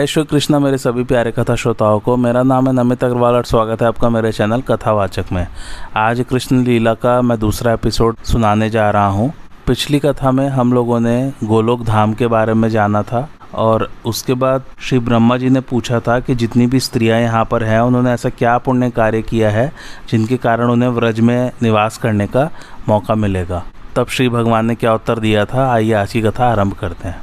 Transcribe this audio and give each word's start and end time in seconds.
जय 0.00 0.06
श्री 0.06 0.22
कृष्ण। 0.24 0.58
मेरे 0.58 0.76
सभी 0.78 1.02
प्यारे 1.04 1.30
कथा 1.30 1.54
श्रोताओं 1.54 1.98
को 2.00 2.16
मेरा 2.16 2.42
नाम 2.42 2.66
है 2.68 2.72
नमित 2.74 3.02
अग्रवाल 3.04 3.34
और 3.34 3.44
स्वागत 3.44 3.82
है 3.82 3.88
आपका 3.88 4.08
मेरे 4.10 4.30
चैनल 4.32 4.60
कथावाचक 4.60 5.32
में। 5.32 5.46
आज 5.96 6.24
कृष्ण 6.30 6.62
लीला 6.64 6.94
का 6.94 7.20
मैं 7.22 7.38
दूसरा 7.38 7.72
एपिसोड 7.72 8.16
सुनाने 8.24 8.68
जा 8.70 8.88
रहा 8.90 9.06
हूँ। 9.06 9.32
पिछली 9.66 9.98
कथा 9.98 10.30
में 10.30 10.48
हम 10.48 10.72
लोगों 10.72 11.00
ने 11.00 11.32
गोलोक 11.44 11.82
धाम 11.84 12.14
के 12.14 12.26
बारे 12.26 12.54
में 12.54 12.68
जाना 12.68 13.02
था 13.02 13.28
और 13.54 13.88
उसके 14.06 14.34
बाद 14.34 14.62
श्री 14.80 14.98
ब्रह्मा 14.98 15.36
जी 15.36 15.50
ने 15.50 15.60
पूछा 15.60 16.00
था 16.00 16.18
कि 16.20 16.34
जितनी 16.34 16.66
भी 16.66 16.80
स्त्रियाँ 16.80 17.20
यहाँ 17.20 17.44
पर 17.44 17.64
हैं, 17.64 17.80
उन्होंने 17.80 18.12
ऐसा 18.12 18.28
क्या 18.28 18.56
पुण्य 18.58 18.90
कार्य 18.90 19.22
किया 19.22 19.50
है 19.50 19.70
जिनके 20.10 20.36
कारण 20.38 20.70
उन्हें 20.70 20.90
व्रज 20.90 21.20
में 21.20 21.50
निवास 21.62 21.98
करने 21.98 22.26
का 22.26 22.48
मौका 22.88 23.14
मिलेगा। 23.16 23.62
तब 23.96 24.08
श्री 24.08 24.28
भगवान 24.28 24.66
ने 24.66 24.74
क्या 24.74 24.94
उत्तर 24.94 25.18
दिया 25.18 25.44
था? 25.44 25.70
आइए 25.72 25.92
आज 25.92 26.12
की 26.12 26.22
कथा 26.22 26.50
आरंभ 26.50 26.72
करते 26.72 27.08
हैं। 27.08 27.20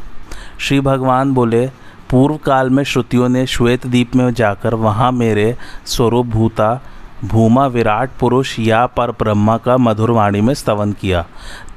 श्री 0.60 0.80
भगवान 0.82 1.34
बोले 1.34 1.70
पूर्व 2.10 2.38
काल 2.38 2.70
में 2.70 2.84
श्रुतियों 2.84 3.30
ने 3.30 3.46
श्वेत 3.46 3.88
द्वीप 3.88 4.16
में 4.16 4.34
जाकर 4.34 4.74
वहाँ 4.74 5.12
मेरे 5.12 5.58
स्वरूप 5.86 6.26
भूता 6.26 6.82
भूमा, 7.26 7.68
विराट, 7.68 8.10
पुरुष 8.20 8.60
या 8.60 8.86
पर 8.86 9.12
ब्रह्मा 9.12 9.58
का 9.58 9.78
मधुर 9.78 10.12
वाणी 10.12 10.42
में 10.42 10.54
स्तवन 10.54 10.92
किया। 10.92 11.26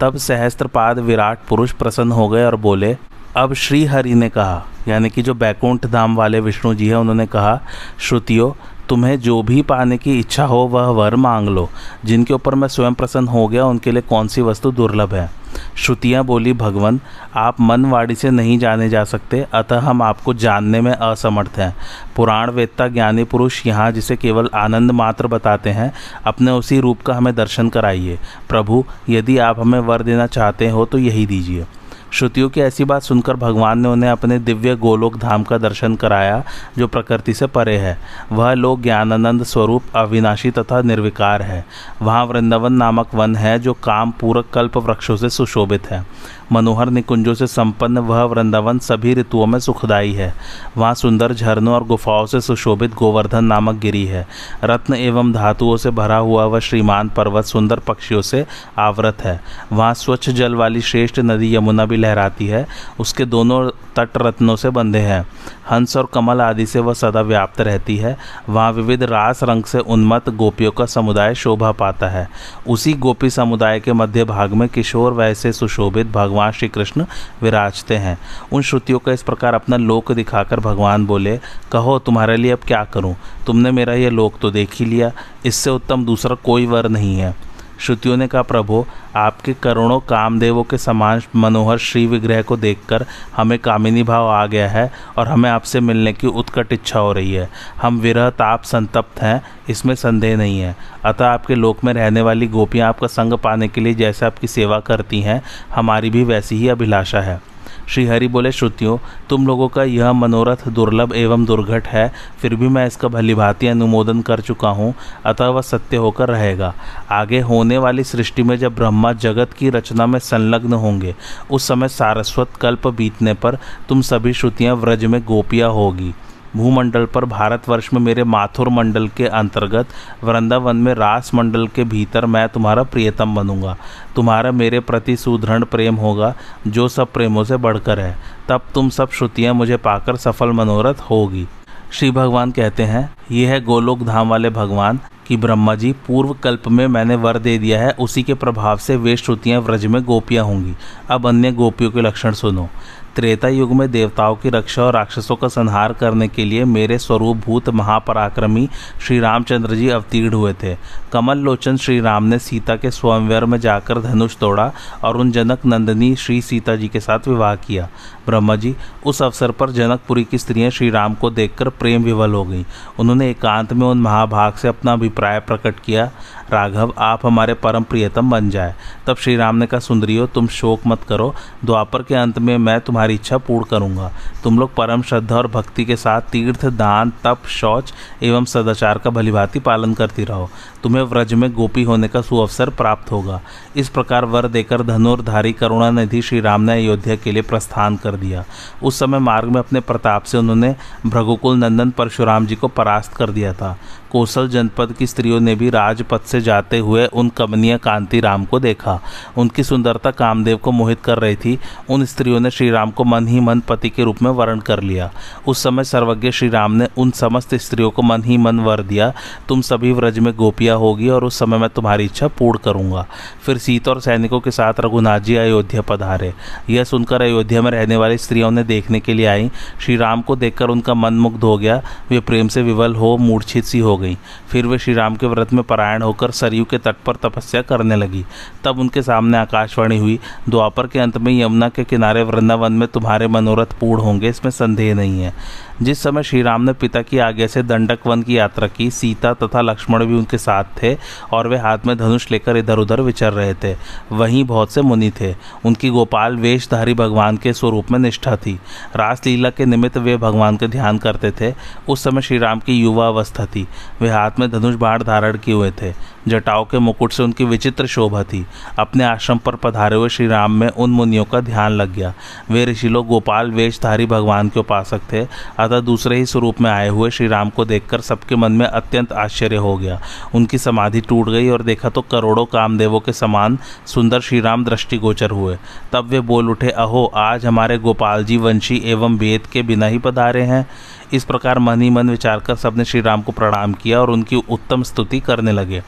तब 0.00 0.16
सहस्त्रपाद 0.16 0.98
विराट 0.98 1.38
पुरुष 1.48 1.72
प्रसन्न 1.72 2.12
हो 2.12 2.28
गए 2.28 2.44
और 2.44 2.56
बोले, 2.56 2.96
अब 3.36 3.52
श्री 3.52 3.84
हरि 3.84 4.14
ने 4.14 4.28
कहा, 4.28 4.66
यानी 4.88 5.10
कि 5.10 5.22
जो 5.22 5.34
बैकुंठ 5.34 5.86
धाम 5.86 6.16
वाले 6.16 6.40
विष्णु 6.40 6.74
जी 6.74 6.88
हैं, 6.88 6.96
उन्होंने 6.96 7.26
कहा, 7.26 7.60
श्रुतियों, 7.98 8.52
तुम्हें 8.88 9.20
जो 9.20 9.42
भी 9.42 9.62
पाने 9.62 9.98
की 9.98 10.18
इच्छा 10.18 10.44
हो, 10.44 10.56
वह 10.56 10.86
वर 10.86 11.16
मांग 11.16 11.48
लो। 11.48 11.70
जिनके 12.04 12.34
ऊपर 12.34 12.54
मैं 12.54 12.68
स्वयं 12.68 12.94
प्रसन्न 12.94 13.28
हो 13.28 13.48
गया, 13.48 13.64
उनके 13.64 13.92
लिए 13.92 14.02
कौन 14.02 14.28
सी 14.28 14.42
वस्तु 14.42 14.70
दुर्लभ 14.70 15.14
है? 15.14 15.39
श्रुतियाँ 15.76 16.24
बोली, 16.24 16.52
भगवान, 16.52 17.00
आप 17.34 17.60
मनवाड़ी 17.60 18.14
से 18.14 18.30
नहीं 18.30 18.58
जाने 18.58 18.88
जा 18.88 19.04
सकते, 19.04 19.46
अतः 19.54 19.78
हम 19.78 20.02
आपको 20.02 20.34
जानने 20.34 20.80
में 20.80 20.92
असमर्थ 20.92 21.58
हैं। 21.58 21.76
पुराण 22.16 22.50
वेत्ता 22.50 22.88
ज्ञानी 22.88 23.24
पुरुष 23.24 23.66
यहाँ 23.66 23.92
जिसे 23.92 24.16
केवल 24.16 24.50
आनंद 24.54 24.90
मात्र 24.90 25.26
बताते 25.26 25.70
हैं, 25.70 25.92
अपने 26.24 26.50
उसी 26.50 26.80
रूप 26.80 27.00
का 27.00 27.14
हमें 27.14 27.34
दर्शन 27.34 27.68
कराइए। 27.68 28.18
प्रभु, 28.48 28.84
यदि 29.08 29.38
आप 29.38 29.60
हमें 29.60 29.78
वर 29.78 30.02
देना 30.02 30.26
चाहते 30.26 30.68
हो 30.68 30.84
तो 30.84 30.98
यही 30.98 31.26
दीजिए। 31.26 31.66
श्रुतियों 32.12 32.50
की 32.50 32.60
ऐसी 32.60 32.84
बात 32.84 33.02
सुनकर 33.02 33.36
भगवान 33.36 33.78
ने 33.78 33.88
उन्हें 33.88 34.10
अपने 34.10 34.38
दिव्य 34.38 34.76
गोलोक 34.76 35.16
धाम 35.16 35.42
का 35.42 35.58
दर्शन 35.58 35.96
कराया, 35.96 36.44
जो 36.78 36.88
प्रकृति 36.88 37.34
से 37.34 37.46
परे 37.46 37.76
है। 37.76 37.98
वह 38.32 38.54
लोक 38.54 38.80
ज्ञानानंद 38.80 39.42
स्वरूप 39.42 39.82
अविनाशी 39.94 40.50
तथा 40.50 40.82
निर्विकार 40.82 41.42
है। 41.42 41.64
वहाँ 42.02 42.24
वृंदावन 42.24 42.72
नामक 42.72 43.14
वन 43.14 43.36
है, 43.36 43.58
जो 43.58 43.72
काम 43.72 44.10
पूरक 44.10 44.44
कल्प 44.54 44.76
वृक्षों 44.76 45.16
से 45.16 45.30
सुशोभित 45.30 45.90
है। 45.90 46.06
मनोहर 46.52 46.90
निकुंजों 46.90 47.34
से 47.34 47.46
संपन्न 47.46 47.98
वह 47.98 48.22
वृंदावन 48.22 48.78
सभी 48.78 49.14
ऋतुओं 49.14 49.46
में 49.46 49.58
सुखदायी 49.58 50.12
है। 50.12 50.34
वहाँ 50.76 50.94
सुंदर 50.94 51.32
झरनों 51.32 51.74
और 51.74 51.84
गुफाओं 51.84 52.26
से 52.26 52.40
सुशोभित 52.40 52.94
गोवर्धन 52.94 53.44
नामक 53.44 53.74
गिरी 53.74 54.04
है। 54.06 54.26
रत्न 54.64 54.94
एवं 54.94 55.32
धातुओं 55.32 55.76
से 55.76 55.90
भरा 55.90 56.16
हुआ 56.16 56.44
वह 56.44 56.60
श्रीमान 56.60 57.08
पर्वत 57.08 57.44
सुंदर 57.44 57.78
पक्षियों 57.78 58.22
से 58.22 58.46
आवृत 58.78 59.22
है। 59.22 59.40
वहाँ 59.72 59.94
स्वच्छ 59.94 60.30
जल 60.30 60.54
वाली 60.54 60.80
श्रेष्ठ 60.80 61.18
नदी 61.18 61.54
यमुना 61.56 61.86
भी 61.86 61.96
लहराती 61.96 62.46
है। 62.46 62.66
उसके 63.00 63.24
दोनों 63.24 63.70
तट 63.96 64.08
रत्नों 64.16 64.56
से 64.56 64.70
बंधे 64.70 64.98
हैं। 64.98 65.26
हंस 65.70 65.96
और 65.96 66.08
कमल 66.14 66.40
आदि 66.40 66.66
से 66.66 66.80
वह 66.80 66.94
सदा 66.94 67.20
व्याप्त 67.20 67.60
रहती 67.60 67.96
है। 67.96 68.16
वहाँ 68.48 68.72
विविध 68.72 69.02
रास 69.02 69.42
रंग 69.42 69.64
से 69.64 69.78
उन्मत्त 69.78 70.30
गोपियों 70.30 70.70
का 70.70 70.86
समुदाय 70.86 71.34
शोभा 71.34 71.72
पाता 71.72 72.08
है। 72.08 72.28
उसी 72.68 72.92
गोपी 72.92 73.30
समुदाय 73.30 73.80
के 73.80 73.92
मध्य 73.92 74.24
भाग 74.24 74.52
में 74.52 74.68
किशोर 74.68 75.12
वैसे 75.12 75.52
सुशोभित 75.52 76.06
भगवान 76.06 76.52
श्री 76.52 76.68
कृष्ण 76.68 77.04
विराजते 77.42 77.96
हैं। 77.96 78.18
उन 78.52 78.62
श्रुतियों 78.62 78.98
का 78.98 79.12
इस 79.12 79.22
प्रकार 79.22 79.54
अपना 79.54 79.76
लोक 79.76 80.12
दिखाकर 80.12 80.60
भगवान 80.60 81.06
बोले, 81.06 81.40
कहो, 81.72 81.98
तुम्हारे 81.98 82.36
लिए 82.36 82.52
अब 82.52 82.58
क्या 82.66 82.84
करूँ? 82.84 83.16
तुमने 83.46 83.70
मेरा 83.70 83.94
यह 83.94 84.10
लोक 84.10 84.34
तो 84.40 84.50
देख 84.50 84.74
ही 84.74 84.84
लिया। 84.84 85.12
इससे 85.46 85.70
उत्तम 85.70 86.04
दूसरा 86.04 86.34
कोई 86.34 86.66
वर 86.66 86.88
नहीं 86.88 87.16
है। 87.16 87.49
श्रुतियों 87.80 88.16
ने 88.16 88.26
कहा, 88.26 88.42
प्रभो, 88.42 88.86
आपके 89.16 89.52
करोड़ों 89.54 89.98
कामदेवों 90.00 90.62
के 90.64 90.78
समान 90.78 91.22
मनोहर 91.36 91.78
श्री 91.78 92.06
विग्रह 92.06 92.42
को 92.42 92.56
देखकर 92.56 93.06
हमें 93.36 93.58
कामिनी 93.58 94.02
भाव 94.02 94.28
आ 94.28 94.46
गया 94.46 94.68
है 94.68 94.92
और 95.18 95.28
हमें 95.28 95.50
आपसे 95.50 95.80
मिलने 95.80 96.12
की 96.12 96.26
उत्कट 96.26 96.72
इच्छा 96.72 96.98
हो 96.98 97.12
रही 97.12 97.32
है। 97.32 97.48
हम 97.82 97.98
विरह 97.98 98.30
ताप 98.30 98.62
संतप्त 98.62 99.22
हैं, 99.22 99.42
इसमें 99.68 99.94
संदेह 99.94 100.36
नहीं 100.36 100.60
है। 100.60 100.76
अतः 101.04 101.26
आपके 101.26 101.54
लोक 101.54 101.84
में 101.84 101.92
रहने 101.92 102.22
वाली 102.22 102.46
गोपियाँ 102.46 102.88
आपका 102.88 103.06
संग 103.06 103.32
पाने 103.32 103.68
के 103.68 103.80
लिए 103.80 103.94
जैसे 103.94 104.26
आपकी 104.26 104.46
सेवा 104.46 104.80
करती 104.80 105.20
हैं, 105.20 105.42
हमारी 105.74 106.10
भी 106.10 106.24
वैसी 106.24 106.56
ही 106.56 106.68
अभिलाषा 106.68 107.20
है। 107.20 107.49
श्रीहरि 107.90 108.28
बोले, 108.28 108.52
श्रुतियों, 108.52 108.98
तुम 109.30 109.46
लोगों 109.46 109.68
का 109.68 109.84
यह 109.84 110.12
मनोरथ 110.12 110.68
दुर्लभ 110.68 111.12
एवं 111.14 111.44
दुर्घट 111.44 111.86
है, 111.86 112.12
फिर 112.40 112.54
भी 112.54 112.68
मैं 112.68 112.86
इसका 112.86 113.08
भली 113.08 113.20
भलीभांति 113.20 113.66
अनुमोदन 113.66 114.20
कर 114.22 114.40
चुका 114.40 114.68
हूँ, 114.68 114.94
अतः 115.26 115.46
वह 115.46 115.60
सत्य 115.60 115.96
होकर 115.96 116.28
रहेगा। 116.28 116.74
आगे 117.10 117.40
होने 117.40 117.78
वाली 117.78 118.04
सृष्टि 118.04 118.42
में 118.42 118.56
जब 118.56 118.74
ब्रह्मा 118.74 119.12
जगत 119.12 119.52
की 119.52 119.70
रचना 119.70 120.06
में 120.06 120.18
संलग्न 120.18 120.72
होंगे, 120.72 121.14
उस 121.50 121.68
समय 121.68 121.88
सारस्वत 121.88 122.48
कल्प 122.60 122.86
बीतने 122.86 123.34
पर 123.34 123.58
तुम 123.88 124.00
सभी 124.00 124.32
श्रुतियाँ 124.32 124.76
व्रज 124.76 125.04
में 125.04 125.24
गोपियाँ 125.24 125.70
होगी। 125.70 126.14
भूमंडल 126.56 127.04
पर 127.04 127.24
भारतवर्ष 127.24 127.92
में 127.94 128.00
मेरे 128.00 128.24
माथुर 128.24 128.68
मंडल 128.68 129.08
के 129.08 129.26
अंतर्गत 129.26 129.88
वृंदावन 130.24 130.76
में 130.76 130.92
रास 130.94 131.30
मंडल 131.34 131.66
के 131.66 131.84
भीतर 131.84 132.26
मैं 132.26 132.48
तुम्हारा 132.48 132.82
प्रियतम 132.82 133.34
बनूँगा। 133.34 133.76
तुम्हारा 134.16 134.52
मेरे 134.52 134.80
प्रति 134.80 135.16
सुदृढ़ 135.16 135.64
प्रेम 135.64 135.94
होगा, 135.94 136.34
जो 136.66 136.88
सब 136.88 137.12
प्रेमों 137.12 137.44
से 137.44 137.56
बढ़कर 137.56 138.00
है। 138.00 138.16
तब 138.48 138.62
तुम 138.74 138.88
सब 138.88 139.10
श्रुतियाँ 139.10 139.54
मुझे 139.54 139.76
पाकर 139.76 140.16
सफल 140.16 140.52
मनोरथ 140.52 141.00
होगी। 141.10 141.46
श्री 141.92 142.10
भगवान 142.10 142.50
कहते 142.50 142.82
हैं 142.82 143.10
ये 143.30 143.46
है 143.46 143.60
गोलोक 143.60 144.02
धाम 144.02 144.28
वाले 144.28 144.50
भगवान 144.50 145.00
कि 145.26 145.36
ब्रह्मा 145.36 145.74
जी, 145.74 145.92
पूर्व 146.06 146.32
कल्प 146.32 146.68
में 146.68 146.86
मैंने 146.86 147.14
वर 147.14 147.38
दे 147.38 147.58
दिया 147.58 147.80
है, 147.80 147.90
उसी 147.90 148.22
के 148.22 148.34
प्रभाव 148.34 148.76
से 148.76 148.96
वे 148.96 149.16
श्रुतियाँ 149.16 149.60
व्रज 149.60 149.86
में 149.86 150.02
गोपियाँ 150.04 150.44
होंगी। 150.44 150.74
अब 151.10 151.26
अन्य 151.26 151.52
गोपियों 151.52 151.90
के 151.90 152.00
लक्षण 152.00 152.32
सुनो। 152.32 152.68
त्रेता 153.16 153.48
युग 153.48 153.72
में 153.72 153.90
देवताओं 153.90 154.36
की 154.36 154.48
रक्षा 154.48 154.82
और 154.82 154.92
राक्षसों 154.92 155.36
का 155.36 155.48
संहार 155.48 155.92
करने 155.92 156.28
के 156.28 156.44
लिए 156.44 156.64
मेरे 156.64 156.98
स्वरूप 156.98 157.36
भूत 157.36 157.68
महापराक्रमी 157.68 158.68
श्री 159.06 159.18
रामचंद्र 159.20 159.74
जी 159.74 159.88
अवतीर्ण 159.88 160.34
हुए 160.34 160.52
थे। 160.52 160.76
कमल 161.12 161.38
लोचन 161.38 161.76
श्री 161.76 162.00
राम 162.00 162.24
ने 162.24 162.38
सीता 162.38 162.76
के 162.76 162.90
स्वयंवर 162.90 163.44
में 163.44 163.58
जाकर 163.60 164.00
धनुष 164.00 164.36
तोड़ा 164.36 164.72
और 165.04 165.16
उन 165.16 165.30
जनक 165.30 165.66
नंदिनी 165.66 166.14
श्री 166.16 166.40
सीता 166.42 166.76
जी 166.76 166.88
के 166.88 167.00
साथ 167.00 167.28
विवाह 167.28 167.54
किया। 167.56 167.88
ब्रह्मा 168.26 168.56
जी, 168.56 168.76
उस 169.06 169.22
अवसर 169.22 169.50
पर 169.50 169.70
जनकपुरी 169.70 170.24
की 170.24 170.38
स्त्रियाँ 170.38 170.70
श्री 170.70 170.90
राम 170.90 171.14
को 171.14 171.30
देखकर 171.30 171.68
प्रेम 171.68 172.02
विवल 172.02 172.34
हो 172.34 172.44
गईं। 172.44 172.64
उन्होंने 172.98 173.30
एकांत 173.30 173.72
में 173.72 173.86
उन 173.86 173.98
महाभाग 173.98 174.52
से 174.52 174.68
अपना 174.68 174.92
अभिप्राय 174.92 175.40
प्रकट 175.40 175.80
किया, 175.80 176.10
राघव, 176.52 176.94
आप 176.98 177.26
हमारे 177.26 177.54
परम 177.54 177.82
प्रियतम 177.82 178.30
बन 178.30 178.50
जाए। 178.50 178.74
तब 179.06 179.16
श्री 179.16 179.36
राम 179.36 179.56
ने 179.56 179.66
कहा, 179.66 179.80
सुंदरियो, 179.80 180.26
तुम 180.26 180.46
शोक 180.46 180.80
मत 180.86 181.02
करो, 181.02 181.34
द्वापर 181.64 182.02
के 182.02 182.14
अंत 182.14 182.38
में 182.38 182.58
मैं 182.58 182.80
तुम्हारी 182.80 183.14
इच्छा 183.14 183.38
पूर्ण 183.38 183.64
करूँगा। 183.64 184.12
तुम 184.44 184.58
लोग 184.58 184.74
परम 184.74 185.02
श्रद्धा 185.02 185.36
और 185.36 185.46
भक्ति 185.46 185.84
के 185.84 185.96
साथ 185.96 186.20
तीर्थ, 186.20 186.66
दान, 186.66 187.12
तप, 187.24 187.38
शौच 187.48 187.92
एवं 188.22 188.44
सदाचार 188.44 188.98
का 188.98 189.10
भलीभांति 189.10 189.58
पालन 189.58 189.94
करती 189.94 190.24
रहो। 190.24 190.50
तुम्हें 190.82 191.02
व्रज 191.02 191.34
में 191.34 191.52
गोपी 191.52 191.82
होने 191.82 192.08
का 192.08 192.20
सुअवसर 192.20 192.70
प्राप्त 192.70 193.12
होगा। 193.12 193.40
इस 193.76 193.88
प्रकार 193.88 194.24
वर 194.24 194.48
देकर 194.48 194.82
धनुर्धारी 194.82 195.52
करुणा 195.52 195.90
निधि 195.90 196.22
श्री 196.22 196.40
राम 196.40 196.60
ने 196.60 196.72
अयोध्या 196.72 197.16
के 197.16 197.32
लिए 197.32 197.42
प्रस्थान 197.42 197.96
कर 197.96 198.16
दिया। 198.20 198.44
उस 198.82 198.98
समय 198.98 199.18
मार्ग 199.18 199.48
में 199.48 199.60
अपने 199.60 199.80
प्रताप 199.80 200.22
से 200.22 200.38
उन्होंने 200.38 200.74
भ्रघुकुल 201.06 201.56
नंदन 201.56 201.90
परशुराम 201.90 202.46
जी 202.46 202.54
को 202.54 202.68
परास्त 202.68 203.14
कर 203.14 203.30
दिया 203.30 203.52
था। 203.52 203.76
कौशल 204.12 204.48
जनपद 204.48 204.92
की 204.92 205.06
स्त्रियों 205.06 205.38
ने 205.40 205.54
भी 205.54 205.68
राजपथ 205.70 206.20
से 206.20 206.40
जाते 206.40 206.78
हुए 206.78 207.06
उन 207.06 207.28
कमनीय 207.28 207.76
कांति 207.78 208.20
राम 208.20 208.44
को 208.44 208.60
देखा। 208.60 208.98
उनकी 209.38 209.62
सुंदरता 209.62 210.10
कामदेव 210.10 210.56
को 210.56 210.72
मोहित 210.72 211.00
कर 211.00 211.18
रही 211.18 211.36
थी। 211.36 211.58
उन 211.90 212.04
स्त्रियों 212.04 212.40
ने 212.40 212.50
श्री 212.50 212.70
राम 212.70 212.90
को 212.90 213.04
मन 213.04 213.28
ही 213.28 213.40
मन 213.40 213.60
पति 213.60 213.90
के 213.90 214.04
रूप 214.04 214.22
में 214.22 214.30
वर्ण 214.30 214.60
कर 214.60 214.80
लिया। 214.80 215.10
उस 215.46 215.62
समय 215.62 215.84
सर्वज्ञ 215.84 216.30
श्री 216.30 216.48
राम 216.48 216.72
ने 216.72 216.88
उन 216.96 217.10
समस्त 217.10 217.54
स्त्रियों 217.54 217.90
को 217.90 218.02
मन 218.02 218.24
ही 218.24 218.36
मन 218.36 218.60
वर 218.60 218.82
दिया, 218.82 219.12
तुम 219.48 219.60
सभी 219.60 219.92
व्रज 219.92 220.18
में 220.18 220.32
गोपियाँ 220.36 220.76
होगी 220.76 221.08
और 221.08 221.24
उस 221.24 221.38
समय 221.38 221.58
मैं 221.58 221.68
तुम्हारी 221.70 222.04
इच्छा 222.04 222.28
पूर्ण 222.28 222.58
करूँगा। 222.58 223.06
फिर 223.42 223.58
सीता 223.58 223.90
और 223.90 224.00
सैनिकों 224.00 224.40
के 224.40 224.50
साथ 224.50 224.80
रघुनाथ 224.80 225.20
जी 225.20 225.36
अयोध्या 225.36 225.82
पधारे। 225.82 226.32
यह 226.70 226.84
सुनकर 226.84 227.22
अयोध्या 227.22 227.62
में 227.62 227.70
रहने 227.70 227.96
वाली 228.00 228.18
स्त्रियों 228.18 228.48
उन्हें 228.48 228.66
देखने 228.66 229.00
के 229.00 229.14
लिए 229.14 229.26
आई। 229.26 229.50
श्री 229.80 229.96
राम 229.96 230.22
को 230.22 230.36
देखकर 230.36 230.68
उनका 230.68 230.94
मन 230.94 231.14
मुग्ध 231.14 231.44
हो 231.44 231.56
गया। 231.58 231.80
वे 232.10 232.20
प्रेम 232.20 232.48
से 232.48 232.62
विवल 232.62 232.94
हो, 232.94 233.16
मूर्छित 233.16 233.64
सी 233.64 233.78
हो 233.78 233.96
गई। 233.96 234.16
फिर 234.50 234.66
वे 234.66 234.78
श्री 234.78 234.94
राम 234.94 235.16
के 235.16 235.26
व्रत 235.26 235.52
में 235.52 235.62
परायण 235.62 236.02
होकर 236.02 236.30
सरयू 236.30 236.64
के 236.64 236.78
तट 236.78 236.96
पर 237.06 237.16
तपस्या 237.16 237.62
करने 237.62 237.96
लगी। 237.96 238.24
तब 238.64 238.78
उनके 238.78 239.02
सामने 239.02 239.38
आकाशवाणी 239.38 239.98
हुई। 239.98 240.18
द्वापर 240.48 240.86
के 240.86 240.98
अंत 240.98 241.18
में 241.18 241.32
यमुना 241.40 241.68
के 241.68 241.84
किनारे 241.84 242.22
वृंदावन 242.22 242.72
में 242.72 242.88
तुम्हारे 242.88 243.26
मनोरथ 243.28 243.78
पूर्ण 243.80 244.02
होंगे, 244.02 244.28
इसमें 244.28 244.50
संदेह 244.50 244.94
नहीं 244.94 245.20
है। 245.22 245.34
जिस 245.82 246.02
समय 246.02 246.22
श्री 246.22 246.42
राम 246.42 246.62
ने 246.62 246.72
पिता 246.72 247.02
की 247.02 247.18
आज्ञा 247.18 247.46
से 247.46 247.62
दंडक 247.62 247.98
वन 248.06 248.22
की 248.22 248.38
यात्रा 248.38 248.68
की, 248.68 248.90
सीता 248.90 249.34
तथा 249.34 249.60
लक्ष्मण 249.60 250.04
भी 250.04 250.14
उनके 250.14 250.38
साथ 250.38 250.64
थे 250.82 250.96
और 251.32 251.48
वे 251.48 251.56
हाथ 251.56 251.78
में 251.86 251.98
धनुष 251.98 252.30
लेकर 252.30 252.56
इधर 252.56 252.78
उधर 252.78 253.00
विचर 253.00 253.32
रहे 253.32 253.54
थे। 253.54 253.76
वहीं 254.12 254.44
बहुत 254.44 254.72
से 254.72 254.82
मुनि 254.82 255.12
थे। 255.20 255.34
उनकी 255.64 255.88
गोपाल 255.88 256.36
वेशधारी 256.36 256.94
भगवान 256.94 257.36
के 257.36 257.52
स्वरूप 257.52 257.90
में 257.90 257.98
निष्ठा 257.98 258.36
थी। 258.36 258.60
रासलीला 258.96 259.50
के 259.50 259.64
निमित्त 259.64 259.96
वे 259.96 260.16
भगवान 260.16 260.56
के 260.56 260.68
ध्यान 260.68 260.98
करते 260.98 261.30
थे। 261.30 261.54
उस 261.88 262.04
समय 262.04 262.22
श्री 262.22 262.38
राम 262.38 262.60
की 262.60 262.72
युवा 262.72 263.06
अवस्था 263.06 263.46
थी। 263.46 263.68
वे 264.00 264.10
हाथ 264.10 264.30
में 264.38 264.50
धनुष 264.50 264.74
बाढ़ 264.74 265.02
धारण 265.02 265.38
किए 265.38 265.54
हुए 265.54 265.70
थे। 265.70 265.92
जटाओं 266.28 266.64
के 266.64 266.78
मुकुट 266.78 267.12
से 267.12 267.22
उनकी 267.22 267.44
विचित्र 267.44 267.86
शोभा 267.86 268.22
थी। 268.22 268.46
अपने 268.78 269.04
आश्रम 269.04 269.38
पर 269.38 269.54
पधारे 269.54 269.96
हुए 269.96 270.08
श्री 270.08 270.26
राम 270.26 270.52
में 270.52 270.68
उन 270.68 270.90
मुनियों 270.90 271.24
का 271.24 271.40
ध्यान 271.40 271.72
लग 271.72 271.94
गया। 271.94 272.14
वे 272.50 272.64
ऋषि 272.64 272.88
लोग 272.88 273.06
गोपाल 273.06 273.50
वेशधारी 273.50 274.06
भगवान 274.06 274.48
के 274.48 274.60
उपासक 274.60 275.00
थे, 275.12 275.20
अतः 275.58 275.80
दूसरे 275.80 276.16
ही 276.16 276.26
स्वरूप 276.26 276.60
में 276.60 276.70
आए 276.70 276.88
हुए 276.88 277.10
श्री 277.10 277.26
राम 277.26 277.50
को 277.50 277.64
देखकर 277.64 278.00
सबके 278.00 278.36
मन 278.36 278.52
में 278.52 278.66
अत्यंत 278.66 279.12
आश्चर्य 279.12 279.56
हो 279.56 279.76
गया। 279.76 280.00
उनकी 280.34 280.58
समाधि 280.58 281.00
टूट 281.00 281.28
गई 281.28 281.48
और 281.48 281.62
देखा 281.62 281.88
तो 281.88 282.00
करोड़ों 282.00 282.44
कामदेवों 282.44 283.00
के 283.00 283.12
समान 283.12 283.58
सुंदर 283.86 284.20
श्री 284.20 284.40
राम 284.40 284.64
दृष्टिगोचर 284.64 285.30
हुए। 285.30 285.58
तब 285.92 286.04
वे 286.04 286.20
बोल 286.20 286.50
उठे, 286.50 286.70
अहो, 286.70 287.12
आज 287.14 287.46
हमारे 287.46 287.78
गोपाल 287.78 288.24
जी 288.24 288.36
वंशी 288.36 288.82
एवं 288.84 289.18
वेद 289.18 289.46
के 289.46 289.62
बिना 289.62 289.86
ही 289.86 289.98
पधारे 289.98 290.42
हैं। 290.42 290.66
इस 291.12 291.24
प्रकार 291.24 291.58
मन 291.58 291.82
ही 291.82 291.90
मन 291.90 292.10
विचार 292.10 292.38
कर 292.38 292.56
सबने 292.56 292.84
श्री 292.84 293.00
राम 293.00 293.22
को 293.22 293.32
प्रणाम 293.32 293.72
किया 293.72 294.00
और 294.00 294.10
उनकी 294.10 294.36
उत्तम 294.36 294.82
स्तुति 294.82 295.20
करने 295.20 295.52
लगे। 295.52 295.82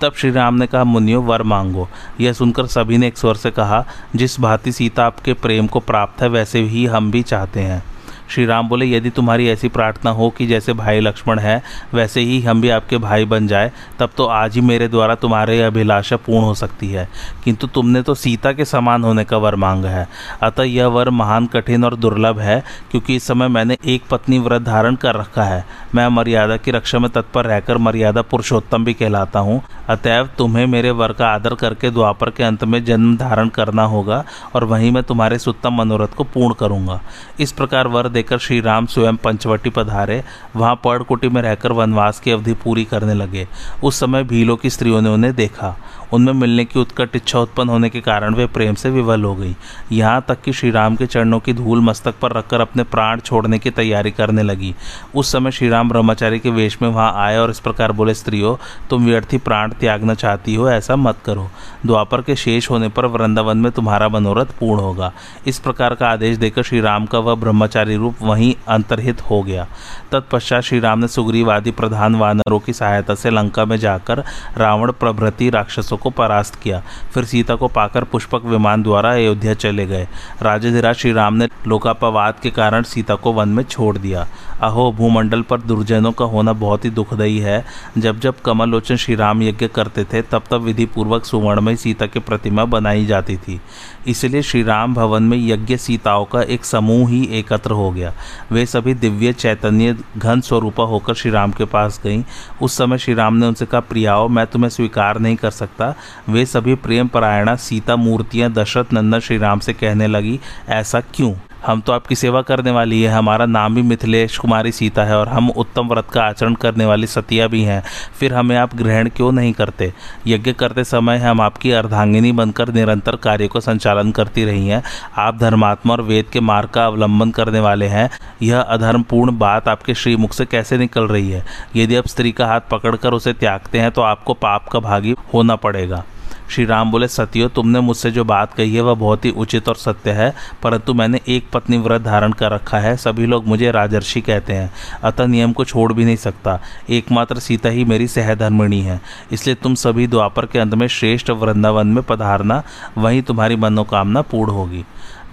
तब 0.00 0.12
श्री 0.16 0.30
राम 0.30 0.54
ने 0.54 0.66
कहा, 0.66 0.84
मुनियो, 0.84 1.22
वर 1.22 1.42
मांगो। 1.42 1.88
यह 2.20 2.32
सुनकर 2.32 2.66
सभी 2.66 2.98
ने 2.98 3.06
एक 3.06 3.18
स्वर 3.18 3.34
से 3.34 3.50
कहा, 3.50 3.86
जिस 4.16 4.40
भांति 4.40 4.72
सीता 4.72 5.06
आपके 5.06 5.32
प्रेम 5.32 5.66
को 5.66 5.80
प्राप्त 5.80 6.22
है, 6.22 6.28
वैसे 6.28 6.62
ही 6.62 6.86
हम 6.86 7.10
भी 7.10 7.22
चाहते 7.22 7.60
हैं। 7.60 7.91
श्री 8.32 8.44
राम 8.46 8.68
बोले, 8.68 8.86
यदि 8.86 9.10
तुम्हारी 9.10 9.48
ऐसी 9.48 9.68
प्रार्थना 9.68 10.10
हो 10.10 10.30
कि 10.30 10.46
जैसे 10.46 10.72
भाई 10.72 11.00
लक्ष्मण 11.00 11.38
है, 11.38 11.62
वैसे 11.94 12.20
ही 12.20 12.40
हम 12.42 12.60
भी 12.60 12.68
आपके 12.68 12.98
भाई 12.98 13.24
बन 13.24 13.46
जाए, 13.46 13.72
तब 13.98 14.10
तो 14.16 14.26
आज 14.26 14.54
ही 14.54 14.60
मेरे 14.60 14.88
द्वारा 14.88 15.14
तुम्हारे 15.14 15.60
अभिलाषा 15.62 16.16
पूर्ण 16.16 16.44
हो 16.44 16.54
सकती 16.54 16.88
है। 16.88 17.08
किंतु 17.44 17.66
तुमने 17.66 18.02
तो 18.02 18.14
सीता 18.14 18.52
के 18.52 18.64
समान 18.64 19.04
होने 19.04 19.24
का 19.24 19.36
वर 19.36 19.54
मांगा 19.54 19.88
है। 19.88 20.08
अतः 20.42 20.62
यह 20.62 20.86
वर 20.86 21.10
महान, 21.10 21.46
कठिन 21.46 21.84
और 21.84 21.96
दुर्लभ 21.96 22.38
है, 22.38 22.62
क्योंकि 22.90 23.16
इस 23.16 23.24
समय 23.24 23.48
मैंने 23.48 23.76
एक 23.86 24.02
पत्नी 24.10 24.38
व्रत 24.38 24.62
धारण 24.62 24.94
कर 24.94 25.14
रखा 25.14 25.42
है। 25.42 25.64
मैं 25.94 26.08
मर्यादा 26.08 26.56
की 26.56 26.70
रक्षा 26.70 26.98
में 26.98 27.10
तत्पर 27.10 27.44
रहकर 27.44 27.78
मर्यादा 27.78 28.22
पुरुषोत्तम 28.22 28.84
भी 28.84 28.94
कहलाता 28.94 29.38
हूँ। 29.38 29.60
अतएव 29.88 30.28
तुम्हें 30.38 30.66
मेरे 30.66 30.90
वर 30.90 31.12
का 31.12 31.28
आदर 31.28 31.54
करके 31.54 31.90
द्वापर 31.90 32.30
के 32.30 32.42
अंत 32.42 32.64
में 32.64 32.84
जन्म 32.84 33.16
धारण 33.16 33.48
करना 33.48 33.84
होगा, 33.84 34.24
और 34.54 34.64
वहीं 34.64 34.90
मैं 34.90 35.02
तुम्हारे 35.02 35.38
सुत्तम 35.38 35.74
मनोरथ 35.74 36.14
को 36.16 36.24
पूर्ण 36.24 36.54
करूँगा। 36.54 37.00
इस 37.40 37.52
प्रकार 37.52 37.88
वर 37.88 38.08
देकर 38.22 38.38
श्री 38.38 38.60
राम 38.60 38.86
स्वयं 38.86 39.16
पंचवटी 39.16 39.70
पधारे, 39.70 40.22
वहाँ 40.56 40.74
पर्णकुटी 40.74 41.28
में 41.28 41.42
रहकर 41.42 41.72
वनवास 41.72 42.20
की 42.20 42.30
अवधि 42.30 42.54
पूरी 42.54 42.84
करने 42.84 43.14
लगे। 43.14 43.48
उस 43.84 44.00
समय 44.00 44.24
भीलों 44.24 44.56
की 44.56 44.70
स्त्रियों 44.70 45.00
ने 45.02 45.08
उन्हें 45.08 45.34
देखा। 45.34 45.76
उनमें 46.12 46.32
मिलने 46.32 46.64
की 46.64 46.80
उत्कट 46.80 47.16
इच्छा 47.16 47.38
उत्पन्न 47.38 47.68
होने 47.68 47.88
के 47.90 48.00
कारण 48.00 48.34
वे 48.34 48.46
प्रेम 48.46 48.74
से 48.74 48.90
विवल 48.90 49.24
हो 49.24 49.34
गई। 49.34 49.56
यहाँ 49.92 50.24
तक 50.28 50.42
कि 50.42 50.52
श्री 50.52 50.70
राम 50.70 50.96
के 50.96 51.06
चरणों 51.06 51.40
की 51.40 51.52
धूल 51.52 51.80
मस्तक 51.80 52.14
पर 52.22 52.32
रखकर 52.32 52.60
अपने 52.60 52.82
प्राण 52.82 53.20
छोड़ने 53.20 53.58
की 53.58 53.70
तैयारी 53.70 54.10
करने 54.10 54.42
लगी। 54.42 54.74
उस 55.14 55.32
समय 55.32 55.50
श्री 55.50 55.68
राम 55.68 55.88
ब्रह्मचारी 55.88 56.38
के 56.38 56.50
वेश 56.50 56.78
में 56.82 56.88
वहाँ 56.88 57.12
आए 57.16 57.38
और 57.38 57.50
इस 57.50 57.60
प्रकार 57.60 57.92
बोले, 57.92 58.14
स्त्रियों, 58.14 58.56
तुम 58.90 59.04
व्यर्थी 59.04 59.38
प्राण 59.38 59.70
त्यागना 59.70 60.14
चाहती 60.14 60.54
हो, 60.54 60.68
ऐसा 60.68 60.96
मत 60.96 61.18
करो। 61.24 61.50
द्वापर 61.86 62.22
के 62.22 62.36
शेष 62.36 62.70
होने 62.70 62.88
पर 62.88 63.06
वृंदावन 63.06 63.58
में 63.58 63.72
तुम्हारा 63.72 64.08
मनोरथ 64.08 64.46
पूर्ण 64.60 64.80
होगा। 64.80 65.12
इस 65.46 65.58
प्रकार 65.58 65.94
का 65.94 66.08
आदेश 66.08 66.36
देकर 66.36 66.62
श्री 66.62 66.80
राम 66.80 67.06
का 67.06 67.18
वह 67.18 67.34
ब्रह्मचारी 67.34 67.96
रूप 67.96 68.11
वहीं 68.22 68.54
अंतर्हित 68.68 69.20
हो 69.20 69.42
गया। 69.42 69.66
तत्पश्चात 70.12 70.62
श्री 70.62 70.80
राम 70.80 70.98
ने 70.98 71.08
सुग्रीव 71.08 71.52
आदि 71.52 71.70
प्रधान 71.70 72.14
वानरों 72.14 72.58
की 72.58 72.72
सहायता 72.72 73.14
से 73.14 73.30
लंका 73.30 73.64
में 73.64 73.76
जाकर 73.76 74.24
रावण 74.56 74.92
प्रभृति 74.92 75.50
राक्षसों 75.50 75.96
को 75.96 76.10
परास्त 76.10 76.54
किया। 76.54 76.82
फिर 77.14 77.24
सीता 77.24 77.54
को 77.54 77.68
पाकर 77.68 78.04
पुष्पक 78.04 78.44
विमान 78.44 78.82
द्वारा 78.82 79.12
अयोध्या 79.12 79.54
चले 79.54 79.86
गए। 79.86 80.08
राजाधिराज 80.42 80.94
श्री 80.94 81.12
राम 81.12 81.34
ने 81.34 81.48
लोकापवाद 81.66 82.34
के 82.42 82.50
कारण 82.50 82.82
सीता 82.82 83.14
को 83.14 83.32
वन 83.32 83.48
में 83.48 83.64
छोड़ 83.64 83.98
दिया। 83.98 84.26
अहो, 84.60 84.92
भूमंडल 84.92 85.42
पर 85.42 85.60
दुर्जनों 85.60 86.12
का 86.12 86.24
होना 86.24 86.52
बहुत 86.52 86.84
ही 86.84 86.90
दुखदायी 86.90 87.38
है। 87.38 87.64
जब 87.98 88.20
जब 88.20 88.40
कमलोचन 88.40 88.96
श्री 88.96 89.14
राम 89.14 89.42
यज्ञ 89.42 89.68
करते 89.68 90.04
थे, 90.04 90.22
तब 90.22 90.42
तब 90.50 90.60
विधि 90.60 90.86
पूर्वक 90.86 91.24
सुवर्णमय 91.24 91.76
सीता 91.76 92.06
की 92.06 92.18
प्रतिमा 92.18 92.64
बनाई 92.64 93.06
जाती 93.06 93.36
थी। 93.36 93.60
इसलिए 94.08 94.42
श्री 94.42 94.62
राम 94.62 94.94
भवन 94.94 95.22
में 95.22 95.36
यज्ञ 95.38 95.76
सीताओं 95.76 96.24
का 96.24 96.42
एक 96.42 96.64
समूह 96.64 97.08
ही 97.10 97.24
एकत्र 97.32 97.70
हो 97.70 97.90
गया। 97.90 98.12
वे 98.52 98.64
सभी 98.66 98.94
दिव्य 98.94 99.32
चैतन्य 99.32 99.96
घन 100.16 100.40
स्वरूपा 100.40 100.84
होकर 100.84 101.14
श्री 101.14 101.30
राम 101.30 101.52
के 101.52 101.64
पास 101.64 102.00
गईं। 102.04 102.22
उस 102.62 102.78
समय 102.78 102.98
श्री 102.98 103.14
राम 103.14 103.34
ने 103.34 103.46
उनसे 103.46 103.66
कहा 103.66 103.80
प्रियाओ 103.80 104.28
मैं 104.28 104.46
तुम्हें 104.46 104.70
स्वीकार 104.70 105.18
नहीं 105.18 105.36
कर 105.36 105.50
सकता। 105.50 105.94
वे 106.28 106.46
सभी 106.46 106.74
प्रेम 106.74 107.08
परायणा 107.08 107.56
सीता 107.56 107.96
मूर्तियाँ 107.96 108.52
दशरथ 108.52 108.92
नंदन 108.92 109.20
श्री 109.20 109.38
राम 109.38 109.58
से 109.58 109.72
कहने 109.72 110.06
लगी, 110.06 110.40
ऐसा 110.68 111.00
क्यों? 111.00 111.34
हम 111.66 111.80
तो 111.80 111.92
आपकी 111.92 112.14
सेवा 112.14 112.42
करने 112.42 112.70
वाली 112.70 113.00
है। 113.02 113.10
हमारा 113.12 113.46
नाम 113.46 113.74
भी 113.74 113.82
मिथिलेश 113.82 114.36
कुमारी 114.38 114.72
सीता 114.72 115.04
है 115.04 115.16
और 115.18 115.28
हम 115.28 115.50
उत्तम 115.50 115.88
व्रत 115.88 116.08
का 116.10 116.22
आचरण 116.22 116.54
करने 116.54 116.86
वाली 116.86 117.06
सतिया 117.06 117.46
भी 117.46 117.62
हैं। 117.62 117.82
फिर 118.18 118.34
हमें 118.34 118.56
आप 118.56 118.74
ग्रहण 118.74 119.08
क्यों 119.08 119.30
नहीं 119.32 119.52
करते? 119.52 119.92
यज्ञ 120.26 120.52
करते 120.52 120.84
समय 120.84 121.18
हम 121.18 121.40
आपकी 121.40 121.72
अर्धांगिनी 121.72 122.32
बनकर 122.32 122.72
निरंतर 122.74 123.16
कार्य 123.16 123.48
को 123.48 123.60
संचालन 123.60 124.10
करती 124.10 124.44
रही 124.44 124.68
हैं। 124.68 124.82
आप 125.18 125.38
धर्मात्मा 125.38 125.92
और 125.92 126.02
वेद 126.02 126.26
के 126.32 126.40
मार्ग 126.40 126.68
का 126.68 126.86
अवलंबन 126.86 127.30
करने 127.30 127.60
वाले 127.60 127.86
हैं। 127.86 128.08
यह 128.42 128.60
अधर्मपूर्ण 128.60 129.38
बात 129.38 129.68
आपके 129.68 129.94
श्रीमुख 129.94 130.32
से 130.32 130.46
कैसे 130.46 130.78
निकल 130.78 131.08
रही 131.08 131.30
है? 131.30 131.44
यदि 131.76 131.96
आप 131.96 132.06
स्त्री 132.06 132.32
का 132.32 132.46
हाथ 132.46 132.60
पकड़कर 132.70 133.12
उसे 133.12 133.32
त्यागते 133.32 133.80
हैं 133.80 133.90
तो 133.90 134.02
आपको 134.02 134.34
पाप 134.34 134.68
का 134.68 134.80
भागी 134.80 135.14
होना 135.34 135.56
पड़ेगा। 135.56 136.04
श्री 136.52 136.64
राम 136.64 136.90
बोले, 136.90 137.08
सत्यो, 137.08 137.48
तुमने 137.48 137.80
मुझसे 137.80 138.10
जो 138.10 138.24
बात 138.24 138.54
कही 138.54 138.74
है, 138.74 138.80
वह 138.80 138.94
बहुत 138.94 139.24
ही 139.24 139.30
उचित 139.30 139.68
और 139.68 139.74
सत्य 139.74 140.10
है, 140.10 140.32
परंतु 140.62 140.94
मैंने 140.94 141.20
एक 141.28 141.44
पत्नी 141.52 141.78
व्रत 141.78 142.02
धारण 142.02 142.32
कर 142.32 142.50
रखा 142.50 142.78
है, 142.78 142.96
सभी 142.96 143.26
लोग 143.26 143.46
मुझे 143.46 143.70
राजर्षि 143.70 144.20
कहते 144.20 144.52
हैं, 144.52 144.70
अतः 145.04 145.26
नियम 145.26 145.52
को 145.52 145.64
छोड़ 145.64 145.92
भी 145.92 146.04
नहीं 146.04 146.16
सकता, 146.16 146.58
एकमात्र 146.90 147.38
सीता 147.38 147.68
ही 147.68 147.84
मेरी 147.84 148.06
सहधर्मिणी 148.06 148.80
है, 148.80 149.00
इसलिए 149.32 149.54
तुम 149.54 149.74
सभी 149.74 150.06
द्वापर 150.06 150.46
के 150.46 150.58
अंत 150.58 150.74
में 150.74 150.86
श्रेष्ठ 150.88 151.30
वृंदावन 151.30 151.86
में 151.86 152.02
पधारना, 152.02 152.62
वहीं 152.98 153.22
तुम्हारी 153.22 153.56
मनोकामना 153.56 154.22
पूर्ण 154.22 154.50
होगी। 154.50 154.84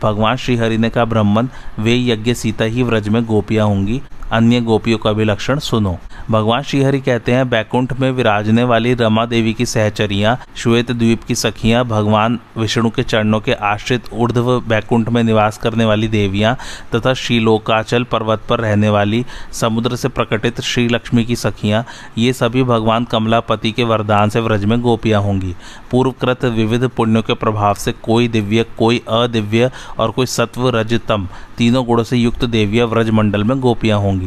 भगवान 0.04 0.36
श्रीहरि 0.36 0.78
ने 0.78 0.90
कहा 0.90 1.06
ब्राह्मण 1.06 1.48
वे 1.80 1.96
यज्ञ 1.98 2.34
सीता 2.34 2.66
ही 2.66 2.84
व्रज 2.84 3.08
में 3.08 3.24
गोपियाँ 3.26 3.66
होंगी 3.68 4.02
अन्य 4.32 4.60
गोपियों 4.62 4.98
का 4.98 5.12
भी 5.14 5.24
लक्षण 5.24 5.60
सुनो। 5.60 5.98
भगवान 6.32 6.64
श्रीहरि 6.64 7.00
कहते 7.00 7.32
हैं, 7.32 7.50
बैकुंठ 7.50 7.94
में 8.00 8.10
विराजने 8.12 8.64
वाली 8.64 8.94
रमा 8.94 9.26
देवी 9.26 9.54
की 9.54 9.66
सहचरियाँ, 9.66 10.38
श्वेत 10.56 10.92
द्वीप 10.92 11.24
की 11.24 11.36
सखियाँ, 11.36 11.84
भगवान 11.86 12.40
विष्णु 12.58 12.90
के 12.90 13.04
चरणों 13.04 13.40
के 13.40 13.54
आश्रित 13.54 14.10
ऊर्ध्व 14.14 14.60
बैकुंठ 14.62 15.10
में 15.10 15.22
निवास 15.24 15.58
करने 15.58 15.86
वाली 15.86 16.08
देवियाँ 16.08 16.56
तथा 16.96 17.14
श्रीलोकाचल 17.14 18.04
पर्वत 18.04 18.44
पर 18.50 18.60
रहने 18.60 18.90
वाली 18.90 19.24
समुद्र 19.54 19.96
से 19.96 20.08
प्रकटित 20.10 20.62
श्री 20.62 20.88
लक्ष्मी 20.88 21.26
की 21.26 21.36
सखियाँ, 21.36 21.84
ये 22.18 22.34
सभी 22.34 22.64
भगवान 22.64 23.06
कमलापति 23.06 23.72
के 23.72 23.84
वरदान 23.84 24.30
से 24.30 24.40
व्रज 24.40 24.66
में 24.66 24.80
गोपियाँ 24.82 25.22
होंगी। 25.22 25.56
पूर्वकृत 25.92 26.46
विविध 26.46 26.88
पुण्यों 26.88 27.22
के 27.22 27.34
प्रभाव 27.36 27.76
से 27.76 27.92
कोई 27.94 28.28
दिव्य, 28.28 28.66
कोई 28.78 29.02
अदिव्य 29.10 29.72
और 30.00 30.12
कोई 30.12 30.26
सत्व 30.28 30.70
रजतम 30.70 31.28
तीनों 31.58 31.86
गुणों 31.86 32.04
से 32.04 32.18
युक्त 32.18 32.46
देवियाँ 32.46 32.88
व्रज 32.88 33.10
मंडल 33.10 33.44
में 33.44 33.60
गोपियाँ 33.60 34.00
होंगी। 34.00 34.19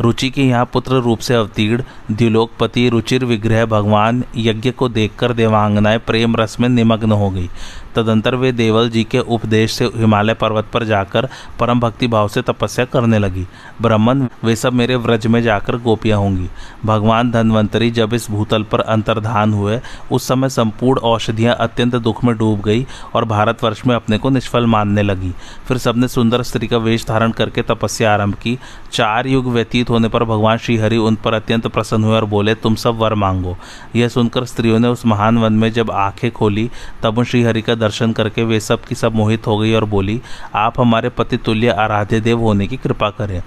रुचि 0.00 0.30
के 0.30 0.42
यहाँ 0.42 0.70
पुत्र 0.72 0.94
रूप 0.94 1.18
से 1.18 1.34
अवतीर्ण, 1.34 1.82
द्विलोकपति, 2.10 2.88
रुचिर 2.88 3.24
विग्रह 3.24 3.66
भगवान 3.66 4.24
यज्ञ 4.36 4.70
को 4.70 4.88
देखकर 4.88 5.32
देवांगनाएँ 5.32 5.98
प्रेम 5.98 6.36
रस 6.36 6.60
में 6.60 6.68
निमग्न 6.68 7.12
हो 7.12 7.30
गई। 7.30 7.50
तदंतर 7.96 8.34
वे 8.34 8.52
देवल 8.52 8.90
जी 8.90 9.04
के 9.04 9.18
उपदेश 9.18 9.72
से 9.72 9.84
हिमालय 9.84 10.34
पर्वत 10.34 10.66
पर 10.72 10.84
जाकर 10.84 11.28
परम 11.60 11.80
भक्ति 11.80 12.06
भाव 12.06 12.28
से 12.28 12.42
तपस्या 12.42 12.84
करने 12.84 13.18
लगी। 13.18 13.46
ब्राह्मण, 13.82 14.26
वे 14.44 14.56
सब 14.56 14.72
मेरे 14.72 14.96
व्रज 14.96 15.26
में 15.26 15.42
जाकर 15.42 15.76
गोपियाँ 15.76 16.18
होंगी। 16.18 16.48
भगवान 16.84 17.30
धनवंतरी 17.30 17.90
जब 17.90 18.14
इस 18.14 18.30
भूतल 18.30 18.62
पर 18.62 18.80
अंतर्धान 18.80 19.52
हुए, 19.52 19.80
उस 20.12 20.28
समय 20.28 20.48
संपूर्ण 20.48 21.00
औषधियाँ 21.00 21.56
अत्यंत 21.60 21.96
दुख 21.96 22.24
में 22.24 22.38
डूब 22.38 22.60
गई 22.60 22.86
और 23.14 23.24
भारतवर्ष 23.24 23.86
में 23.86 23.94
अपने 23.96 24.18
को 24.18 24.30
निष्फल 24.30 24.66
मानने 24.66 25.02
लगी। 25.02 25.32
फिर 25.68 25.78
सबने 25.78 26.08
सुंदर 26.08 26.42
स्त्री 26.42 26.66
का 26.66 26.76
वेश 26.76 27.06
धारण 27.06 27.30
करके 27.30 27.62
तपस्या 27.62 28.14
आरंभ 28.14 28.34
की। 28.34 28.58
चार 28.92 29.26
युग 29.26 29.46
व्यतीत 29.46 29.90
होने 29.90 30.08
पर 30.08 30.24
भगवान 30.24 30.58
श्रीहरि 30.58 30.96
उन 30.96 31.14
पर 31.14 31.34
अत्यंत 31.34 31.66
प्रसन्न 31.66 32.04
हुए 32.04 32.16
और 32.16 32.24
बोले, 32.24 32.54
तुम 32.54 32.74
सब 32.74 32.96
वर 32.96 33.14
मांगो। 33.14 33.56
यह 33.96 34.08
सुनकर 34.08 34.44
स्त्रियों 34.44 34.78
ने 34.78 34.88
उस 34.88 35.06
महान 35.06 35.38
वन 35.38 35.52
में 35.52 35.72
जब 35.72 35.90
आँखें 35.90 36.30
खोली, 36.30 36.70
तब 37.02 37.18
उन 37.18 37.24
श्रीहरि 37.24 37.62
का 37.62 37.74
दर्शन 37.82 38.12
करके 38.12 38.44
वे 38.44 38.60
सब 38.60 38.84
की 38.84 38.94
सब 38.94 39.14
मोहित 39.14 39.46
हो 39.46 39.58
गई 39.58 39.72
और 39.74 39.84
बोली, 39.86 40.20
आप 40.54 40.80
हमारे 40.80 41.08
पति 41.08 41.36
तुल्य 41.36 41.68
आराध्य 41.68 42.20
देव 42.20 42.40
होने 42.40 42.66
की 42.66 42.76
कृपा 42.76 43.10
करें। 43.10 43.40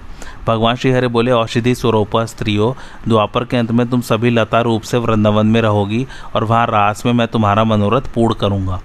भगवान 0.46 0.76
श्री 0.76 0.82
श्रीहरि 0.86 1.06
बोले, 1.08 1.30
औषधि 1.30 1.74
स्वरूपा 1.74 2.24
स्त्रियों, 2.24 2.72
द्वापर 3.08 3.44
के 3.44 3.56
अंत 3.56 3.70
में 3.70 3.88
तुम 3.90 4.00
सभी 4.00 4.30
लता 4.30 4.60
रूप 4.60 4.82
से 4.82 4.98
वृंदावन 4.98 5.46
में 5.46 5.60
रहोगी 5.60 6.06
और 6.34 6.44
वहाँ 6.44 6.66
रास 6.66 7.06
में 7.06 7.12
मैं 7.12 7.26
तुम्हारा 7.28 7.64
मनोरथ 7.64 8.12
पूर्ण 8.14 8.34
करूँगा। 8.34 8.80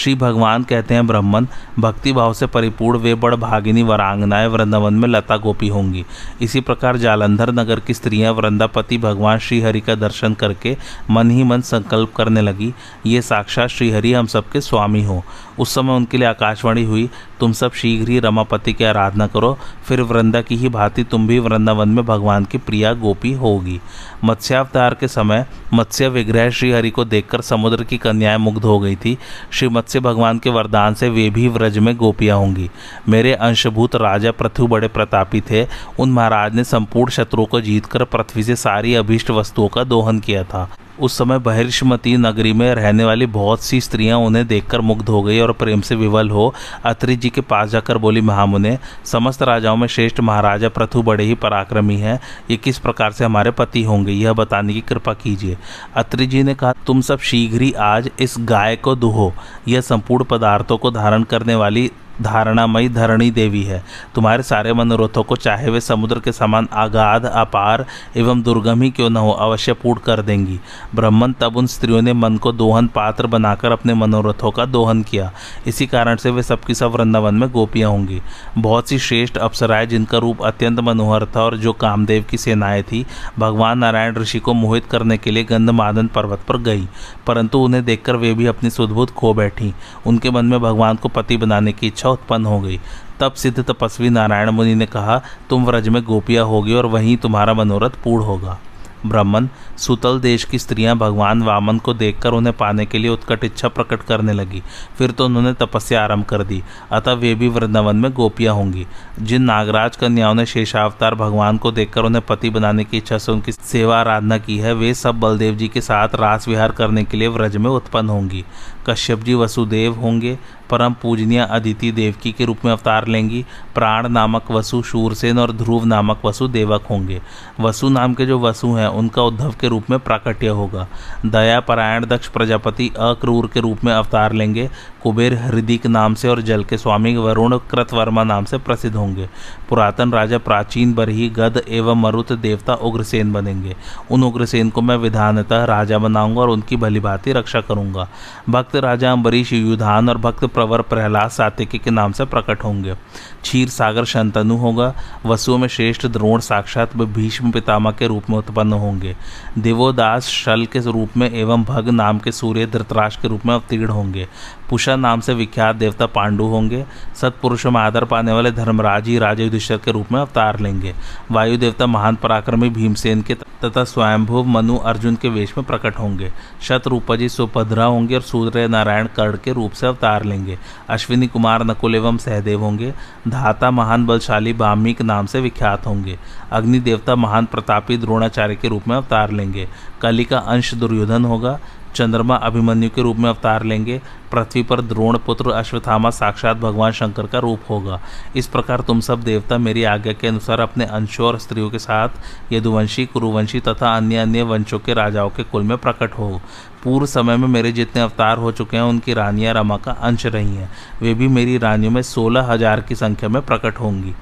श्री 0.00 0.14
भगवान 0.14 0.62
कहते 0.62 0.94
हैं, 0.94 1.06
ब्राह्मण 1.06 1.46
भक्ति 1.78 2.12
भाव 2.12 2.32
से 2.32 2.46
परिपूर्ण 2.46 2.98
वे 2.98 3.14
बड़ 3.14 3.34
भागिनी 3.34 3.82
वरांगनाएँ 3.82 4.46
वृंदावन 4.46 4.94
में 4.94 5.08
लता 5.08 5.36
गोपी 5.36 5.68
होंगी। 5.68 6.04
इसी 6.42 6.60
प्रकार 6.60 6.96
जालंधर 6.96 7.52
नगर 7.52 7.80
की 7.80 7.94
स्त्रियाँ 7.94 8.32
वृंदापति 8.32 8.98
भगवान 8.98 9.38
श्रीहरि 9.38 9.80
का 9.80 9.94
दर्शन 9.94 10.34
करके 10.34 10.76
मन 11.10 11.30
ही 11.30 11.42
मन 11.42 11.60
संकल्प 11.60 12.14
करने 12.16 12.40
लगी, 12.40 12.72
ये 13.06 13.22
साक्षात 13.22 13.68
श्रीहरि 13.68 14.12
हम 14.12 14.26
सबके 14.26 14.60
स्वामी 14.60 15.04
हो। 15.04 15.22
उस 15.60 15.74
समय 15.74 15.92
उनके 15.92 16.18
लिए 16.18 16.28
आकाशवाणी 16.28 16.84
हुई, 16.84 17.08
तुम 17.40 17.52
सब 17.52 17.72
शीघ्र 17.72 18.10
ही 18.10 18.18
रमापति 18.18 18.72
की 18.72 18.84
आराधना 18.84 19.26
करो, 19.26 19.58
फिर 19.84 20.00
वृंदा 20.02 20.40
की 20.40 20.56
ही 20.56 20.68
भांति 20.68 21.04
तुम 21.04 21.26
भी 21.26 21.38
वृंदावन 21.38 21.88
में 21.88 22.04
भगवान 22.06 22.44
की 22.44 22.58
प्रिया 22.58 22.92
गोपी 22.94 23.32
होगी। 23.32 23.80
मत्स्यावतार 24.24 24.94
के 24.94 25.08
समय 25.08 25.46
मत्स्य 25.74 26.08
विग्रह 26.08 26.50
श्रीहरि 26.50 26.90
को 26.90 27.04
देखकर 27.04 27.40
समुद्र 27.40 27.84
की 27.84 27.98
कन्याएँ 27.98 28.38
मुग्ध 28.38 28.64
हो 28.64 28.78
गई 28.78 28.96
थी। 28.96 29.18
श्री 29.50 29.68
मत्स्य 29.68 30.00
भगवान 30.00 30.38
के 30.38 30.50
वरदान 30.50 30.94
से 30.94 31.08
वे 31.08 31.30
भी 31.30 31.48
व्रज 31.48 31.78
में 31.78 31.96
गोपियाँ 31.96 32.38
होंगी। 32.38 32.70
मेरे 33.08 33.34
अंशभूत 33.34 33.96
राजा 33.96 34.30
पृथ्वी 34.30 34.66
बड़े 34.66 34.88
प्रतापी 34.88 35.40
थे। 35.40 35.66
उन 35.98 36.10
महाराज 36.10 36.54
ने 36.54 36.64
संपूर्ण 36.64 37.10
शत्रुओं 37.10 37.46
को 37.46 37.60
जीतकर 37.60 38.04
पृथ्वी 38.04 38.42
से 38.42 38.56
सारी 38.56 38.94
अभीष्ट 38.94 39.30
वस्तुओं 39.30 39.68
का 39.68 39.84
दोहन 39.84 40.20
किया 40.20 40.44
था। 40.44 40.68
उस 41.00 41.18
समय 41.18 41.38
बहिर्षमती 41.38 42.16
नगरी 42.16 42.52
में 42.52 42.74
रहने 42.74 43.04
वाली 43.04 43.26
बहुत 43.26 43.62
सी 43.62 43.80
स्त्रियाँ 43.80 44.18
उन्हें 44.18 44.46
देखकर 44.46 44.80
मुग्ध 44.80 45.08
हो 45.08 45.22
गई 45.22 45.38
और 45.40 45.52
प्रेम 45.52 45.80
से 45.80 45.94
विवल 45.94 46.30
हो। 46.30 46.54
अत्रि 46.84 47.16
जी 47.16 47.30
के 47.30 47.40
पास 47.40 47.68
जाकर 47.68 47.98
बोली, 47.98 48.20
महामुने, 48.20 48.78
समस्त 49.04 49.42
राजाओं 49.42 49.76
में 49.76 49.86
श्रेष्ठ 49.88 50.20
महाराजा 50.20 50.68
प्रथु 50.68 51.02
बड़े 51.02 51.24
ही 51.24 51.34
पराक्रमी 51.34 51.96
हैं। 51.96 52.20
ये 52.50 52.56
किस 52.56 52.78
प्रकार 52.78 53.12
से 53.12 53.24
हमारे 53.24 53.50
पति 53.50 53.82
होंगे, 53.82 54.12
यह 54.12 54.32
बताने 54.32 54.72
की 54.72 54.80
कृपा 54.80 55.12
कीजिए। 55.12 55.56
अत्रि 55.94 56.26
जी 56.26 56.42
ने 56.42 56.54
कहा, 56.54 56.72
तुम 56.86 57.00
सब 57.00 57.18
शीघ्र 57.18 57.62
ही 57.62 57.72
आज 57.72 58.10
इस 58.20 58.36
गाय 58.40 58.76
को 58.76 58.94
दुहो। 58.96 59.32
यह 59.68 59.80
संपूर्ण 59.80 60.24
पदार्थों 60.24 60.78
को 60.78 60.90
धारण 60.90 61.22
करने 61.22 61.54
वाली 61.54 61.90
धारणामयी 62.22 62.88
धरणी 62.88 63.30
देवी 63.30 63.62
है। 63.62 63.84
तुम्हारे 64.14 64.42
सारे 64.42 64.72
मनोरथों 64.72 65.22
को 65.22 65.36
चाहे 65.36 65.70
वे 65.70 65.80
समुद्र 65.80 66.20
के 66.20 66.32
समान 66.32 66.68
आगाध 66.72 67.24
अपार 67.24 67.86
एवं 68.16 68.42
दुर्गम 68.42 68.82
ही 68.82 68.90
क्यों 68.90 69.10
न 69.10 69.16
हो, 69.16 69.30
अवश्य 69.30 69.72
पूर्ण 69.72 70.00
कर 70.00 70.22
देंगी। 70.22 70.60
ब्राह्मण 70.94 71.32
तब 71.32 71.56
उन 71.56 71.66
स्त्रियों 71.66 72.02
ने 72.02 72.12
मन 72.12 72.36
को 72.36 72.52
दोहन 72.52 72.86
पात्र 72.86 73.26
बनाकर 73.26 73.72
अपने 73.72 73.94
मनोरथों 73.94 74.50
का 74.50 74.64
दोहन 74.64 75.02
किया। 75.02 75.32
इसी 75.66 75.86
कारण 75.86 76.16
से 76.16 76.30
वे 76.30 76.42
सबकी 76.42 76.74
सब 76.74 76.90
वृंदावन 76.90 77.34
में 77.34 77.50
गोपियाँ 77.50 77.90
होंगी। 77.90 78.22
बहुत 78.58 78.88
सी 78.88 78.98
श्रेष्ठ 78.98 79.36
अप्सराएँ 79.36 79.86
जिनका 79.86 80.18
रूप 80.18 80.42
अत्यंत 80.42 80.80
मनोहर 80.80 81.26
था 81.26 81.42
और 81.42 81.56
जो 81.56 81.72
कामदेव 81.72 82.24
की 82.30 82.36
सेनाएँ 82.36 82.82
थी, 82.82 83.06
भगवान 83.38 83.78
नारायण 83.78 84.16
ऋषि 84.16 84.38
को 84.38 84.54
मोहित 84.54 84.84
करने 84.84 85.18
के 85.18 85.30
लिए 85.30 85.44
गंधमादन 85.44 86.06
पर्वत 86.06 86.40
पर 86.48 86.56
गई। 86.56 86.88
परंतु 87.26 87.58
उन्हें 87.58 87.84
देखकर 87.84 88.16
वे 88.16 88.34
भी 88.34 88.46
अपनी 88.46 88.70
सुदबुद 88.70 89.10
खो 89.10 89.34
बैठी। 89.34 89.74
उनके 90.06 90.30
मन 90.30 90.44
में 90.44 90.60
भगवान 90.60 90.96
को 90.96 91.08
पति 91.08 91.36
बनाने 91.36 91.72
की 91.72 91.86
इच्छा 91.86 92.09
उत्पन्न 92.12 92.46
हो 92.46 92.60
गई। 92.60 92.80
तब 93.20 93.32
सिद्ध 93.32 93.64
तपस्वी 93.64 94.10
नारायण 94.10 94.50
मुनि 94.50 94.74
ने 94.74 94.86
कहा, 94.86 95.22
तुम 95.50 95.66
व्रज 95.66 95.88
में 95.88 96.04
गोपिया 96.04 96.42
होगी 96.42 96.74
और 96.74 96.86
वहीं 96.86 97.16
तुम्हारा 97.16 97.54
मनोरथ 97.54 97.90
पूर्ण 97.90 98.24
होगा। 98.24 98.58
ब्राह्मण, 99.06 99.48
सुतल 99.78 100.20
देश 100.20 100.44
की 100.44 100.58
स्त्रियाँ 100.58 100.96
भगवान 100.96 101.42
वामन 101.42 101.78
को 101.78 101.94
देखकर 101.94 102.32
उन्हें 102.32 102.56
पाने 102.56 102.86
के 102.86 102.98
लिए 102.98 103.10
उत्कट 103.10 103.44
इच्छा 103.44 103.68
प्रकट 103.68 104.02
करने 104.02 104.32
लगी। 104.32 104.62
फिर 104.98 105.10
तो 105.10 105.24
उन्होंने 105.24 105.52
तपस्या 105.52 106.04
आरंभ 106.04 106.24
कर 106.24 106.42
दी। 106.44 106.62
अतः 106.92 107.12
वे 107.12 107.34
भी 107.34 107.48
वृंदावन 107.48 107.96
में 107.96 108.12
गोपियाँ 108.12 108.54
होंगी। 108.54 108.86
जिन 109.22 109.42
नागराज 109.42 109.96
कन्याओं 109.96 110.34
ने 110.34 110.46
शेषावतार 110.46 111.14
भगवान 111.14 111.56
को 111.56 111.72
देखकर 111.72 112.02
उन्हें 112.02 112.26
पति 112.28 112.50
बनाने 112.50 112.84
की 112.84 112.96
इच्छा 112.96 113.18
से 113.18 113.32
उनकी 113.32 113.52
सेवा 113.52 114.00
आराधना 114.00 114.38
की 114.38 114.58
है, 114.58 114.72
वे 114.74 114.94
सब 114.94 115.20
बलदेव 115.20 115.54
जी 115.54 115.68
के 115.68 115.80
साथ 115.80 116.08
रास 116.14 116.48
विहार 116.48 116.72
करने 116.72 117.04
के 117.04 117.16
लिए 117.16 117.28
व्रज 117.28 117.56
में 117.56 117.70
उत्पन्न 117.70 118.08
होंगी। 118.08 118.44
कश्यप 118.86 119.18
जी 119.18 119.34
वसुदेव 119.34 119.94
होंगे, 119.94 120.38
परम 120.70 120.94
पूजनीय 121.02 121.40
अदिति 121.40 121.92
देवकी 121.92 122.32
के 122.32 122.44
रूप 122.44 122.58
में 122.64 122.72
अवतार 122.72 123.06
लेंगी, 123.06 123.44
प्राण 123.74 124.08
नामक 124.08 124.50
वसु 124.50 124.82
शूरसेन 124.82 125.38
और 125.38 125.52
ध्रुव 125.52 125.84
नामक 125.84 126.20
वसु 126.24 126.48
देवक 126.48 126.82
होंगे। 126.90 127.20
वसु 127.60 127.88
नाम 127.88 128.14
के 128.14 128.26
जो 128.26 128.38
वसु 128.38 128.72
हैं, 128.72 128.88
उनका 128.88 129.22
उद्धव 129.22 129.54
के 129.60 129.68
रूप 129.68 129.90
में 129.90 129.98
प्राकट्य 129.98 130.48
होगा। 130.48 130.88
दया 131.26 131.60
परायण 131.60 132.06
दक्ष 132.06 132.28
प्रजापति 132.28 132.90
अक्रूर 132.98 133.50
के 133.54 133.60
रूप 133.60 133.84
में 133.84 133.92
अवतार 133.92 134.32
लेंगे 134.32 134.70
कुबेर 135.02 135.34
हृदिक 135.34 135.86
नाम 135.86 136.14
से 136.14 136.28
और 136.28 136.40
जल 136.40 136.64
के 136.64 136.78
स्वामी 136.78 137.16
वरुण 137.16 137.56
कृतवर्मा 137.70 138.24
नाम 138.24 138.44
से 138.44 138.58
प्रसिद्ध 138.58 138.94
होंगे। 138.96 139.28
पुरातन 139.68 140.12
राजा 140.12 140.38
प्राचीन 140.38 140.92
बरही 140.94 141.28
गद 141.28 141.62
एवं 141.68 142.00
मरुत 142.00 142.32
देवता 142.32 142.74
उग्रसेन 142.74 143.32
बनेंगे। 143.32 143.76
उन 144.10 144.24
उग्रसेन 144.24 144.70
को 144.70 144.80
मैं 144.80 144.96
विधानतः 144.96 145.64
राजा 145.64 145.98
बनाऊँगा 145.98 146.40
और 146.40 146.50
उनकी 146.50 146.76
भलीभांति 146.76 147.32
रक्षा 147.32 147.60
करूँगा। 147.60 148.08
भक्त 148.50 148.76
राजा 148.76 149.12
अम्बरीश 149.12 149.52
युधान 149.52 150.08
और 150.08 150.18
भक्त 150.18 150.44
प्रवर 150.44 150.82
प्रहलाद 150.82 151.30
सातिकी 151.30 151.78
के 151.78 151.90
नाम 151.90 152.12
से 152.12 152.24
प्रकट 152.24 152.64
होंगे। 152.64 152.94
क्षीर 153.42 153.68
सागर 153.68 154.04
शंतनु 154.04 154.56
होगा। 154.56 154.92
वसुओं 155.26 155.58
में 155.58 155.68
श्रेष्ठ 155.68 156.06
द्रोण 156.06 156.40
साक्षात 156.40 156.96
भीष्म 156.96 157.50
पितामह 157.50 157.90
के 157.90 158.06
रूप 158.06 158.30
में 158.30 158.36
उत्पन्न 158.38 158.72
होंगे। 158.72 159.16
देवोदास 159.58 160.26
शल 160.26 160.66
के 160.66 160.78
रूप 160.80 161.16
में 161.16 161.30
एवं 161.30 161.64
भग 161.64 161.88
नाम 161.88 162.18
के 162.18 162.32
सूर्य 162.32 162.66
धृतराज 162.66 163.16
के 163.16 163.28
रूप 163.28 163.46
में 163.46 163.54
अवतीर्ण 163.54 163.88
होंगे। 163.88 164.26
पुषा 164.70 164.96
नाम 164.96 165.20
से 165.20 165.34
विख्यात 165.34 165.76
देवता 165.76 166.06
पांडु 166.06 166.44
होंगे। 166.44 166.84
सत्पुरुषों 167.20 167.70
में 167.70 167.80
आदर 167.80 168.04
पाने 168.04 168.32
वाले 168.32 168.50
धर्मराज 168.50 169.08
ही 169.08 169.18
राजा 169.18 169.44
युधिष्ठर 169.44 169.76
के 169.76 169.90
रूप 169.90 170.12
में 170.12 170.20
अवतार 170.20 170.60
लेंगे। 170.60 170.94
वायु 171.30 171.56
देवता 171.56 171.86
महान 171.86 172.16
पराक्रमी 172.16 172.70
भीमसेन 172.70 173.22
के 173.22 173.34
तथा 173.34 173.84
स्वयंभुव 173.84 174.44
मनु 174.44 174.76
अर्जुन 174.76 175.16
के 175.16 175.28
वेश 175.28 175.54
में 175.58 175.66
प्रकट 175.66 175.98
होंगे। 175.98 176.32
शतरूपजी 176.62 177.28
सुभद्रा 177.28 177.84
होंगे 177.84 178.14
और 178.14 178.20
सूर्य 178.20 178.68
नारायण 178.68 179.06
कर्ण 179.06 179.38
के 179.44 179.52
रूप 179.52 179.72
से 179.72 179.86
अवतार 179.86 180.24
लेंगे। 180.24 180.58
अश्विनी 180.88 181.26
कुमार 181.26 181.64
नकुल 181.64 181.94
एवं 181.94 182.18
सहदेव 182.18 182.60
होंगे। 182.60 182.94
धाता 183.28 183.70
महान 183.70 184.06
बलशाली 184.06 184.52
बामिक 184.52 185.02
नाम 185.02 185.26
से 185.26 185.40
विख्यात 185.40 185.86
होंगे। 185.86 186.18
अग्नि 186.52 186.80
देवता 186.80 187.14
महान 187.14 187.46
प्रतापी 187.46 187.96
द्रोणाचार्य 187.96 188.54
के 188.54 188.68
रूप 188.68 188.88
में 188.88 188.96
अवतार 188.96 189.30
लेंगे। 189.30 189.68
कली 190.02 190.24
का 190.24 190.38
अंश 190.38 190.74
दुर्योधन 190.74 191.24
होगा। 191.24 191.58
चंद्रमा 191.94 192.36
अभिमन्यु 192.36 192.90
के 192.90 193.02
रूप 193.02 193.16
में 193.16 193.28
अवतार 193.30 193.64
लेंगे। 193.64 194.00
पृथ्वी 194.32 194.62
पर 194.62 194.80
द्रोण 194.80 195.18
पुत्र 195.18 195.50
अश्वत्थामा 195.50 196.10
साक्षात 196.10 196.56
भगवान 196.56 196.92
शंकर 196.92 197.26
का 197.26 197.38
रूप 197.38 197.60
होगा। 197.70 198.00
इस 198.36 198.46
प्रकार 198.46 198.80
तुम 198.80 199.00
सब 199.00 199.22
देवता 199.22 199.58
मेरी 199.58 199.84
आज्ञा 199.84 200.12
के 200.12 200.28
अनुसार 200.28 200.60
अपने 200.60 200.84
अंशों 200.84 201.26
और 201.26 201.38
स्त्रियों 201.38 201.70
के 201.70 201.78
साथ 201.78 202.52
यदुवंशी, 202.52 203.06
कुरुवंशी 203.06 203.60
तथा 203.60 203.96
अन्य 203.96 204.16
अन्य 204.16 204.42
वंशों 204.42 204.78
के 204.78 204.94
राजाओं 204.94 205.30
के 205.30 205.42
कुल 205.42 205.62
में 205.62 205.76
प्रकट 205.78 206.18
हो। 206.18 206.40
पूर्व 206.84 207.06
समय 207.06 207.36
में 207.36 207.48
मेरे 207.48 207.72
जितने 207.72 208.02
अवतार 208.02 208.38
हो 208.38 208.52
चुके 208.52 208.76
हैं, 208.76 208.84
उनकी 208.84 209.14
रानियाँ 209.14 209.54
रमा 209.54 209.76
का 209.76 209.92
अंश 209.92 210.26
रही 210.26 210.54
हैं। 210.56 210.70
वे 211.02 211.14
भी 211.14 211.28
मेरी 211.28 211.58
रानियों 211.58 211.92
में 211.92 212.02
सोलह 212.02 212.52
हज़ार 212.52 212.80
की 212.80 212.94
संख्या 212.94 213.28
में 213.28 213.42
प्रकट 213.42 213.80
होंगी। 213.80 214.14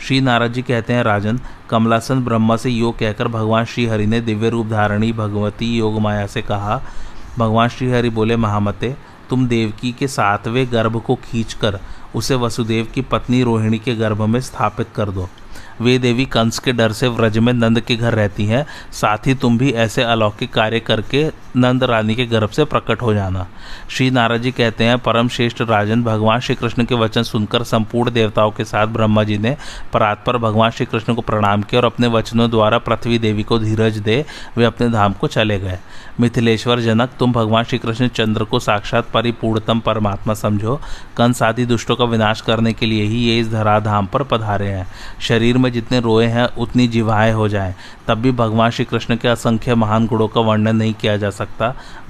श्री 0.00 0.20
नारद 0.20 0.52
जी 0.52 0.62
कहते 0.62 0.92
हैं, 0.92 1.02
राजन, 1.02 1.40
कमलासन 1.70 2.24
ब्रह्मा 2.24 2.56
से 2.56 2.70
योग 2.70 2.98
कहकर 2.98 3.28
भगवान 3.28 3.64
श्री 3.64 3.86
हरि 3.86 4.06
ने 4.06 4.20
दिव्य 4.20 4.50
रूप 4.50 4.66
धारणी 4.66 5.12
भगवती 5.12 5.66
योग 5.76 6.00
माया 6.00 6.26
से 6.26 6.42
कहा 6.42 6.80
भगवान 7.38 7.68
श्रीहरि 7.68 8.10
बोले, 8.10 8.36
महामते, 8.36 8.94
तुम 9.30 9.46
देवकी 9.48 9.92
के 9.92 10.08
सातवें 10.08 10.66
गर्भ 10.72 11.00
को 11.00 11.14
खींचकर 11.24 11.78
उसे 12.14 12.34
वसुदेव 12.34 12.88
की 12.94 13.00
पत्नी 13.02 13.42
रोहिणी 13.42 13.78
के 13.78 13.94
गर्भ 13.94 14.22
में 14.22 14.40
स्थापित 14.40 14.88
कर 14.94 15.10
दो। 15.10 15.28
वे 15.80 15.98
देवी 15.98 16.24
कंस 16.24 16.58
के 16.58 16.72
डर 16.72 16.92
से 16.92 17.08
व्रज 17.08 17.38
में 17.38 17.52
नंद 17.52 17.80
के 17.80 17.96
घर 17.96 18.14
रहती 18.14 18.44
हैं, 18.44 18.66
साथ 18.92 19.26
ही 19.26 19.34
तुम 19.34 19.58
भी 19.58 19.70
ऐसे 19.70 20.02
अलौकिक 20.02 20.52
कार्य 20.52 20.80
करके 20.80 21.24
नंद 21.56 21.84
रानी 21.84 22.14
के 22.14 22.26
गर्भ 22.26 22.50
से 22.50 22.64
प्रकट 22.64 23.02
हो 23.02 23.14
जाना। 23.14 23.46
श्री 23.90 24.10
नारद 24.10 24.42
जी 24.42 24.50
कहते 24.50 24.84
हैं 24.84 24.98
परम 24.98 25.28
श्रेष्ठ 25.28 25.62
राजन, 25.62 26.02
भगवान 26.02 26.40
श्री 26.40 26.54
कृष्ण 26.54 26.84
के 26.84 26.94
वचन 26.94 27.22
सुनकर 27.22 27.62
संपूर्ण 27.62 28.10
देवताओं 28.10 28.50
के 28.50 28.64
साथ 28.64 28.86
ब्रह्मा 28.86 29.24
जी 29.24 29.38
ने 29.38 29.56
परात्पर 29.92 30.36
भगवान 30.38 30.70
श्री 30.70 30.86
कृष्ण 30.86 31.14
को 31.14 31.22
प्रणाम 31.22 31.62
किया 31.62 31.80
और 31.80 31.86
अपने 31.86 32.06
वचनों 32.06 32.50
द्वारा 32.50 32.78
पृथ्वी 32.78 33.18
देवी 33.18 33.42
को 33.42 33.58
धीरज 33.58 33.98
दे 33.98 34.24
वे 34.56 34.64
अपने 34.64 34.88
धाम 34.88 35.12
को 35.12 35.26
चले 35.26 35.58
गए। 35.58 35.78
मिथिलेश्वर 36.20 36.80
जनक, 36.80 37.10
तुम 37.18 37.32
भगवान 37.32 37.64
श्री 37.64 37.78
कृष्ण 37.78 38.08
चंद्र 38.08 38.44
को 38.44 38.58
साक्षात 38.58 39.10
परिपूर्णतम 39.14 39.80
परमात्मा 39.80 40.34
समझो। 40.34 40.80
कंस 41.16 41.42
आदि 41.42 41.66
दुष्टों 41.66 41.96
का 41.96 42.04
विनाश 42.04 42.40
करने 42.40 42.72
के 42.72 42.86
लिए 42.86 43.02
ही 43.02 43.16
ये 43.16 43.38
इस 43.38 43.50
धराधाम 43.50 44.06
पर 44.06 44.22
पधारे 44.22 44.68
हैं। 44.68 44.86
शरीर 45.20 45.58
में 45.58 45.72
जितने 45.72 46.00
रोए 46.00 46.26
हैं, 46.26 46.46
उतनी 46.46 46.88
जिवाएँ 46.88 47.32
हो 47.32 47.48
जाएँ। 47.48 47.74
तब 48.08 48.18
भी 48.18 48.32
भगवान 48.32 48.70
श्री 48.70 48.84
कृष्ण 48.84 49.16
के 49.16 49.28
असंख्य 49.28 49.74
महान 49.74 50.06
गुणों 50.06 50.28
का 50.28 50.40
वर्णन 50.40 50.76
नहीं 50.76 50.94
किया 50.94 51.16
जा 51.16 51.30
सकता 51.30 51.39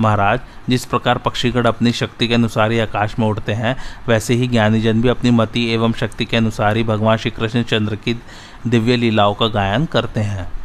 महाराज। 0.01 0.41
जिस 0.69 0.85
प्रकार 0.85 1.19
पक्षीगण 1.19 1.65
अपनी 1.65 1.93
शक्ति 1.93 2.29
के 2.29 2.35
अनुसार 2.35 2.73
ही 2.73 2.81
आकाश 2.81 3.19
में 3.19 3.27
उड़ते 3.27 3.53
हैं, 3.53 3.77
वैसे 4.09 4.35
ही 4.35 4.47
ज्ञानीजन 4.47 5.03
भी 5.03 5.09
अपनी 5.09 5.31
मति 5.31 5.71
एवं 5.71 5.93
शक्ति 5.93 6.25
के 6.25 6.37
अनुसार 6.37 6.77
ही 6.77 6.83
भगवान 6.83 7.17
श्री 7.17 7.31
कृष्ण 7.31 7.63
चंद्र 7.63 7.97
की 7.97 8.23
दिव्य 8.67 8.97
लीलाओं 8.97 9.35
का 9.35 9.47
गायन 9.47 9.85
करते 9.85 10.21
हैं। 10.21 10.60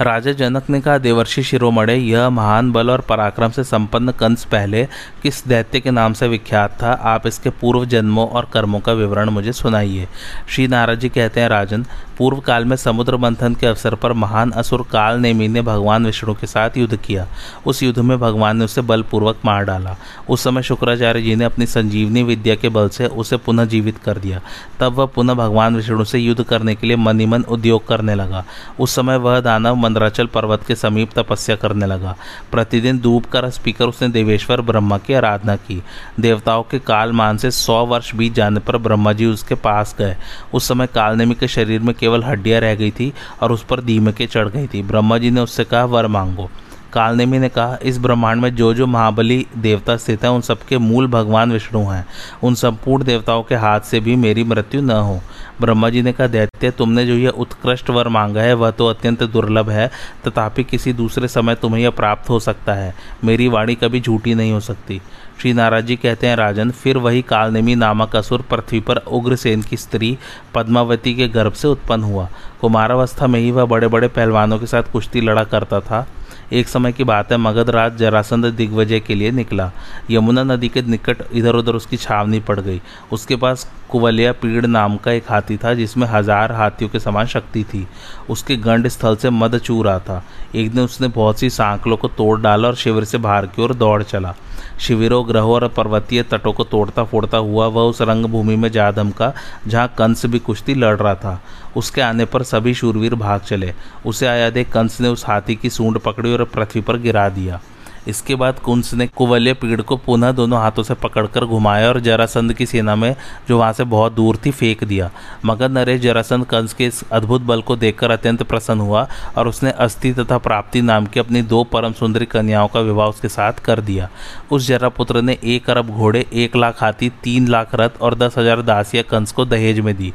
राजा 0.00 0.32
जनक 0.32 0.70
ने 0.70 0.80
कहा, 0.80 0.98
देवर्षि 0.98 1.42
शिरोमणे, 1.42 1.94
यह 1.94 2.30
महान 2.30 2.72
बल 2.72 2.90
और 2.90 3.00
पराक्रम 3.00 3.50
से 3.50 3.64
संपन्न 3.64 4.12
कंस 4.12 4.44
पहले 4.44 4.88
किस 5.22 5.48
दैत्य 5.48 5.80
के 5.80 5.90
नाम 5.90 6.12
से 6.12 6.28
विख्यात 6.28 6.82
था? 6.82 6.92
आप 6.92 7.26
इसके 7.26 7.50
पूर्व 7.50 7.84
जन्मों 7.84 8.28
और 8.28 8.48
कर्मों 8.52 8.80
का 8.80 8.92
विवरण 8.92 9.30
मुझे 9.30 9.52
सुनाइए। 9.52 10.08
श्री 10.48 10.66
नारद 10.66 10.98
जी 10.98 11.08
कहते 11.08 11.40
हैं, 11.40 11.48
राजन, 11.48 11.86
पूर्व 12.18 12.40
काल 12.40 12.64
में 12.64 12.76
समुद्र 12.76 13.16
मंथन 13.16 13.54
के 13.54 13.66
अवसर 13.66 13.94
पर 13.94 14.12
महान 14.12 14.50
असुर 14.50 14.86
काल 14.92 15.20
नेमी 15.20 15.48
ने 15.48 15.62
भगवान 15.62 16.06
विष्णु 16.06 16.34
के 16.34 16.46
साथ 16.46 16.70
युद्ध 16.76 16.96
किया। 16.96 17.26
उस 17.66 17.82
युद्ध 17.82 17.98
में 17.98 18.20
भगवान 18.20 18.56
ने 18.56 18.64
उसे 18.64 18.80
बलपूर्वक 18.80 19.36
मार 19.44 19.64
डाला। 19.64 19.96
उस 20.28 20.44
समय 20.44 20.62
शुक्राचार्य 20.62 21.22
जी 21.22 21.36
ने 21.36 21.44
अपनी 21.44 21.66
संजीवनी 21.66 22.22
विद्या 22.22 22.54
के 22.54 22.68
बल 22.68 22.88
से 22.88 23.06
उसे 23.06 23.36
पुनः 23.36 23.64
जीवित 23.64 23.98
कर 23.98 24.18
दिया। 24.18 24.40
तब 24.80 24.92
वह 24.92 25.06
पुनः 25.06 25.34
भगवान 25.34 25.76
विष्णु 25.76 26.04
से 26.04 26.18
युद्ध 26.18 26.44
करने 26.44 26.74
के 26.74 26.86
लिए 26.86 26.96
मनीमन 26.96 27.42
उद्योग 27.42 27.88
करने 27.88 28.14
लगा। 28.14 28.44
उस 28.80 28.94
समय 28.94 29.16
वह 29.16 29.40
दानव 29.40 29.74
मंदराचल 29.84 30.26
पर्वत 30.26 30.64
के 30.66 30.74
समीप 30.74 31.12
तपस्या 31.18 31.56
करने 31.56 31.86
लगा। 31.86 32.16
प्रतिदिन 32.52 32.98
धूप 32.98 33.26
का 33.26 33.40
रस 33.40 33.58
पीकर 33.58 33.84
उसने 33.84 34.08
देवेश्वर 34.08 34.60
ब्रह्मा 34.62 34.98
की 34.98 35.14
आराधना 35.14 35.56
की। 35.56 35.82
देवताओं 36.20 36.62
के 36.62 36.78
काल 36.78 37.12
मान 37.12 37.36
से 37.36 37.50
सौ 37.50 37.84
वर्ष 37.86 38.14
बीत 38.14 38.34
जाने 38.34 38.60
पर 38.60 38.78
ब्रह्मा 38.78 39.12
जी 39.12 39.26
उसके 39.26 39.54
पास 39.54 39.94
गए। 39.98 40.16
उस 40.54 40.68
समय 40.68 40.86
कालनेमी 40.86 41.34
के 41.34 41.48
शरीर 41.48 41.80
में 41.80 41.94
केवल 41.94 42.24
हड्डियाँ 42.24 42.60
रह 42.60 42.74
गई 42.74 42.90
थी 42.90 43.12
और 43.42 43.52
उस 43.52 43.64
पर 43.64 43.80
दीमकें 43.80 44.26
चढ़ 44.26 44.48
गई 44.48 44.66
थी। 44.66 44.82
ब्रह्मा 44.82 45.18
जी 45.18 45.30
ने 45.30 45.40
उससे 45.40 45.64
कहा, 45.64 45.84
वर 45.84 46.06
मांगो। 46.06 46.50
कालनेमी 46.94 47.38
ने 47.38 47.48
कहा, 47.48 47.78
इस 47.82 47.98
ब्रह्मांड 47.98 48.42
में 48.42 48.56
जो 48.56 48.74
जो 48.74 48.86
महाबली 48.86 49.46
देवता 49.56 49.96
स्थित 49.96 50.22
हैं, 50.22 50.30
उन 50.30 50.40
सबके 50.40 50.78
मूल 50.78 51.06
भगवान 51.06 51.52
विष्णु 51.52 51.80
हैं। 51.80 52.06
उन 52.42 52.54
संपूर्ण 52.54 53.04
देवताओं 53.04 53.42
के 53.42 53.54
हाथ 53.54 53.80
से 53.80 54.00
भी 54.00 54.16
मेरी 54.16 54.44
मृत्यु 54.44 54.82
न 54.82 54.90
हो। 54.90 55.20
ब्रह्मा 55.60 55.90
जी 55.90 56.02
ने 56.02 56.12
कहा, 56.12 56.26
दैत्य, 56.26 56.70
तुमने 56.70 57.06
जो 57.06 57.14
यह 57.14 57.28
उत्कृष्ट 57.28 57.90
वर 57.90 58.08
मांगा 58.08 58.40
है, 58.40 58.54
वह 58.54 58.70
तो 58.70 58.86
अत्यंत 58.86 59.22
दुर्लभ 59.22 59.70
है। 59.70 59.90
तथापि 60.26 60.64
किसी 60.64 60.92
दूसरे 60.92 61.28
समय 61.28 61.54
तुम्हें 61.54 61.82
यह 61.82 61.90
प्राप्त 61.90 62.30
हो 62.30 62.40
सकता 62.40 62.74
है। 62.74 62.94
मेरी 63.24 63.48
वाणी 63.48 63.74
कभी 63.74 64.00
झूठी 64.00 64.34
नहीं 64.34 64.52
हो 64.52 64.60
सकती। 64.60 65.02
श्री 65.42 65.52
नाराज़ 65.52 65.84
जी 65.84 65.96
कहते 65.96 66.26
हैं, 66.26 66.36
राजन, 66.36 66.70
फिर 66.70 66.98
वही 66.98 67.22
कालनेमी 67.22 67.74
नामक 67.74 68.16
असुर 68.16 68.42
पृथ्वी 68.42 68.80
पर 68.80 68.96
उग्रसेन 68.96 69.62
की 69.62 69.76
स्त्री 69.76 70.18
पद्मावती 70.54 71.14
के 71.14 71.28
गर्भ 71.28 71.52
से 71.52 71.68
उत्पन्न 71.68 72.02
हुआ। 72.02 72.28
कुमारावस्था 72.60 73.26
में 73.26 73.40
ही 73.40 73.50
वह 73.50 73.64
बड़े 73.64 73.88
बड़े 73.88 74.08
पहलवानों 74.08 74.58
के 74.58 74.66
साथ 74.66 74.82
कुश्ती 74.92 75.20
लड़ा 75.20 75.44
करता 75.44 75.80
था। 75.80 76.06
एक 76.52 76.68
समय 76.68 76.92
की 76.92 77.04
बात 77.04 77.32
है, 77.32 77.38
मगध 77.38 77.70
राज 77.70 77.96
जरासंध 77.96 78.46
दिग्विजय 78.46 79.00
के 79.00 79.14
लिए 79.14 79.30
निकला। 79.30 79.70
यमुना 80.10 80.42
नदी 80.44 80.68
के 80.68 80.82
निकट 80.82 81.22
इधर 81.32 81.54
उधर 81.54 81.74
उसकी 81.74 81.96
छावनी 81.96 82.40
पड़ 82.40 82.58
गई। 82.60 82.80
उसके 83.12 83.36
पास 83.36 83.66
कुवलिया 83.90 84.32
पीड़ 84.32 84.66
नाम 84.66 84.96
का 84.96 85.12
एक 85.12 85.30
हाथी 85.30 85.56
था, 85.56 85.74
जिसमें 85.74 86.06
हज़ार 86.06 86.52
हाथियों 86.52 86.90
के 86.90 87.00
समान 87.00 87.26
शक्ति 87.26 87.64
थी। 87.64 87.86
उसके 88.30 88.56
गंड 88.56 88.88
स्थल 88.88 89.16
से 89.16 89.30
मद 89.30 89.58
चू 89.58 89.82
रहा 89.82 89.98
था। 89.98 90.22
एक 90.54 90.70
दिन 90.70 90.84
उसने 90.84 91.08
बहुत 91.08 91.38
सी 91.38 91.50
सांकलों 91.50 91.96
को 91.96 92.08
तोड़ 92.08 92.40
डाला 92.40 92.68
और 92.68 92.74
शिविर 92.74 93.04
से 93.04 93.18
बाहर 93.18 93.46
की 93.46 93.62
ओर 93.62 93.74
दौड़ 93.74 94.02
चला। 94.02 94.34
शिविरों, 94.80 95.26
ग्रहों 95.28 95.52
और 95.52 95.66
पर्वतीय 95.68 96.22
तटों 96.22 96.52
को 96.52 96.64
तोड़ता 96.64 97.02
फोड़ता 97.04 97.38
हुआ 97.38 97.66
वह 97.66 97.82
उस 97.82 98.00
रंगभूमि 98.02 98.56
में 98.56 98.70
जा 98.72 98.90
धमका, 98.90 99.32
जहाँ 99.66 99.88
कंस 99.98 100.24
भी 100.26 100.38
कुश्ती 100.38 100.74
लड़ 100.74 100.96
रहा 100.96 101.14
था। 101.14 101.40
उसके 101.76 102.00
आने 102.00 102.24
पर 102.24 102.42
सभी 102.44 102.74
शूरवीर 102.74 103.14
भाग 103.16 103.40
चले। 103.40 103.72
उसे 104.06 104.26
आया 104.26 104.50
देख 104.50 104.72
कंस 104.72 105.00
ने 105.00 105.08
उस 105.08 105.26
हाथी 105.26 105.54
की 105.54 105.70
सूंड 105.70 105.98
पकड़ी 105.98 106.32
और 106.32 106.44
पृथ्वी 106.46 106.80
पर 106.80 106.98
गिरा 106.98 107.28
दिया। 107.30 107.60
इसके 108.08 108.34
बाद 108.34 108.58
कुंस 108.58 108.92
ने 108.94 109.06
कुवल्य 109.08 109.52
पीड़ 109.54 109.80
को 109.80 109.96
पुनः 109.96 110.32
दोनों 110.32 110.58
हाथों 110.60 110.82
से 110.82 110.94
पकड़कर 110.94 111.44
घुमाया 111.44 111.88
और 111.88 112.00
जरासंध 112.00 112.52
की 112.52 112.66
सेना 112.66 112.96
में, 112.96 113.14
जो 113.48 113.58
वहाँ 113.58 113.72
से 113.72 113.84
बहुत 113.84 114.12
दूर 114.12 114.36
थी, 114.36 114.50
फेंक 114.50 114.82
दिया। 114.84 115.10
मगर 115.44 115.68
नरेश 115.68 116.00
जरासंध 116.00 116.44
कंस 116.44 116.72
के 116.72 116.86
इस 116.86 117.02
अद्भुत 117.12 117.42
बल 117.42 117.62
को 117.62 117.76
देखकर 117.76 118.10
अत्यंत 118.10 118.42
प्रसन्न 118.42 118.80
हुआ 118.80 119.06
और 119.38 119.48
उसने 119.48 119.70
अस्थि 119.70 120.12
तथा 120.12 120.38
प्राप्ति 120.38 120.82
नाम 120.82 121.06
की 121.06 121.20
अपनी 121.20 121.42
दो 121.44 121.62
परम 121.64 121.92
सुंदरी 121.92 122.26
कन्याओं 122.26 122.68
का 122.68 122.80
विवाह 122.80 123.08
उसके 123.08 123.28
साथ 123.28 123.64
कर 123.64 123.80
दिया। 123.80 124.08
उस 124.50 124.66
जरापुत्र 124.66 125.22
ने 125.22 125.38
एक 125.44 125.70
अरब 125.70 125.88
घोड़े, 125.88 126.26
एक 126.32 126.56
लाख 126.56 126.82
हाथी, 126.82 127.08
तीन 127.22 127.48
लाख 127.48 127.74
रथ 127.74 128.00
और 128.00 128.14
दस 128.16 128.38
हज़ार 128.38 128.62
दासिया 128.62 129.02
कंस 129.02 129.32
को 129.32 129.44
दहेज 129.46 129.80
में 129.80 129.96
दी। 129.96 130.12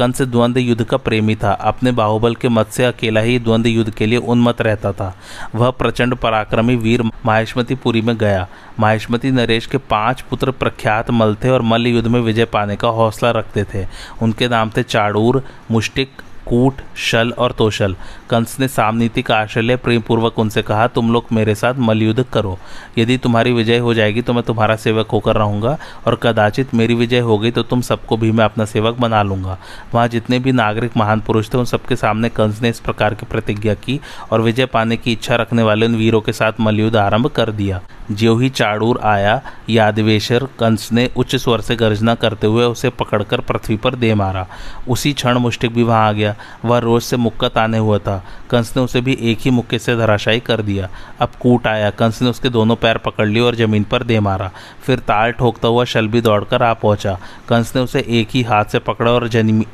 कंस 0.00 0.22
द्वंद 0.22 0.58
युद्ध 0.58 0.84
का 0.84 0.96
प्रेमी 0.96 1.34
था। 1.36 1.52
अपने 1.52 1.92
बाहुबल 1.92 2.34
के 2.34 2.48
मत 2.48 2.68
से 2.68 2.84
अकेला 2.84 3.20
ही 3.20 3.38
द्वंद 3.38 3.66
युद्ध 3.66 3.90
के 3.90 4.06
लिए 4.06 4.18
उन्मत 4.18 4.60
रहता 4.62 4.92
था। 4.92 5.14
वह 5.54 5.70
प्रचंड 5.70 6.14
पराक्रमी 6.14 6.76
वीर 6.76 7.02
माहेश्मतीपुरी 7.26 8.00
में 8.00 8.16
गया। 8.18 8.46
माहेशमती 8.80 9.30
नरेश 9.30 9.66
के 9.66 9.78
पाँच 9.78 10.20
पुत्र 10.20 10.50
प्रख्यात 10.50 11.10
मल 11.10 11.34
थे 11.44 11.50
और 11.50 11.62
मल्ल 11.62 11.86
युद्ध 11.86 12.08
में 12.08 12.20
विजय 12.20 12.44
पाने 12.44 12.76
का 12.76 12.88
हौसला 12.88 13.30
रखते 13.30 13.64
थे। 13.74 13.86
उनके 14.22 14.48
नाम 14.48 14.70
थे 14.76 14.82
चाड़ूर, 14.82 15.42
मुष्टिक 15.70 16.10
कूट, 16.46 16.80
शल 16.98 17.30
और 17.30 17.52
तोशल। 17.52 17.94
कंस 18.30 18.56
ने 18.60 18.68
सामनीति 18.68 19.22
का 19.22 19.36
आश्रय 19.36 19.76
प्रेम 19.76 20.00
पूर्वक 20.00 20.38
उनसे 20.38 20.62
कहा, 20.62 20.86
तुम 20.88 21.12
लोग 21.12 21.26
मेरे 21.32 21.54
साथ 21.54 21.74
मलयुद्ध 21.78 22.24
करो। 22.24 22.58
यदि 22.98 23.16
तुम्हारी 23.18 23.52
विजय 23.52 23.78
हो 23.78 23.94
जाएगी 23.94 24.22
तो 24.22 24.32
मैं 24.32 24.42
तुम्हारा 24.42 24.76
सेवक 24.76 25.10
होकर 25.10 25.36
रहूँगा, 25.36 25.76
और 26.06 26.18
कदाचित 26.22 26.74
मेरी 26.74 26.94
विजय 26.94 27.20
हो 27.20 27.38
गई 27.38 27.50
तो 27.50 27.62
तुम 27.62 27.80
सबको 27.82 28.16
भी 28.16 28.32
मैं 28.32 28.44
अपना 28.44 28.64
सेवक 28.64 28.98
बना 29.00 29.22
लूँगा। 29.22 29.58
वहाँ 29.94 30.08
जितने 30.08 30.38
भी 30.38 30.52
नागरिक 30.52 30.96
महान 30.96 31.20
पुरुष 31.20 31.52
थे, 31.54 31.58
उन 31.58 31.64
सबके 31.66 31.96
सामने 31.96 32.28
कंस 32.30 32.60
ने 32.62 32.68
इस 32.68 32.80
प्रकार 32.80 33.14
की 33.14 33.26
प्रतिज्ञा 33.26 33.74
की, 33.76 34.00
और 34.32 34.40
विजय 34.40 34.66
पाने 34.66 34.96
की 34.96 35.12
इच्छा 35.12 35.36
रखने 35.36 35.62
वाले 35.62 35.86
उन 35.86 35.96
वीरों 35.96 36.20
के 36.20 36.32
साथ 36.32 36.60
मलयुद्ध 36.60 36.96
आरंभ 36.96 37.26
कर 37.26 37.50
दिया। 37.52 37.80
ज्यो 38.10 38.36
ही 38.36 38.48
चाड़ूर 38.48 39.00
आया 39.00 39.40
यादवेश्वर 39.70 40.44
कंस 40.58 40.88
ने 40.92 41.10
उच्च 41.16 41.36
स्वर 41.36 41.60
से 41.60 41.76
गर्जना 41.76 42.14
करते 42.14 42.46
हुए 42.46 42.64
उसे 42.64 42.90
पकड़कर 42.90 43.40
पृथ्वी 43.40 43.76
पर 43.76 43.94
दे 43.94 44.14
मारा। 44.14 44.46
उसी 44.88 45.12
क्षण 45.12 45.38
मुष्टिक 45.38 45.74
भी 45.74 45.82
वहाँ 45.82 46.08
आ 46.08 46.12
गया। 46.12 46.34
वह 46.64 46.78
रोज 46.78 47.02
से 47.02 47.16
मुक्का 47.16 47.48
ताने 47.48 47.78
हुआ 47.78 47.98
था। 47.98 48.24
कंस 48.50 48.72
ने 48.76 48.82
उसे 48.82 49.00
भी 49.00 49.18
एक 49.22 49.38
ही 49.40 49.50
मुक्के 49.50 49.78
से 49.78 49.96
धराशायी 49.96 50.40
कर 50.40 50.62
दिया। 50.62 50.88
अब 51.20 51.32
कूट 51.40 51.66
आया। 51.66 51.90
कंस 51.90 52.22
ने 52.22 52.30
उसके 52.30 52.48
दोनों 52.48 52.76
पैर 52.76 52.98
पकड़ 52.98 53.28
लिए 53.28 53.42
और 53.42 53.54
ज़मीन 53.54 53.84
पर 53.84 54.02
दे 54.02 54.20
मारा। 54.20 54.50
फिर 54.82 54.98
ताल 54.98 55.32
ठोकता 55.32 55.68
हुआ 55.68 55.84
शल 55.84 56.08
भी 56.08 56.20
दौड़कर 56.20 56.62
आ 56.62 56.72
पहुँचा। 56.74 57.18
कंस 57.48 57.76
ने 57.76 57.82
उसे 57.82 58.04
एक 58.08 58.28
ही 58.30 58.42
हाथ 58.42 58.64
से 58.64 58.78
पकड़ा 58.78 59.12
और 59.12 59.28
जनी 59.28 59.66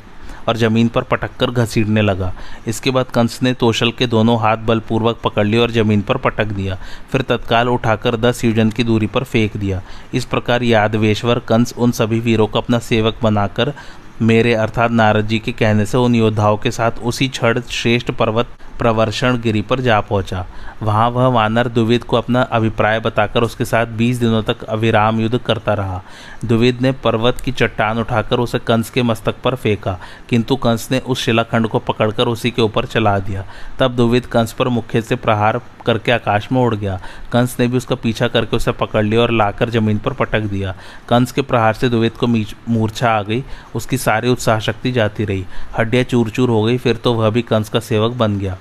और 0.47 0.57
ज़मीन 0.57 0.87
पर 0.87 1.03
पटक 1.03 1.35
कर 1.39 1.51
घसीटने 1.51 2.01
लगा। 2.01 2.33
इसके 2.67 2.91
बाद 2.91 3.05
कंस 3.05 3.39
ने 3.43 3.53
तोशल 3.53 3.91
के 3.91 4.07
दोनों 4.07 4.39
हाथ 4.39 4.57
बलपूर्वक 4.57 5.19
पकड़ 5.23 5.45
लिए 5.47 5.59
और 5.59 5.71
ज़मीन 5.71 6.01
पर 6.01 6.17
पटक 6.17 6.47
दिया। 6.53 6.77
फिर 7.11 7.21
तत्काल 7.21 7.69
उठाकर 7.69 8.15
दस 8.17 8.43
युजन 8.45 8.69
की 8.69 8.83
दूरी 8.83 9.07
पर 9.07 9.23
फेंक 9.23 9.57
दिया। 9.57 9.81
इस 10.13 10.25
प्रकार 10.25 10.63
यादवेश्वर 10.63 11.39
कंस 11.39 11.73
उन 11.77 11.91
सभी 11.91 12.19
वीरों 12.19 12.47
को 12.47 12.59
अपना 12.59 12.79
सेवक 12.81 13.15
बनाकर 13.23 13.73
मेरे 14.21 14.53
अर्थात 14.55 14.91
नारद 14.91 15.27
जी 15.27 15.39
के 15.39 15.51
कहने 15.51 15.85
से 15.85 15.97
उन 15.97 16.15
योद्धाओं 16.15 16.57
के 16.57 16.71
साथ 16.71 16.91
उसी 17.03 17.27
क्षण 17.27 17.61
श्रेष्ठ 17.61 18.11
पर्वत 18.11 18.47
प्रवर्षण 18.79 19.37
गिरी 19.41 19.61
पर 19.61 19.79
जा 19.79 19.99
पहुँचा। 20.01 20.45
वहाँ 20.83 21.09
वह 21.09 21.27
वानर 21.27 21.67
दुविद 21.67 22.03
को 22.03 22.17
अपना 22.17 22.41
अभिप्राय 22.41 22.99
बताकर 22.99 23.43
उसके 23.43 23.65
साथ 23.65 23.85
20 23.97 24.19
दिनों 24.19 24.41
तक 24.43 24.63
अविराम 24.63 25.19
युद्ध 25.19 25.37
करता 25.37 25.73
रहा। 25.73 26.01
दुविद 26.45 26.81
ने 26.81 26.91
पर्वत 27.03 27.41
की 27.41 27.51
चट्टान 27.51 27.99
उठाकर 27.99 28.39
उसे 28.39 28.59
कंस 28.59 28.89
के 28.89 29.03
मस्तक 29.03 29.41
पर 29.43 29.55
फेंका, 29.55 29.97
किंतु 30.29 30.55
कंस 30.55 30.87
ने 30.91 30.99
उस 30.99 31.23
शिलाखंड 31.25 31.67
को 31.67 31.79
पकड़कर 31.79 32.27
उसी 32.27 32.51
के 32.51 32.61
ऊपर 32.61 32.85
चला 32.85 33.17
दिया। 33.19 33.45
तब 33.79 33.95
दुविद 33.95 34.25
कंस 34.25 34.53
पर 34.53 34.67
मुख्य 34.67 35.01
से 35.01 35.15
प्रहार 35.15 35.59
करके 35.85 36.11
आकाश 36.11 36.47
में 36.51 36.61
उड़ 36.61 36.75
गया। 36.75 36.99
कंस 37.31 37.55
ने 37.59 37.67
भी 37.67 37.77
उसका 37.77 37.95
पीछा 37.95 38.27
करके 38.27 38.55
उसे 38.57 38.71
पकड़ 38.71 39.03
लिया 39.05 39.21
और 39.21 39.31
लाकर 39.31 39.69
ज़मीन 39.69 39.97
पर 39.97 40.13
पटक 40.13 40.41
दिया। 40.41 40.75
कंस 41.09 41.31
के 41.31 41.41
प्रहार 41.41 41.73
से 41.73 41.89
दुविद 41.89 42.11
को 42.13 42.27
मूर्छा 42.27 43.09
आ 43.09 43.21
गई। 43.21 43.43
उसकी 43.75 43.97
सारी 43.97 44.29
उत्साह 44.29 44.59
शक्ति 44.59 44.91
जाती 44.91 45.25
रही। 45.25 45.45
हड्डियाँ 45.77 46.03
चूर 46.03 46.29
चूर 46.29 46.49
हो 46.49 46.63
गई, 46.63 46.77
फिर 46.77 46.95
तो 46.95 47.13
वह 47.13 47.29
भी 47.29 47.41
कंस 47.41 47.69
का 47.69 47.79
सेवक 47.79 48.11
बन 48.11 48.37
गया। 48.39 48.57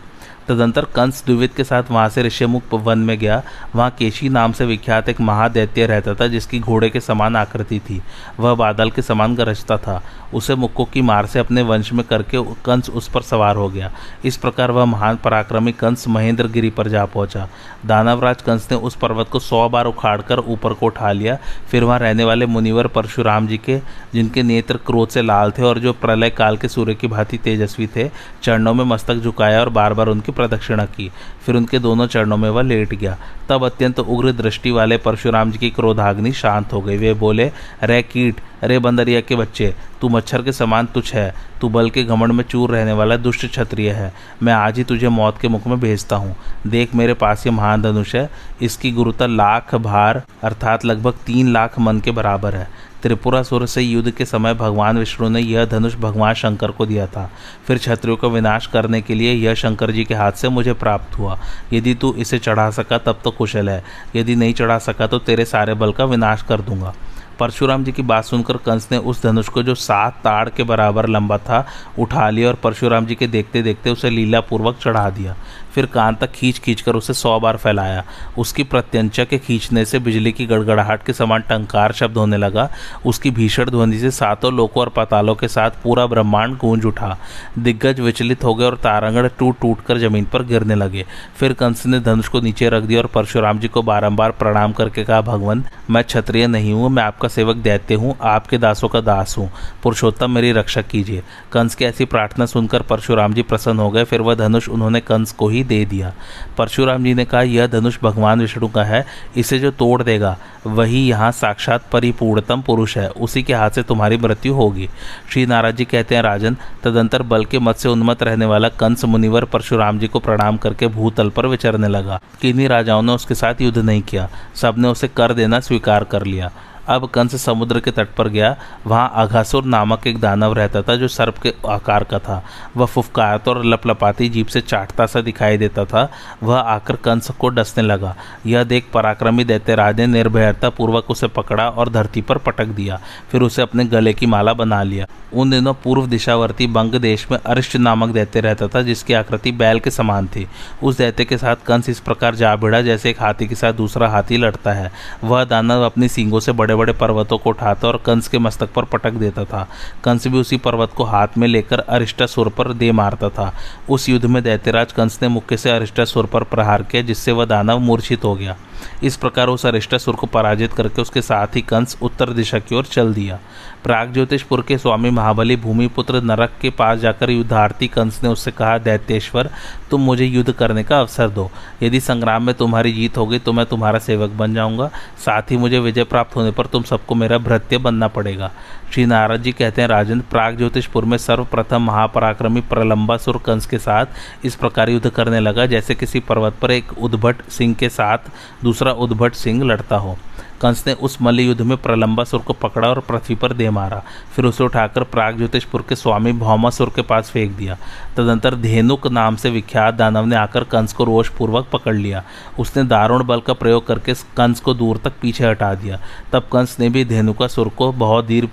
तदंतर 0.49 0.85
कंस 0.85 1.23
द्विविद 1.27 1.51
के 1.51 1.65
साथ 1.65 1.83
वहाँ 1.91 2.09
से 2.09 2.23
ऋषिमुख 2.23 2.75
वन 2.75 2.99
में 2.99 3.19
गया। 3.19 3.43
वहाँ 3.75 3.91
केशी 3.99 4.29
नाम 4.29 4.53
से 4.53 4.65
विख्यात 4.65 5.09
एक 5.09 5.21
महादैत्य 5.21 5.87
रहता 5.87 6.15
था, 6.15 6.27
जिसकी 6.27 6.61
घोड़े 6.61 6.91
के 6.91 7.01
समान 7.01 7.37
आकृति 7.37 7.79
थी। 7.79 8.03
वह 8.41 8.55
बादल 8.55 8.91
के 8.91 9.03
समान 9.03 9.35
गरजता 9.35 9.77
था। 9.77 10.03
उसे 10.35 10.55
मुक्कों 10.55 10.85
की 10.85 11.03
मार 11.03 11.27
से 11.27 11.39
अपने 11.39 11.63
वंश 11.63 11.93
में 11.93 12.05
करके 12.07 12.39
कंस 12.65 12.91
उस 12.91 13.09
पर 13.09 13.23
सवार 13.23 13.57
हो 13.57 13.69
गया। 13.69 13.93
इस 14.25 14.37
प्रकार 14.37 14.71
वह 14.71 14.85
महान 14.85 15.17
पराक्रमी 15.17 15.73
कंस 15.73 16.09
महेंद्र 16.09 16.49
गिरी 16.49 16.71
पर 16.71 16.89
जा 16.89 17.05
पहुँचा। 17.05 17.49
दानवराज 17.87 18.43
कंस 18.43 18.69
ने 18.71 18.77
उस 18.77 18.97
पर्वत 18.97 19.29
को 19.29 19.39
सौ 19.39 19.69
बार 19.69 19.87
उखाड़कर 19.87 20.39
ऊपर 20.39 20.73
को 20.73 20.87
उठा 20.87 21.13
लिया। 21.13 21.39
फिर 21.71 21.85
वहाँ 21.85 21.99
रहने 21.99 22.25
वाले 22.25 22.47
मुनिवर 22.47 22.87
परशुराम 22.87 23.47
जी 23.47 23.57
के, 23.57 23.79
जिनके 24.15 24.43
नेत्र 24.43 24.77
क्रोध 24.77 25.09
से 25.09 25.23
लाल 25.23 25.51
थे 25.51 25.63
और 25.63 25.79
जो 25.79 25.93
प्रलय 25.93 26.31
काल 26.31 26.57
के 26.57 26.69
सूर्य 26.69 26.95
की 26.95 27.07
भांति 27.07 27.39
तेजस्वी 27.39 27.87
थे, 27.87 28.11
चरणों 28.43 28.75
में 28.75 28.85
मस्तक 28.85 29.15
झुकाया 29.15 29.61
और 29.61 29.69
बार 29.69 29.95
बार 29.95 30.07
उनकी 30.07 30.33
प्रदक्षिणा 30.37 30.85
की। 30.85 31.11
फिर 31.47 31.57
उनके 31.57 31.79
दोनों 31.79 32.07
चरणों 32.07 32.37
में 32.37 32.51
वह 32.51 32.63
लेट 32.63 32.95
गया। 32.95 33.19
तब 33.49 33.65
अत्यंत 33.65 34.01
उग्र 34.01 34.33
दृष्टि 34.33 34.71
वाले 34.71 34.97
परशुराम 34.97 35.51
जी 35.51 35.59
की 35.59 35.71
क्रोधाग्नि 35.71 36.33
शांत 36.33 36.73
हो 36.73 36.81
गई। 36.81 36.97
वे 36.97 37.15
बोले 37.15 37.51
रे 37.85 38.03
कीट, 38.03 38.41
अरे 38.63 38.79
बंदरिया 38.79 39.21
के 39.21 39.37
बच्चे, 39.37 39.75
तू 40.01 40.09
मच्छर 40.09 40.43
के 40.43 40.53
समान 40.53 40.87
तुच्छ 40.87 41.15
है। 41.15 41.35
तू 41.61 41.69
बल 41.69 41.91
के 41.91 42.03
घमंड 42.05 42.33
में 42.33 42.45
चूर 42.45 42.71
रहने 42.71 42.93
वाला 42.93 43.17
दुष्ट 43.17 43.47
क्षत्रिय 43.47 43.91
है। 43.91 44.13
मैं 44.43 44.53
आज 44.53 44.79
ही 44.79 44.85
तुझे 44.85 45.09
मौत 45.09 45.39
के 45.39 45.49
मुख 45.49 45.67
में 45.67 45.81
भेजता 45.81 46.17
हूँ। 46.17 46.37
देख 46.67 46.95
मेरे 46.95 47.15
पास 47.15 47.47
ये 47.47 47.53
महान 47.53 47.83
धनुष 47.83 48.15
है। 48.15 48.31
इसकी 48.63 48.91
गुरुता 48.91 49.27
लाख 49.27 49.75
भार, 49.75 50.23
अर्थात 50.43 50.85
लगभग 50.85 51.15
तीन 51.27 51.53
लाख 51.53 51.79
मन 51.79 52.01
के 52.01 52.11
बराबर 52.11 52.55
है। 52.55 52.69
त्रिपुरासुर 53.03 53.67
से 53.67 53.83
युद्ध 53.83 54.11
के 54.11 54.25
समय 54.25 54.55
भगवान 54.55 54.99
विष्णु 54.99 55.29
ने 55.29 55.41
यह 55.41 55.65
धनुष 55.65 55.95
भगवान 55.95 56.35
शंकर 56.35 56.71
को 56.71 56.87
दिया 56.87 57.07
था। 57.07 57.31
फिर 57.67 57.79
क्षत्रियों 57.79 58.17
का 58.17 58.29
विनाश 58.29 58.67
करने 58.67 59.01
के 59.01 59.15
लिए 59.15 59.33
यह 59.33 59.55
शंकर 59.55 59.91
जी 59.91 60.05
के 60.05 60.15
हाथ 60.15 60.33
से 60.33 60.49
मुझे 60.49 60.73
प्राप्त 60.73 61.19
हुआ। 61.19 61.39
यदि 61.73 61.95
तू 61.95 62.15
इसे 62.15 62.39
चढ़ा 62.39 62.71
सका, 62.71 62.99
तब 62.99 63.21
तो 63.25 63.31
कुशल 63.39 63.69
है। 63.69 63.83
यदि 64.17 64.37
नहीं 64.37 64.55
चढ़ा 64.55 64.79
सका 64.79 65.07
तो 65.07 65.19
तेरे 65.19 65.45
सारे 65.45 65.75
बल 65.75 65.93
का 65.93 66.05
विनाश 66.05 66.43
कर 66.43 66.61
दूँगा। 66.61 66.95
परशुराम 67.39 67.85
जी 67.85 67.93
की 67.93 68.03
बात 68.03 68.25
सुनकर 68.25 68.57
कंस 68.57 68.89
ने 68.93 68.99
उस 68.99 69.23
धनुष 69.23 69.49
को 69.49 69.63
जो 69.63 69.75
सात 69.75 70.21
ताड़ 70.25 70.49
के 70.49 70.63
बराबर 70.63 71.09
लंबा 71.09 71.39
था, 71.39 71.67
उठा 71.99 72.29
लिया 72.31 72.49
और 72.49 72.55
परशुराम 72.55 73.07
जी 73.07 73.15
के 73.15 73.27
देखते 73.27 73.63
देखते 73.63 73.91
उसे 73.91 74.11
लीला 74.11 74.41
पूर्वक 74.41 74.79
चढ़ा 74.83 75.09
दिया। 75.11 75.37
फिर 75.75 75.87
कान 75.87 76.15
तक 76.15 76.31
खींच 76.33 76.59
खींच 76.59 76.81
कर 76.81 76.95
उसे 76.95 77.15
सौ 77.15 77.39
बार 77.41 77.57
फैलाया। 77.57 78.05
उसकी 78.39 78.63
प्रत्यंचा 78.65 79.25
के 79.25 79.39
खींचने 79.39 79.85
से 79.85 79.99
बिजली 79.99 80.33
की 80.33 80.47
गड़गड़ाहट 80.47 81.03
के 81.03 81.13
समान 81.13 81.41
टंकार 81.41 81.93
शब्द 81.93 82.17
होने 82.17 82.37
लगा। 82.37 82.69
उसकी 83.07 83.31
भीषण 83.31 83.71
ध्वनि 83.71 83.99
से 83.99 84.11
सातों 84.11 84.53
लोकों 84.53 84.81
और 84.81 84.89
पातालों 84.89 85.35
के 85.35 85.49
साथ 85.49 85.71
पूरा 85.83 86.07
ब्रह्मांड 86.07 86.57
गूंज 86.57 86.85
उठा। 86.85 87.17
दिग्गज 87.59 88.01
विचलित 88.01 88.45
हो 88.45 88.55
गए 88.55 88.67
और 88.67 88.77
तारांगण 88.77 89.29
टूट 89.39 89.61
टूट 89.61 89.81
कर 89.81 89.99
ज़मीन 89.99 90.25
पर 90.25 90.43
गिरने 90.43 90.75
लगे। 90.75 91.05
फिर 91.39 91.53
कंस 91.53 91.85
ने 91.87 92.01
धनुष 92.01 92.29
को 92.29 92.41
नीचे 92.41 92.69
रख 92.69 92.83
दिया 92.83 93.01
और 93.01 93.07
परशुराम 93.07 93.59
जी 93.59 93.69
को 93.69 93.83
बारम्बार 93.83 94.31
प्रणाम 94.31 94.73
करके 94.73 95.05
कहा, 95.05 95.21
भगवान, 95.21 95.65
मैं 95.91 96.05
क्षत्रिय 96.05 96.47
नहीं 96.47 96.73
हूँ, 96.73 96.89
मैं 96.89 97.03
आपका 97.03 97.26
सेवक 97.29 97.57
दैत्य 97.57 97.95
हूँ, 97.95 98.15
आपके 98.23 98.59
दासों 98.59 98.89
का 98.89 99.01
दास 99.01 99.37
हूँ। 99.39 99.51
पुरुषोत्तम, 99.83 100.31
मेरी 100.31 100.53
रक्षा 100.53 100.83
कीजिए। 100.83 101.23
कंस 101.53 101.75
की 101.75 101.85
ऐसी 101.85 102.05
प्रार्थना 102.05 102.47
सुनकर 102.47 102.83
परशुराम 102.83 103.35
जी 103.35 103.43
प्रसन्न 103.43 103.79
हो 103.79 103.91
गए, 103.91 104.05
फिर 104.05 104.21
वह 104.21 104.35
धनुष 104.35 104.69
उन्होंने 104.69 105.01
कंस 105.01 105.33
को 105.33 105.49
ही 105.49 105.63
दे 105.65 105.85
दिया। 105.85 106.13
परशुराम 106.59 107.05
जी 107.05 107.15
ने 107.15 107.25
कहा, 107.25 107.43
यह 107.43 107.67
धनुष 107.67 107.99
भगवान 108.03 108.41
विष्णु 108.41 108.69
का 108.69 108.85
है, 108.85 109.05
इसे 109.37 109.59
जो 109.59 109.71
तोड़ 109.71 110.03
देगा, 110.03 110.37
वही 110.67 111.07
यहाँ 111.09 111.31
साक्षात 111.33 111.85
परिपूर्णतम 111.93 112.63
पुरुष 112.63 112.97
है, 112.99 113.09
उसी 113.09 113.43
के 113.43 113.55
हाथ 113.55 113.71
से 113.71 113.83
तुम्हारी 113.83 114.17
मृत्यु 114.17 114.55
होगी। 114.55 114.89
श्री 115.33 115.45
नाराज़ 115.47 115.77
जी 115.77 115.85
कहते 115.85 116.15
हैं, 116.15 116.23
राजन, 116.23 116.57
तदंतर 116.85 117.23
बल 117.23 117.45
के 117.45 117.59
मत 117.59 117.77
से 117.77 117.89
उन्मत 117.89 118.23
रहने 118.23 118.47
वाला 118.47 118.69
कंस 118.71 119.05
मुनिवर 119.05 119.45
परशुराम 119.45 119.99
जी 119.99 120.09
को 120.09 120.19
प्रणाम 120.19 120.57
करके 120.57 120.87
भूतल 120.89 121.31
पर 121.31 121.47
विचरने 121.47 121.89
लगा। 121.89 122.21
किन्हीं 122.43 122.69
राजाओं 122.69 123.03
ने 123.03 123.13
उसके 123.13 123.35
साथ 123.35 123.61
युद्ध 123.61 123.79
नहीं 123.79 124.03
किया, 124.03 124.29
सबने 124.55 124.89
उसे 124.89 125.09
कर 125.09 125.33
देना 125.33 125.61
स्वीकार 125.61 126.05
कर 126.05 126.25
लिया। 126.25 126.51
अब 126.89 127.09
कंस 127.09 127.45
समुद्र 127.45 127.81
के 127.81 127.91
तट 127.91 128.09
पर 128.15 128.29
गया। 128.29 128.57
वहाँ 128.87 129.13
अघासुर 129.15 129.65
नामक 129.65 130.07
एक 130.07 130.21
दानव 130.21 130.53
रहता 130.53 130.83
था, 130.83 130.97
जो 130.97 131.09
सर्प 131.09 131.39
के 131.39 131.53
आकार 131.69 132.05
का 132.05 132.19
था। 132.19 132.45
वह 132.77 132.87
फुफकारता 132.87 133.51
और 133.51 133.65
लपलपाती 133.65 134.29
जीप 134.29 134.47
से 134.47 134.61
चाटता 134.61 135.07
सा 135.07 135.21
दिखाई 135.21 135.57
देता 135.57 135.85
था। 135.85 136.11
वह 136.43 136.59
आकर 136.59 136.97
कंस 136.97 137.31
को 137.31 137.49
डसने 137.49 137.85
लगा। 137.85 138.17
यह 138.47 138.65
देख 138.65 138.87
पराक्रमी 138.95 139.45
दैत्यराज 139.45 139.97
ने 139.97 140.07
निर्भयता 140.07 140.71
पूर्वक 140.71 141.11
उसे 141.11 141.27
पकड़ा 141.27 141.69
और 141.69 141.89
धरती 141.89 142.21
पर 142.21 142.39
पटक 142.39 142.67
दिया। 142.67 143.01
फिर 143.33 143.43
उसे 143.43 143.63
अपने 143.63 143.85
गले 143.85 144.13
की 144.13 144.27
माला 144.27 144.53
बना 144.53 144.83
लिया। 144.83 145.07
उन 145.33 145.51
दिनों 145.51 145.75
पूर्व 145.75 146.07
दिशावर्ती 146.07 146.67
बंग 146.67 146.95
देश 146.95 147.27
में 147.31 147.39
अरिष्ट 147.39 147.77
नामक 147.77 148.09
दैत्य 148.09 148.41
रहता 148.41 148.69
था, 148.69 148.83
जिसकी 148.83 149.15
आकृति 149.15 149.53
बैल 149.53 149.81
के 149.81 149.91
समान 149.91 150.27
थी। 150.27 150.47
उस 150.83 150.99
दैत्य 150.99 151.25
के 151.25 151.39
साथ 151.39 151.57
कंस 151.67 151.89
इस 151.89 152.01
प्रकार 152.01 152.35
जा 152.35 152.57
भिड़ा 152.57 152.81
जैसे 152.81 153.11
एक 153.11 153.21
हाथी 153.21 153.47
के 153.47 153.55
साथ 153.55 153.73
दूसरा 153.73 154.09
हाथी 154.09 154.37
लड़ता 154.37 154.73
है। 154.73 154.93
वह 155.25 155.45
दानव 155.45 155.83
अपनी 155.83 156.09
सींगों 156.09 156.41
से 156.41 156.53
बड़े 156.53 156.75
बड़े 156.77 156.93
पर्वतों 156.93 157.39
को 157.39 157.51
उठाता 157.51 157.89
और 157.89 157.97
कंस 157.97 158.29
के 158.29 158.39
मस्तक 158.39 158.73
पर 158.73 158.85
पटक 158.85 159.11
देता 159.11 159.45
था। 159.45 159.69
कंस 160.05 160.27
भी 160.27 160.39
उसी 160.39 160.57
पर्वत 160.57 160.93
को 160.93 161.05
हाथ 161.05 161.39
में 161.39 161.49
लेकर 161.49 161.79
अरिष्टासुर 161.79 162.49
पर 162.49 162.73
दे 162.73 162.93
मारता 162.93 163.29
था। 163.29 163.53
उस 163.91 164.09
युद्ध 164.09 164.25
में 164.27 164.43
दैत्यराज 164.43 164.93
कंस 164.93 165.19
ने 165.23 165.29
मुक्के 165.29 165.57
से 165.57 165.71
अरिष्टासुर 165.71 166.27
पर 166.27 166.45
प्रहार 166.45 166.83
किया, 166.83 167.03
जिससे 167.03 167.33
वह 167.33 167.45
दानव 167.45 167.79
मूर्छित 167.79 168.25
हो 168.25 168.35
गया। 168.35 168.57
इस 169.03 169.17
प्रकार 169.17 169.49
उस 169.49 169.67
अरिष्टासुर 169.67 170.15
को 170.15 170.27
पराजित 170.27 170.73
करके 170.73 171.03
उसके 171.03 171.23
साथ 171.23 171.57
ही 171.57 171.61
कंस 171.61 171.97
उत्तर 172.03 172.31
दिशा 172.31 172.59
की 172.59 172.75
ओर 172.75 172.85
चल 172.85 173.15
दिया। 173.15 173.39
प्राग 173.87 174.13
ज्योतिषपुर 174.13 174.61
के 174.69 174.77
स्वामी 174.79 175.11
महाबली 175.11 175.57
भूमिपुत्र 175.57 176.21
नरक 176.23 176.53
के 176.61 176.71
पास 176.71 176.99
जाकर 176.99 177.31
युद्धार्थी 177.31 177.89
कंस 177.89 178.19
ने 178.23 178.29
उससे 178.29 178.51
कहा, 178.51 178.79
दैत्येश्वर, 178.79 179.51
तुम 179.91 180.01
मुझे 180.01 180.25
युद्ध 180.25 180.53
करने 180.53 180.83
का 180.85 180.99
अवसर 181.01 181.29
दो। 181.29 181.51
यदि 181.83 182.01
संग्राम 182.01 182.43
में 182.43 182.55
तुम्हारी 182.55 182.93
जीत 182.93 183.19
होगी 183.19 183.39
तो 183.39 183.53
मैं 183.53 183.67
तुम्हारा 183.67 183.99
सेवक 183.99 184.31
बन 184.31 184.55
जाऊँगा। 184.55 184.91
साथ 185.27 185.51
ही 185.51 185.57
मुझे 185.57 185.79
विजय 185.79 186.05
प्राप्त 186.05 186.37
होने 186.37 186.51
पर 186.51 186.67
तुम 186.67 186.83
सबको 186.83 187.15
मेरा 187.15 187.39
भृत्य 187.39 187.79
बनना 187.79 188.09
पड़ेगा। 188.09 188.51
श्री 188.93 189.05
नारद 189.07 189.43
जी 189.43 189.53
कहते 189.53 189.83
हैं 189.83 189.89
राजन 189.89 190.21
प्राग 190.21 190.57
ज्योतिषपुर 190.57 191.05
में 191.05 191.17
सर्वप्रथम 191.19 191.83
महापराक्रमी 191.83 192.61
प्रलंबासुर 192.61 193.37
कंस 193.47 193.67
के 193.67 193.79
साथ 193.79 194.07
इस 194.45 194.55
प्रकार 194.55 194.91
युद्ध 194.91 195.11
करने 195.11 195.41
लगा, 195.41 195.67
जैसे 195.67 195.95
किसी 195.95 196.21
पर्वत 196.21 196.55
पर 196.63 196.71
एक 196.71 196.93
उद्भट 196.99 197.43
सिंह 197.49 197.75
के 197.75 197.89
साथ 197.89 198.31
दूसरा 198.65 198.93
उद्भट 198.93 199.35
सिंह 199.35 199.65
लड़ता 199.65 199.97
हो। 199.97 200.17
कंस 200.63 200.85
ने 200.87 200.93
उस 200.95 201.19
मल्ल 201.23 201.41
युद्ध 201.41 201.61
में 201.61 201.77
प्रलंबासुर 201.79 202.41
को 202.41 202.53
पकड़ा 202.53 202.89
और 202.89 203.01
पृथ्वी 203.01 203.35
पर 203.35 203.53
दे 203.53 203.69
मारा। 203.71 204.03
फिर 204.37 204.45
उसे 204.45 204.65
उठाकर 204.65 205.03
प्राग 205.05 205.37
ज्योतिषपुर 205.37 205.85
के 205.89 205.97
स्वामी 205.97 206.33
भौमासुर 206.35 206.93
के 206.97 207.03
पास 207.03 207.31
फेंक 207.31 207.53
दिया। 207.53 207.77
तदंतर 208.17 208.55
धेनुक 208.55 209.07
नाम 209.07 209.37
से 209.37 209.51
विख्यात 209.51 209.95
दानव 209.95 210.27
ने 210.27 210.37
आकर 210.37 210.65
कंस 210.65 210.93
को 210.93 211.05
रोषपूर्वक 211.05 211.69
पकड़ 211.73 211.95
लिया। 211.95 212.23
उसने 212.59 212.85
दारुण 212.85 213.25
बल 213.25 213.41
का 213.41 213.53
प्रयोग 213.53 213.87
करके 213.87 214.15
कंस 214.37 214.61
को 214.61 214.75
दूर 214.75 215.01
तक 215.05 215.13
पीछे 215.23 215.47
हटा 215.47 215.75
दिया। 215.75 216.01
तब 216.33 216.49
कंस 216.53 216.77
ने 216.81 216.89
भी 216.89 217.05
धेनुका 217.05 217.47
सुर 217.47 217.69
को 217.69 217.93
बहुत 217.95 218.25
देर 218.25 218.49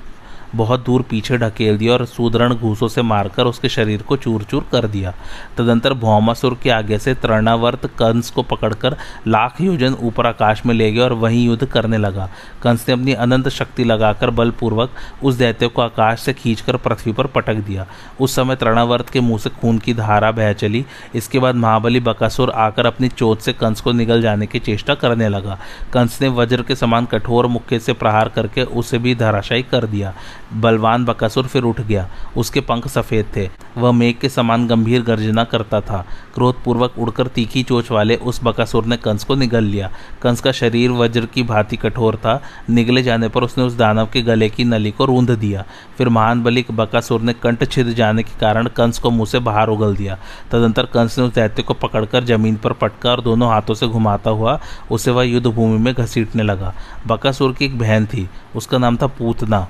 बहुत 0.55 0.85
दूर 0.85 1.01
पीछे 1.01 1.37
ढकेल 1.37 1.77
दिया 1.77 1.93
और 1.93 2.05
सुदृढ़ 2.05 2.53
घूसों 2.53 2.87
से 2.87 3.01
मारकर 3.01 3.45
उसके 3.45 3.69
शरीर 3.69 4.01
को 4.01 4.17
चूर 4.17 4.43
चूर 4.43 4.65
कर 4.71 4.87
दिया। 4.87 5.13
तदंतर 5.57 5.93
भौमासुर 5.93 6.57
के 6.63 6.69
आगे 6.69 6.97
से 6.97 7.13
तृणावर्त 7.13 7.85
कंस 7.99 8.29
को 8.29 8.43
पकड़कर 8.43 8.95
लाख 9.27 9.61
योजन 9.61 9.93
ऊपर 9.93 10.27
आकाश 10.27 10.65
में 10.65 10.73
ले 10.75 10.91
गया 10.91 11.03
और 11.03 11.13
वहीं 11.13 11.45
युद्ध 11.45 11.65
करने 11.65 11.97
लगा। 11.97 12.29
कंस 12.63 12.85
ने 12.87 12.93
अपनी 12.93 13.13
अनंत 13.13 13.49
शक्ति 13.49 13.83
लगाकर 13.83 14.29
बलपूर्वक 14.29 14.91
उस 15.23 15.35
दैत्य 15.35 15.67
को 15.67 15.81
आकाश 15.81 16.19
से 16.19 16.33
खींचकर 16.33 16.77
पृथ्वी 16.77 17.13
पर 17.13 17.27
पटक 17.27 17.55
दिया। 17.57 17.85
उस 18.19 18.35
समय 18.35 18.55
तृणावर्त 18.55 19.09
के 19.09 19.19
मुँह 19.19 19.39
से 19.39 19.49
खून 19.51 19.77
की 19.77 19.93
धारा 19.93 20.31
बह 20.31 20.51
चली। 20.53 20.85
इसके 21.15 21.39
बाद 21.39 21.55
महाबली 21.55 21.99
बकासुर 21.99 22.49
आकर 22.49 22.85
अपनी 22.85 23.09
चोट 23.09 23.39
से 23.39 23.53
कंस 23.53 23.81
को 23.81 23.91
निगल 23.91 24.21
जाने 24.21 24.47
की 24.47 24.59
चेष्टा 24.59 24.95
करने 24.95 25.29
लगा। 25.29 25.57
कंस 25.93 26.21
ने 26.21 26.27
वज्र 26.27 26.61
के 26.61 26.75
समान 26.75 27.05
कठोर 27.05 27.47
मुक्के 27.47 27.79
से 27.79 27.93
प्रहार 27.93 28.29
करके 28.29 28.63
उसे 28.63 28.97
भी 28.97 29.15
धराशायी 29.15 29.63
कर 29.63 29.85
दिया। 29.85 30.13
बलवान 30.53 31.05
बकासुर 31.05 31.47
फिर 31.47 31.63
उठ 31.63 31.81
गया। 31.81 32.09
उसके 32.37 32.61
पंख 32.61 32.87
सफ़ेद 32.87 33.25
थे। 33.35 33.49
वह 33.77 33.91
मेघ 33.91 34.15
के 34.17 34.29
समान 34.29 34.67
गंभीर 34.67 35.01
गर्जना 35.01 35.43
करता 35.43 35.81
था। 35.81 36.05
क्रोधपूर्वक 36.35 36.93
उड़कर 36.99 37.27
तीखी 37.27 37.63
चोच 37.63 37.91
वाले 37.91 38.15
उस 38.15 38.39
बकासुर 38.43 38.85
ने 38.85 38.97
कंस 38.97 39.23
को 39.23 39.35
निगल 39.35 39.63
लिया। 39.63 39.91
कंस 40.21 40.41
का 40.41 40.51
शरीर 40.51 40.91
वज्र 40.91 41.25
की 41.25 41.43
भांति 41.43 41.77
कठोर 41.77 42.15
था। 42.15 42.41
निगले 42.69 43.03
जाने 43.03 43.27
पर 43.27 43.43
उसने 43.43 43.63
उस 43.63 43.77
दानव 43.77 44.09
के 44.13 44.21
गले 44.21 44.49
की 44.49 44.63
नली 44.63 44.91
को 44.91 45.05
रूंध 45.05 45.31
दिया। 45.31 45.63
फिर 45.97 46.09
महान 46.09 46.43
बलिक 46.43 46.71
बकासुर 46.71 47.21
ने 47.21 47.33
कंठ 47.33 47.69
छिद 47.71 47.87
जाने 47.87 48.23
के 48.23 48.39
कारण 48.39 48.67
कंस 48.67 48.99
को 48.99 49.09
मुँह 49.09 49.25
से 49.25 49.39
बाहर 49.39 49.69
उगल 49.69 49.95
दिया। 49.95 50.17
तदंतर 50.51 50.85
कंस 50.85 51.19
ने 51.19 51.25
उस 51.25 51.33
दैत्य 51.33 51.63
को 51.63 51.73
पकड़कर 51.73 52.23
ज़मीन 52.23 52.55
पर 52.55 52.73
पटका 52.73 53.11
और 53.11 53.21
दोनों 53.21 53.49
हाथों 53.49 53.73
से 53.73 53.87
घुमाता 53.87 54.29
हुआ 54.29 54.59
उसे 54.91 55.11
वह 55.11 55.23
युद्ध 55.23 55.47
भूमि 55.47 55.77
में 55.77 55.93
घसीटने 55.93 56.43
लगा। 56.43 56.73
बकासुर 57.07 57.53
की 57.53 57.65
एक 57.65 57.79
बहन 57.79 58.05
थी। 58.05 58.29
उसका 58.55 58.77
नाम 58.77 58.97
था 58.97 59.07
पूतना। 59.07 59.67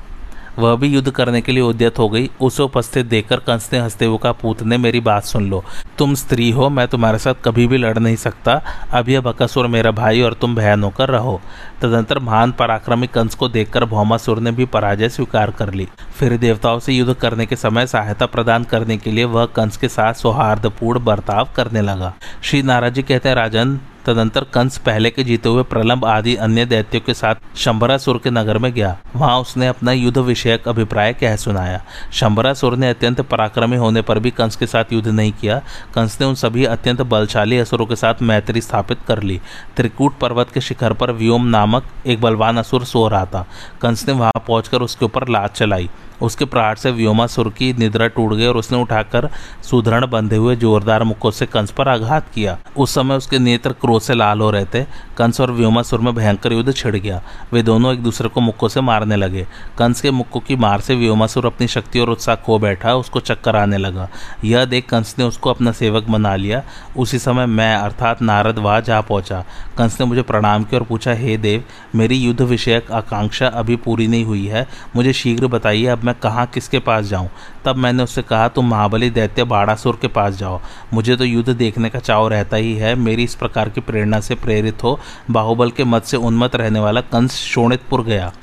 वह 0.60 0.76
भी 0.76 0.88
युद्ध 0.88 1.12
करने 1.12 1.42
के 1.42 1.52
लिए 1.52 1.62
उद्यत 1.62 2.00
हो 2.00 2.10
गई। 2.10 2.30
उसे 2.42 2.64
उपस्थित 2.64 3.06
देखकर 3.06 3.38
कंस 3.38 3.70
ने 3.74 3.80
हँसते 3.80 4.06
हुए 4.06 4.18
कहा 4.18 4.32
पूत 4.32 4.64
ने 4.64 4.78
मेरी 4.78 5.00
बात 5.00 5.24
सुन 5.24 5.50
लो। 5.50 5.64
तुम 5.98 6.14
स्त्री 6.14 6.52
हो, 6.52 6.70
मैं 6.70 6.88
तुम्हारे 6.88 7.18
साथ 7.18 7.34
कभी 7.46 7.68
भी 7.68 7.78
लड़ 7.78 8.00
नहीं 8.00 8.16
सकता। 8.16 8.62
अब 8.92 9.10
यह 9.10 9.22
बकासुर 9.22 9.68
मेरा 9.68 9.92
भाई 9.92 10.22
और 10.22 10.34
तुम 10.34 10.56
बहन 10.56 10.84
होकर 10.84 11.10
रहो। 11.10 11.42
तदंतर 11.82 12.20
महान 12.20 12.52
पराक्रमी 12.52 13.08
कंस 13.08 13.36
को 13.36 13.50
देखकर 13.50 13.86
भौमासुर 13.86 14.40
ने 14.40 14.52
भी 14.52 14.66
पराजय 14.66 15.10
स्वीकार 15.10 15.52
कर 15.52 15.74
ली। 15.74 15.88
फिर 16.20 16.38
देवताओं 16.38 16.80
से 16.80 16.94
युद्ध 16.94 17.14
करने 17.14 17.46
के 17.46 17.56
समय 17.56 17.88
सहायता 17.88 18.26
प्रदान 18.26 18.64
करने 18.64 18.98
के 18.98 19.12
लिए 19.12 19.24
वह 19.24 19.46
कंस 19.46 19.78
के 19.78 19.88
साथ 19.88 20.14
सौहार्दपूर्ण 20.14 21.04
बर्ताव 21.04 21.50
करने 21.56 21.82
लगा। 21.82 22.14
श्री 22.42 22.62
नाराजी 22.62 23.02
कहते 23.02 23.30
हैं, 23.30 23.36
राजन 23.36 23.80
तदंतर 24.06 24.44
कंस 24.44 24.78
पहले 24.78 25.10
के 25.10 25.24
जीते 25.24 25.50
हुए 25.50 25.64
प्रलंब 25.64 26.06
आदि 26.06 26.36
अन्य 26.36 26.66
दैत्यों 26.66 27.02
के 27.02 27.14
साथ 27.14 27.36
शंबरासुर 27.58 28.18
के 28.24 28.30
नगर 28.30 28.58
में 28.58 28.72
गया। 28.74 28.98
वहाँ 29.16 29.40
उसने 29.40 29.68
अपना 29.68 29.92
युद्ध 29.92 30.18
विषयक 30.18 30.68
अभिप्राय 30.68 31.14
कह 31.14 31.36
सुनाया। 31.36 31.84
शंबरासुर 32.14 32.78
ने 32.78 32.90
अत्यंत 32.90 33.22
पराक्रमी 33.22 33.78
होने 33.78 34.02
पर 34.02 34.20
भी 34.20 34.32
कंस 34.32 34.56
के 34.56 34.68
साथ 34.68 34.94
युद्ध 34.94 35.08
नहीं 35.08 35.32
किया। 35.32 35.62
कंस 35.96 36.18
ने 36.22 36.28
उन 36.28 36.36
सभी 36.36 36.66
अत्यंत 36.66 37.02
बलशाली 37.02 37.58
असुरों 37.58 37.86
के 37.86 37.96
साथ 37.96 38.22
मैत्री 38.22 38.62
स्थापित 38.62 38.98
कर 39.08 39.24
ली। 39.24 39.42
त्रिकूट 39.78 40.18
पर्वत 40.18 40.52
के 40.54 40.62
शिखर 40.62 40.94
पर 40.94 41.12
व्योम 41.12 41.46
नामक 41.46 41.84
एक 42.06 42.22
बलवान 42.22 42.58
असुर 42.58 42.84
सो 42.84 43.08
रहा 43.08 43.26
था। 43.26 43.48
कंस 43.82 44.08
ने 44.08 44.14
वहाँ 44.14 44.44
पहुंचकर 44.48 44.82
उसके 44.82 45.06
ऊपर 45.06 45.28
लात 45.28 45.56
चलाई। 45.56 45.90
उसके 46.24 46.46
प्रहार 46.46 46.76
से 46.76 46.92
व्योमासुर 46.92 47.50
की 47.50 47.74
निद्रा 47.74 48.08
टूट 48.08 48.34
गई 48.34 48.46
और 48.46 48.58
उसने 48.58 48.82
उठाकर 48.82 49.30
सुदृढ़ 49.64 50.06
बंधे 50.06 50.36
हुए 50.36 50.56
जोरदार 50.56 51.04
मुक्कों 51.04 51.32
से 51.32 51.46
कंस 51.46 51.72
पर 51.72 51.88
आघात 51.88 52.30
किया। 52.36 52.58
उस 52.78 52.96
समय 52.96 53.16
उसके 53.16 53.40
नेत्र 53.40 53.72
क्रोध 53.72 54.02
से 54.02 54.14
लाल 54.14 54.42
हो 54.42 54.52
रहे 54.52 54.66
थे। 54.66 54.84
कंस 55.18 55.42
और 55.42 55.52
व्योमासुर 55.52 56.00
में 56.00 56.16
भयंकर 56.16 56.54
युद्ध 56.54 56.74
छिड़ 56.76 56.96
गया। 56.96 57.22
वे 57.54 57.64
दोनों 57.64 57.94
एक 57.94 58.04
दूसरे 58.04 58.30
को 58.30 58.42
मुक्कों 58.42 58.68
से 58.68 58.82
मारने 58.82 59.16
लगे। 59.16 59.48
कंस 59.78 60.02
के 60.02 60.12
मुक्कों 60.12 60.40
की 60.40 60.56
मार 60.56 60.82
से 60.82 60.96
व्योमासुर 60.96 61.46
अपनी 61.46 61.68
शक्ति 61.68 62.00
और 62.00 62.10
उत्साह 62.10 62.36
खो 62.36 62.60
बैठा, 62.60 62.96
उसको 62.96 63.20
चक्कर 63.20 63.56
आने 63.56 63.78
लगा। 63.78 64.10
यह 64.46 64.66
देख 64.66 64.90
कंस 64.90 65.16
ने 65.20 65.26
उसको 65.26 65.50
अपना 65.50 65.72
सेवक 65.72 66.04
बना 66.04 66.36
लिया। 66.36 66.64
उसी 66.98 67.20
समय 67.20 67.46
मैं, 67.46 67.76
अर्थात 67.76 68.22
नारद 68.22 68.60
वहाँ 68.60 68.82
जा 68.82 69.02
पहुँचा। 69.02 69.44
कंस 69.78 70.00
ने 70.00 70.06
मुझे 70.06 70.22
प्रणाम 70.22 70.64
किया 70.64 70.82
और 70.82 70.88
पूछा, 70.88 71.14
हे 71.14 71.38
देव, 71.38 71.64
मेरी 71.96 72.16
युद्ध 72.16 72.42
विषयक 72.42 72.92
आकांक्षा 72.92 73.48
अभी 73.48 73.76
पूरी 73.76 74.08
नहीं 74.08 74.26
हुई 74.26 74.46
है। 74.46 74.68
मुझे 74.96 75.14
शीघ्र 75.14 75.48
बताइए, 75.48 75.86
अब 75.86 76.04
मैं 76.04 76.13
कहाँ, 76.14 76.46
किसके 76.46 76.80
पास 76.80 77.06
जाऊँ? 77.06 77.30
तब 77.66 77.76
मैंने 77.76 78.04
उससे 78.04 78.22
कहा, 78.22 78.48
तुम 78.48 78.70
महाबली 78.70 79.10
दैत्य 79.10 79.44
बाड़ासुर 79.44 80.00
के 80.02 80.08
पास 80.08 80.34
जाओ। 80.34 80.62
मुझे 80.94 81.16
तो 81.16 81.24
युद्ध 81.24 81.50
देखने 81.50 81.90
का 81.90 82.00
चाव 82.00 82.28
रहता 82.28 82.58
ही 82.58 82.76
है। 82.76 82.96
मेरी 82.96 83.24
इस 83.24 83.36
प्रकार 83.36 83.70
की 83.70 83.82
प्रेरणा 83.82 84.20
से 84.20 84.36
प्रेरित 84.36 84.84
हो। 84.84 85.00
बाहुबल 85.32 85.72
के 85.72 85.84
मत 85.84 86.04
से 86.04 86.18
उन्मत 86.18 86.56
रहने 86.56 86.80
वाला 86.80 87.02
कंस 87.02 87.32
शोणितपुर 87.32 88.04
गया। 88.04 88.34